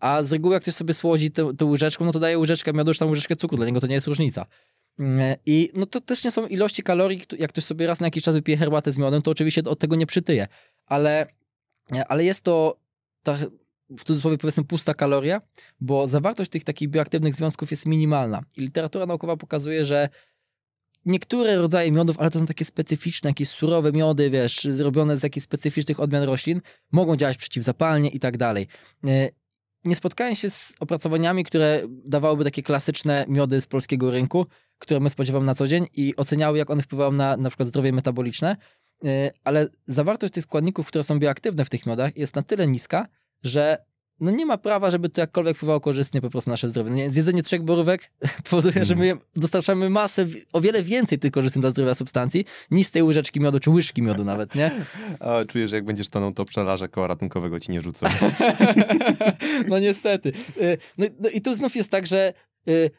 [0.00, 2.98] a z reguły jak ktoś sobie słodzi tę łyżeczką, no to daje łyżeczkę miodu, czy
[2.98, 4.46] tam łyżeczkę cukru, dla niego to nie jest różnica.
[4.98, 8.24] Mm, I no to też nie są ilości kalorii, jak ktoś sobie raz na jakiś
[8.24, 10.46] czas wypije herbatę z miodem, to oczywiście od tego nie przytyje,
[10.86, 11.26] ale,
[12.08, 12.76] ale jest to
[13.22, 13.38] ta,
[13.90, 15.40] w cudzysłowie powiedzmy pusta kaloria,
[15.80, 18.42] bo zawartość tych takich bioaktywnych związków jest minimalna.
[18.56, 20.08] I literatura naukowa pokazuje, że
[21.04, 25.44] niektóre rodzaje miodów, ale to są takie specyficzne, jakieś surowe miody, wiesz, zrobione z jakichś
[25.44, 26.60] specyficznych odmian roślin,
[26.92, 28.66] mogą działać przeciwzapalnie i tak dalej.
[29.88, 34.46] Nie spotkałem się z opracowaniami, które dawałyby takie klasyczne miody z polskiego rynku,
[34.78, 37.92] które my spodziewamy na co dzień i oceniały, jak one wpływają na na przykład zdrowie
[37.92, 38.56] metaboliczne,
[39.04, 43.06] E, ale zawartość tych składników, które są bioaktywne w tych miodach jest na tyle niska,
[43.42, 43.84] że
[44.20, 46.90] no nie ma prawa, żeby to jakkolwiek wpływało korzystnie po prostu na nasze zdrowie.
[46.90, 48.10] No nie, Zjedzenie trzech borówek
[48.50, 52.90] powoduje, że my dostarczamy masę, o wiele więcej tych korzystnych dla zdrowia substancji niż z
[52.90, 54.70] tej łyżeczki miodu, czy łyżki miodu nawet, nie?
[55.20, 58.06] A czuję, że jak będziesz tonął, to pszczelarze koła ratunkowego ci nie rzucą.
[59.68, 60.32] no niestety.
[60.56, 62.32] Y, No, no i tu znów jest tak, że
[62.68, 62.90] y,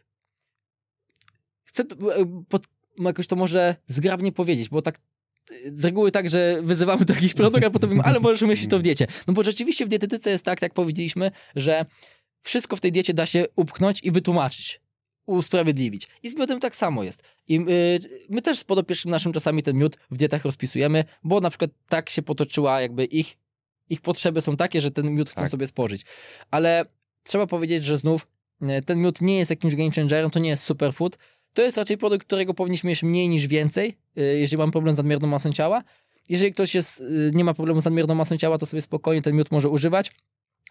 [1.64, 1.88] chcę y,
[2.50, 2.68] pod,
[2.98, 5.00] jakoś to może zgrabnie powiedzieć, bo tak
[5.76, 8.80] z reguły tak, że wyzywamy do jakichś produktów, a potem mówimy, ale możesz umieścić to
[8.80, 9.08] w diecie.
[9.28, 11.86] No bo rzeczywiście w dietetyce jest tak, jak powiedzieliśmy, że
[12.42, 14.82] wszystko w tej diecie da się upchnąć i wytłumaczyć,
[15.26, 16.08] usprawiedliwić.
[16.24, 17.24] I z miodem tak samo jest.
[17.48, 21.50] I y, my też z podopiecznym naszym czasami ten miód w dietach rozpisujemy, bo na
[21.50, 23.38] przykład tak się potoczyła jakby ich,
[23.90, 25.50] ich potrzeby są takie, że ten miód chcą Tak.
[25.50, 26.02] sobie spożyć.
[26.52, 26.86] Ale
[27.24, 28.28] trzeba powiedzieć, że znów
[28.62, 31.18] y, ten miód nie jest jakimś game changerem, to nie jest superfood.
[31.54, 34.98] To jest raczej produkt, którego powinniśmy jeść mniej niż więcej, y, jeżeli mamy problem z
[34.98, 35.84] nadmierną masą ciała.
[36.30, 39.36] Jeżeli ktoś jest, y, nie ma problemu z nadmierną masą ciała, to sobie spokojnie ten
[39.36, 40.12] miód może używać.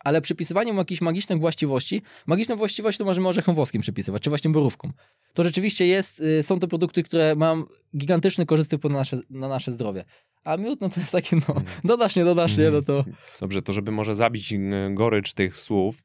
[0.05, 4.51] Ale przypisywanie mu jakichś magicznych właściwości, magiczną właściwość to możemy orzechom włoskim przypisywać, czy właśnie
[4.51, 4.93] borówkom.
[5.35, 7.65] To rzeczywiście jest, y, są to produkty, które mają
[7.97, 10.05] gigantyczny korzystny na nasze, na nasze zdrowie.
[10.45, 11.55] A miód, no to jest takie, no,
[11.85, 13.05] dodasz, nie dodasz, nie, no to...
[13.41, 16.03] Dobrze, to żeby może zabić mm, gorycz tych słów,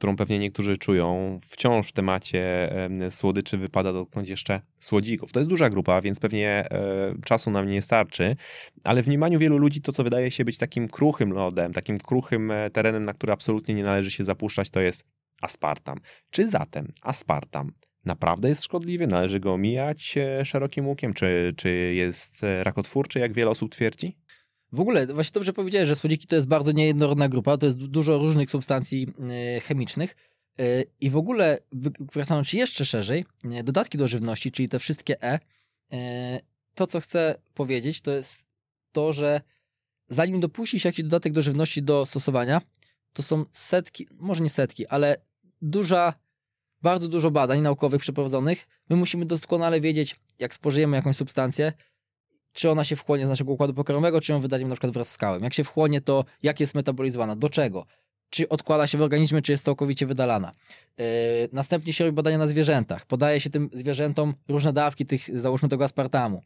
[0.00, 2.72] którą pewnie niektórzy czują, wciąż w temacie
[3.10, 5.32] słodyczy wypada dotknąć jeszcze słodzików.
[5.32, 8.36] To jest duża grupa, więc pewnie e, czasu nam nie starczy,
[8.84, 12.50] ale w mniemaniu wielu ludzi to, co wydaje się być takim kruchym lodem, takim kruchym
[12.50, 15.04] e, terenem, na który absolutnie nie należy się zapuszczać, to jest
[15.42, 15.98] aspartam.
[16.30, 17.72] Czy zatem aspartam
[18.04, 19.06] naprawdę jest szkodliwy?
[19.06, 21.14] Należy go omijać e, szerokim łukiem?
[21.14, 24.16] Czy, czy jest rakotwórczy, jak wiele osób twierdzi?
[24.72, 28.18] W ogóle, właśnie dobrze powiedziałeś, że słodziki to jest bardzo niejednorodna grupa, to jest dużo
[28.18, 29.06] różnych substancji
[29.56, 30.16] e, chemicznych.
[30.58, 30.64] E,
[31.00, 31.58] I w ogóle,
[32.12, 35.16] wracając jeszcze szerzej, e, dodatki do żywności, czyli te wszystkie
[35.92, 36.40] E,
[36.74, 38.46] to co chcę powiedzieć, to jest
[38.92, 39.40] to, że
[40.08, 42.60] zanim dopuści się jakiś dodatek do żywności do stosowania,
[43.12, 45.16] to są setki, może nie setki, ale
[45.62, 46.14] duża,
[46.82, 48.66] bardzo dużo badań naukowych przeprowadzonych.
[48.88, 51.72] My musimy doskonale wiedzieć, jak spożyjemy jakąś substancję,
[52.52, 55.12] czy ona się wchłonie z naszego układu pokarmowego, czy ją wydajemy na przykład wraz z
[55.12, 55.42] skałem.
[55.42, 57.86] Jak się wchłonie, to jak jest metabolizowana, do czego,
[58.30, 60.52] czy odkłada się w organizmie, czy jest całkowicie wydalana.
[60.98, 61.04] Yy,
[61.52, 63.06] następnie się robi badania na zwierzętach.
[63.06, 66.42] Podaje się tym zwierzętom różne dawki tych, załóżmy tego aspartamu.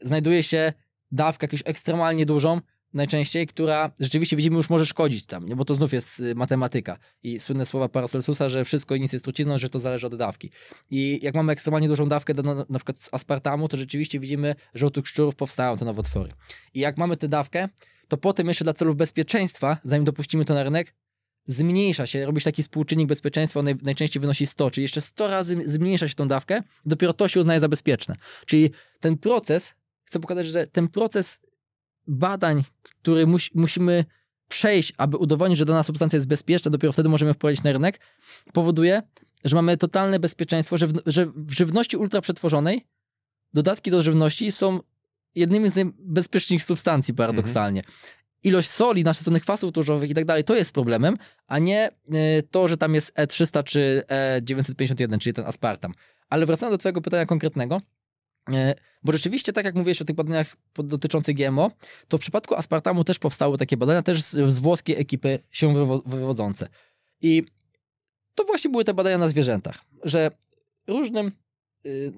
[0.00, 0.72] Znajduje się
[1.12, 2.60] dawkę jakąś ekstremalnie dużą,
[2.94, 5.56] najczęściej, która rzeczywiście widzimy już może szkodzić tam, nie?
[5.56, 9.58] bo to znów jest y, matematyka i słynne słowa Paracelsusa, że wszystko nic jest trucizną,
[9.58, 10.50] że to zależy od dawki.
[10.90, 14.86] I jak mamy ekstremalnie dużą dawkę do, na, na przykład aspartamu, to rzeczywiście widzimy, że
[14.86, 16.32] u tych szczurów powstają te nowotwory.
[16.74, 17.68] I jak mamy tę dawkę,
[18.08, 20.94] to potem jeszcze dla celów bezpieczeństwa, zanim dopuścimy to na rynek,
[21.46, 25.62] zmniejsza się, robisz taki współczynnik bezpieczeństwa, on naj, najczęściej wynosi 100, czyli jeszcze 100 razy
[25.66, 28.14] zmniejsza się tą dawkę, dopiero to się uznaje za bezpieczne.
[28.46, 28.70] Czyli
[29.00, 29.72] ten proces,
[30.04, 31.40] chcę pokazać, że ten proces
[32.10, 34.04] badań, które musi, musimy
[34.48, 38.00] przejść, aby udowodnić, że dana substancja jest bezpieczna, dopiero wtedy możemy wprowadzić na rynek,
[38.52, 39.02] powoduje,
[39.44, 42.86] że mamy totalne bezpieczeństwo, że w, że w żywności ultraprzetworzonej
[43.54, 44.80] dodatki do żywności są
[45.34, 47.80] jednymi z najbezpieczniejszych substancji paradoksalnie.
[47.80, 47.96] Mhm.
[48.42, 52.68] Ilość soli, nasyconych kwasów tłuszczowych i tak dalej, to jest problemem, a nie y, to,
[52.68, 54.02] że tam jest E300 czy
[54.40, 55.94] E951, czyli ten aspartam.
[56.28, 57.80] Ale wracając do twojego pytania konkretnego,
[59.02, 61.70] bo rzeczywiście, tak jak mówiłeś o tych badaniach dotyczących GMO,
[62.08, 65.74] to w przypadku aspartamu też powstały takie badania, też z, z włoskiej ekipy się
[66.06, 66.68] wywodzące.
[67.22, 67.44] I
[68.34, 70.30] to właśnie były te badania na zwierzętach, że
[70.86, 71.32] różnym,
[71.84, 72.12] yy,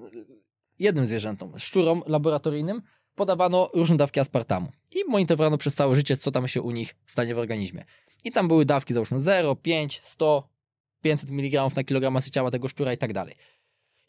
[0.79, 2.81] jednym zwierzętom, szczurom laboratoryjnym,
[3.15, 7.35] podawano różne dawki aspartamu i monitorowano przez całe życie, co tam się u nich stanie
[7.35, 7.85] w organizmie.
[8.23, 10.49] I tam były dawki załóżmy 0, 5, 100,
[11.01, 13.35] 500 mg na kilogram masy ciała tego szczura i tak dalej.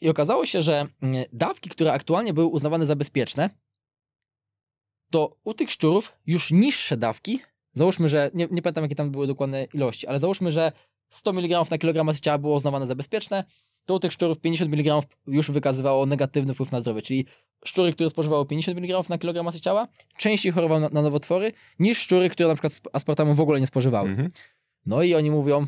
[0.01, 3.49] I okazało się, że mm, dawki, które aktualnie były uznawane za bezpieczne,
[5.11, 7.39] to u tych szczurów już niższe dawki,
[7.73, 10.71] załóżmy, że nie, nie pamiętam jakie tam były dokładne ilości, ale załóżmy, że
[11.09, 13.43] 100 mg na kilogram masy ciała było uznawane za bezpieczne,
[13.85, 17.25] to u tych szczurów 50 mg już wykazywało negatywny wpływ na zdrowie, czyli
[17.65, 19.87] szczury, które spożywały 50 mg na kilogram masy ciała,
[20.17, 24.09] częściej chorowały na, na nowotwory, niż szczury, które na przykład aspartamu w ogóle nie spożywały.
[24.09, 24.29] Mhm.
[24.85, 25.65] No i oni mówią,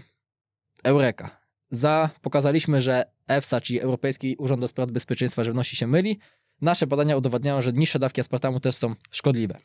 [0.84, 6.20] eureka, za pokazaliśmy, że EFSA, czyli Europejski Urząd do Spraw Bezpieczeństwa Żywności się myli.
[6.62, 9.58] Nasze badania udowadniają, że niższe dawki aspartamu też są szkodliwe.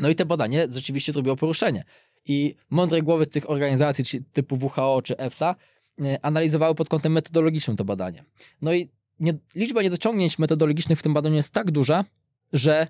[0.00, 1.84] No i te badanie rzeczywiście zrobiło poruszenie.
[2.26, 5.56] I mądre głowy tych organizacji typu WHO czy EFSA
[6.00, 8.24] e, analizowały pod kątem metodologicznym to badanie.
[8.62, 8.88] No i
[9.20, 12.04] nie, liczba niedociągnięć metodologicznych w tym badaniu jest tak duża,
[12.52, 12.86] że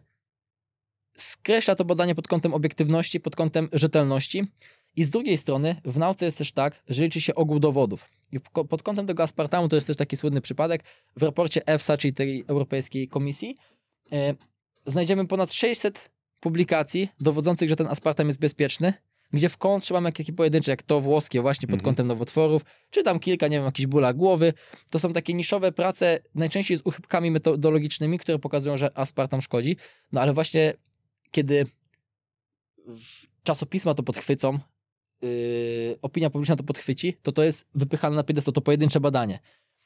[1.17, 4.47] skreśla to badanie pod kątem obiektywności, pod kątem rzetelności.
[4.97, 8.11] I z drugiej strony w nauce jest też tak, że liczy się ogół dowodów.
[8.35, 10.85] I pod kątem tego aspartamu to jest też taki słynny przypadek.
[11.17, 13.57] W raporcie EFSA, czyli tej Europejskiej Komisji,
[14.11, 14.19] yy,
[14.87, 16.11] znajdziemy ponad 600
[16.41, 18.93] publikacji dowodzących, że ten aspartam jest bezpieczny,
[19.33, 21.85] gdzie w kontrze mamy jakieś pojedyncze, jak to włoskie właśnie pod mhm.
[21.85, 24.53] kątem nowotworów, czy tam kilka, nie wiem, jakichś bóla głowy.
[24.91, 29.77] To są takie niszowe prace, najczęściej z uchybkami metodologicznymi, które pokazują, że aspartam szkodzi.
[30.13, 30.75] No ale właśnie
[31.31, 31.67] kiedy
[33.43, 34.59] czasopisma to podchwycą,
[35.25, 39.39] yy, opinia publiczna to podchwyci, to to jest wypychane na piedestał, to pojedyncze badanie.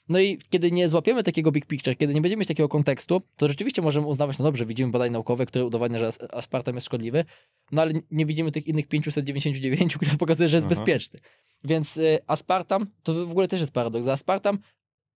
[0.09, 3.49] No i kiedy nie złapiemy takiego big picture, kiedy nie będziemy mieć takiego kontekstu, to
[3.49, 7.25] rzeczywiście możemy uznawać, no dobrze, widzimy badania naukowe, które udowadnia, że aspartam jest szkodliwy,
[7.73, 10.75] no ale nie widzimy tych innych 599, które pokazuje, że jest Aha.
[10.75, 11.21] bezpieczny.
[11.65, 14.09] Więc y, aspartam, to w ogóle też jest paradoks.
[14.09, 14.59] Aspartam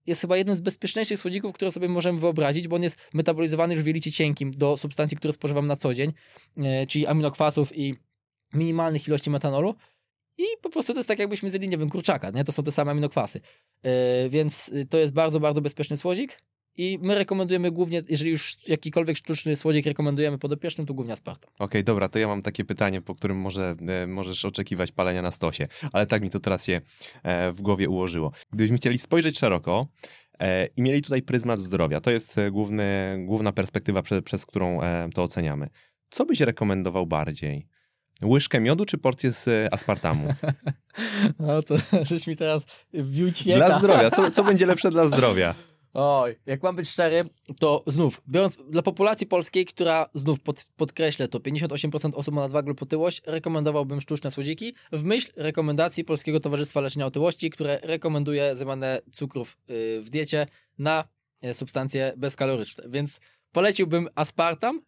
[0.06, 3.82] jest chyba jednym z bezpieczniejszych słodzików, które sobie możemy wyobrazić, bo on jest metabolizowany już
[3.82, 6.12] w jelicie cienkim do substancji, które spożywamy na co dzień,
[6.58, 7.94] y, czyli aminokwasów i
[8.54, 9.74] minimalnych ilości metanolu.
[10.38, 12.44] I po prostu to jest tak, jakbyśmy zjedli, nie wiem, kurczaka, nie?
[12.44, 13.40] To są te same aminokwasy.
[13.84, 13.90] Yy,
[14.30, 16.38] więc to jest bardzo, bardzo bezpieczny słodzik.
[16.76, 21.50] I my rekomendujemy głównie, jeżeli już jakikolwiek sztuczny słodzik rekomendujemy podopiecznym, to głównie aspartam.
[21.54, 25.22] Okej, okay, dobra, to ja mam takie pytanie, po którym może e, możesz oczekiwać palenia
[25.22, 26.80] na stosie, ale tak mi to teraz się
[27.22, 28.32] e, w głowie ułożyło.
[28.52, 29.86] Gdybyśmy chcieli spojrzeć szeroko
[30.38, 34.80] e, i mieli tutaj pryzmat zdrowia, to jest e, główny, główna perspektywa, prze, przez którą
[34.80, 35.68] e, to oceniamy.
[36.10, 37.66] Co byś rekomendował bardziej?
[38.24, 40.28] Łyżkę miodu czy porcję z e, aspartamu?
[41.38, 41.74] No to
[42.10, 42.62] żeś mi teraz
[42.92, 43.66] wbił ćwieka.
[43.66, 44.10] Dla zdrowia.
[44.10, 45.54] Co, co będzie lepsze dla zdrowia?
[45.94, 47.24] Oj, jak mam być szczery,
[47.60, 52.68] to znów, biorąc dla populacji polskiej, która znów pod, podkreślę to, 58% osób ma nadwagę
[52.68, 59.00] lub otyłość, rekomendowałbym sztuczne słodziki w myśl rekomendacji Polskiego Towarzystwa Leczenia Otyłości, które rekomenduje zamianę
[59.12, 60.46] cukrów y, w diecie
[60.78, 61.04] na
[61.44, 62.84] y, substancje bezkaloryczne.
[62.88, 63.20] Więc
[63.52, 64.82] poleciłbym aspartam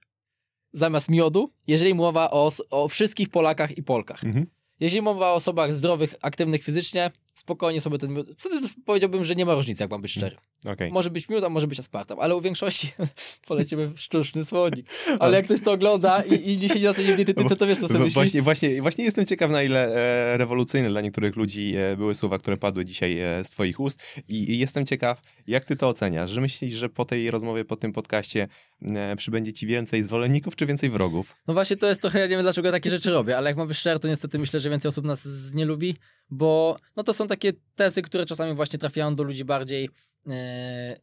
[0.75, 4.25] zamiast miodu, jeżeli mowa o, o wszystkich Polakach i Polkach.
[4.25, 4.47] Mhm.
[4.81, 8.29] Jeżeli mowa o osobach zdrowych, aktywnych fizycznie, spokojnie sobie ten miód.
[8.39, 10.37] Wtedy powiedziałbym, że nie ma różnicy, jak mam być szczery.
[10.67, 10.93] Okej.
[10.93, 12.93] Może być miód, a może być aspartam, ale u większości
[13.49, 14.87] polecimy w sztuczny słodzik.
[15.21, 17.79] Ale jak ktoś to ogląda i, i nie siedzi na co dzień dietetyce, to wiesz,
[17.79, 18.15] co sobie myśli.
[18.15, 22.39] Właśnie, właśnie, właśnie jestem ciekaw, na ile e, rewolucyjne dla niektórych ludzi e, były słowa,
[22.39, 26.31] które padły dzisiaj e, z twoich ust I, i jestem ciekaw, jak ty to oceniasz?
[26.31, 28.49] Że myślisz, że po tej rozmowie, po tym podcaście
[28.83, 31.37] e, przybędzie ci więcej zwolenników, czy więcej wrogów?
[31.47, 33.69] No właśnie to jest trochę, ja nie wiem dlaczego takie rzeczy robię, ale jak mam
[33.69, 35.97] być szczery, to niestety myślę, że więcej osób nas nie lubi,
[36.31, 39.89] bo no to są takie tezy, które czasami właśnie trafiają do ludzi bardziej
[40.29, 40.97] e,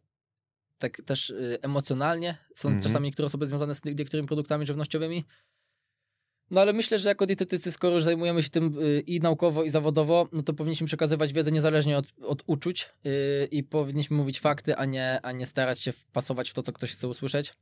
[0.77, 2.37] tak też e, emocjonalnie.
[2.55, 2.83] Są Mhm.
[2.83, 5.25] czasami niektóre osoby związane z niektórymi produktami żywnościowymi.
[6.51, 9.69] No ale myślę, że jako dietetycy, skoro już zajmujemy się tym y, i naukowo, i
[9.69, 14.75] zawodowo, no to powinniśmy przekazywać wiedzę niezależnie od, od uczuć y, i powinniśmy mówić fakty,
[14.75, 17.53] a nie, a nie starać się wpasować w to, co ktoś chce usłyszeć.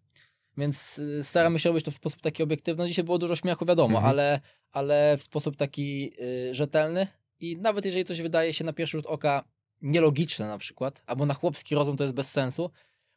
[0.57, 2.87] Więc staramy się robić to w sposób taki obiektywny.
[2.87, 4.09] Dzisiaj było dużo śmiechu, wiadomo, Mhm.
[4.09, 4.39] ale,
[4.71, 7.07] ale w sposób taki y, rzetelny.
[7.39, 9.43] I nawet jeżeli coś wydaje się na pierwszy rzut oka
[9.81, 12.69] nielogiczne na przykład, albo na chłopski rozum to jest bez sensu,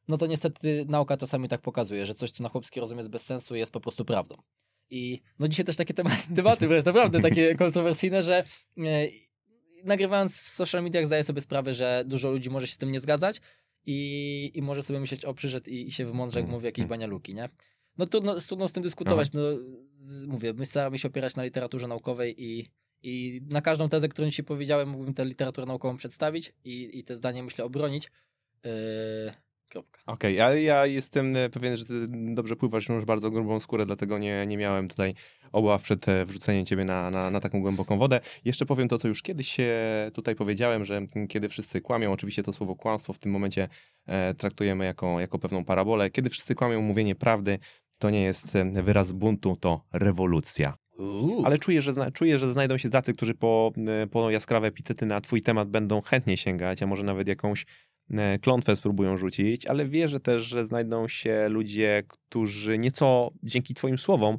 [0.09, 3.23] no to niestety nauka czasami tak pokazuje, że coś, co na chłopski rozum jest bez
[3.23, 4.37] sensu, jest po prostu prawdą.
[4.91, 8.45] I no dzisiaj też takie tematy, tematy wręcz naprawdę takie kontrowersyjne, że
[8.79, 9.09] e,
[9.85, 13.01] nagrywając w social mediach zdaję sobie sprawę, że dużo ludzi może się z tym nie
[13.01, 13.41] zgadzać
[13.87, 16.83] i, i może sobie myśleć, o przyszedł i, i się wymądrze, jak Mm, mówi jakieś
[16.83, 16.89] mm.
[16.89, 17.49] banialuki, nie?
[17.99, 19.41] No trudno, trudno z tym dyskutować, no
[20.05, 22.69] z- mówię, my staramy się opierać na literaturze naukowej i,
[23.03, 27.15] i na każdą tezę, którą dzisiaj powiedziałem, mógłbym tę literaturę naukową przedstawić i, i te
[27.15, 28.11] zdanie, myślę, obronić.
[28.65, 28.71] Yy,
[29.73, 30.01] kropka.
[30.07, 34.19] Okej, ale ja jestem e, pewien, że ty dobrze pływasz, masz bardzo grubą skórę, dlatego
[34.19, 35.15] nie, nie miałem tutaj
[35.53, 38.21] obaw przed e, wrzuceniem ciebie na, na, na taką głęboką wodę.
[38.45, 39.57] Jeszcze powiem to, co już kiedyś
[40.15, 43.69] tutaj powiedziałem, że kiedy wszyscy kłamią, oczywiście to słowo kłamstwo w tym momencie
[44.07, 46.11] e, traktujemy jako, jako pewną parabolę.
[46.11, 47.59] Kiedy wszyscy kłamią, mówienie prawdy
[47.99, 48.53] to nie jest
[48.83, 50.82] wyraz buntu, to rewolucja.
[51.45, 55.21] Ale czuję, że, czuję, że znajdą się tacy, którzy po, e, po jaskrawe epitety na
[55.21, 57.67] twój temat będą chętnie sięgać, a może nawet jakąś
[58.11, 63.99] e, klątwę spróbują rzucić, ale wierzę też, że znajdą się ludzie, którzy nieco dzięki twoim
[63.99, 64.39] słowom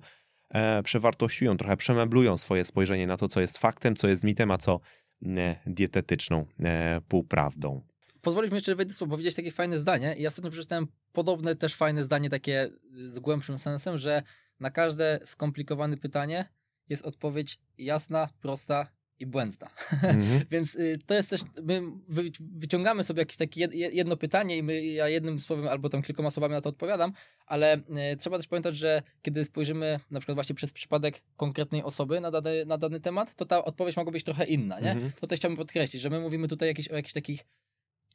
[0.49, 4.57] e, przewartościują, trochę przemeblują swoje spojrzenie na to, co jest faktem, co jest mitem, a
[4.57, 4.79] co
[5.25, 7.81] e, dietetyczną e, półprawdą.
[8.21, 10.15] Pozwolisz mi jeszcze wejdę słowo, powiedzieć takie fajne zdanie.
[10.17, 12.69] I ja ostatnio przeczytałem podobne też fajne zdanie, takie
[13.09, 14.23] z głębszym sensem, że
[14.63, 16.45] na każde skomplikowane pytanie
[16.89, 18.87] jest odpowiedź jasna, prosta
[19.19, 19.69] i błędna.
[20.03, 20.41] Mhm.
[20.51, 24.63] Więc y, to jest też, my wy, wyciągamy sobie jakieś takie jed, jedno pytanie i
[24.63, 27.13] my, ja jednym słowem albo tam kilkoma słowami na to odpowiadam,
[27.45, 32.21] ale y, trzeba też pamiętać, że kiedy spojrzymy na przykład właśnie przez przypadek konkretnej osoby
[32.21, 34.91] na dany, na dany temat, to ta odpowiedź mogła być trochę inna, nie?
[34.91, 35.11] Mhm.
[35.21, 37.45] To też chciałbym podkreślić, że my mówimy tutaj jakieś, o jakichś takich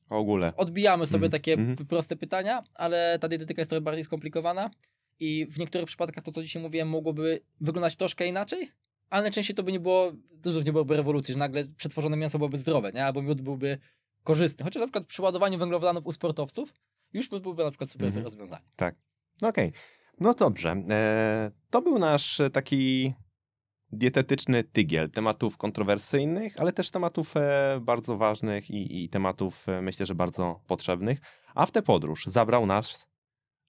[0.09, 0.53] W ogóle.
[0.57, 1.77] odbijamy sobie Mhm, takie mhm.
[1.77, 4.70] p- proste pytania, ale ta dietetyka jest trochę bardziej skomplikowana
[5.20, 8.70] i w niektórych przypadkach to, co dzisiaj mówiłem, mogłoby wyglądać troszkę inaczej,
[9.11, 10.12] ale najczęściej to by nie było,
[10.43, 13.05] to znów nie byłoby rewolucji, że nagle przetworzone mięso byłoby zdrowe, nie?
[13.05, 13.78] albo miód byłby
[14.24, 14.65] korzystny.
[14.65, 16.74] Chociaż na przykład przy ładowaniu węglowodanów u sportowców
[17.12, 18.24] już miód byłby na przykład super Mhm.
[18.24, 18.65] rozwiązanie.
[19.43, 19.73] No Okej,
[20.20, 20.70] no dobrze.
[20.90, 23.15] E, to był nasz e, taki
[23.93, 30.07] dietetyczny tygiel tematów kontrowersyjnych, ale też tematów e, bardzo ważnych i, i tematów e, myślę,
[30.07, 31.20] że bardzo potrzebnych.
[31.55, 33.07] A w tę podróż zabrał nas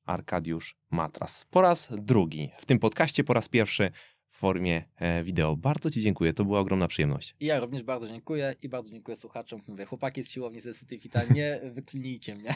[0.10, 1.46] Arkadiusz Matras.
[1.50, 3.92] Po raz drugi w tym podcaście, po raz pierwszy
[4.30, 5.56] w formie e, wideo.
[5.56, 7.36] Bardzo Ci dziękuję, to była ogromna przyjemność.
[7.40, 9.62] Ja również bardzo dziękuję i bardzo dziękuję słuchaczom.
[9.68, 12.54] Mówię, chłopaki z siłowni ze Cityfita, nie wyklinijcie mnie.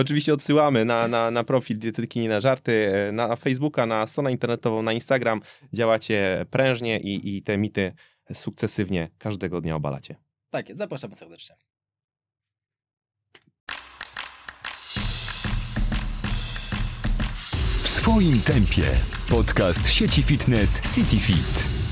[0.00, 4.32] Oczywiście odsyłamy na, na, na profil Dietetyki Nie na Żarty, e, na Facebooka, na stronę
[4.32, 5.40] internetową, na Instagram.
[5.72, 7.92] Działacie prężnie i, i te mity
[8.34, 10.16] sukcesywnie każdego dnia obalacie.
[10.50, 11.69] tak zapraszamy serdecznie.
[18.00, 18.88] Swoim tempie.
[19.28, 21.89] Podcast sieci fitness CityFit.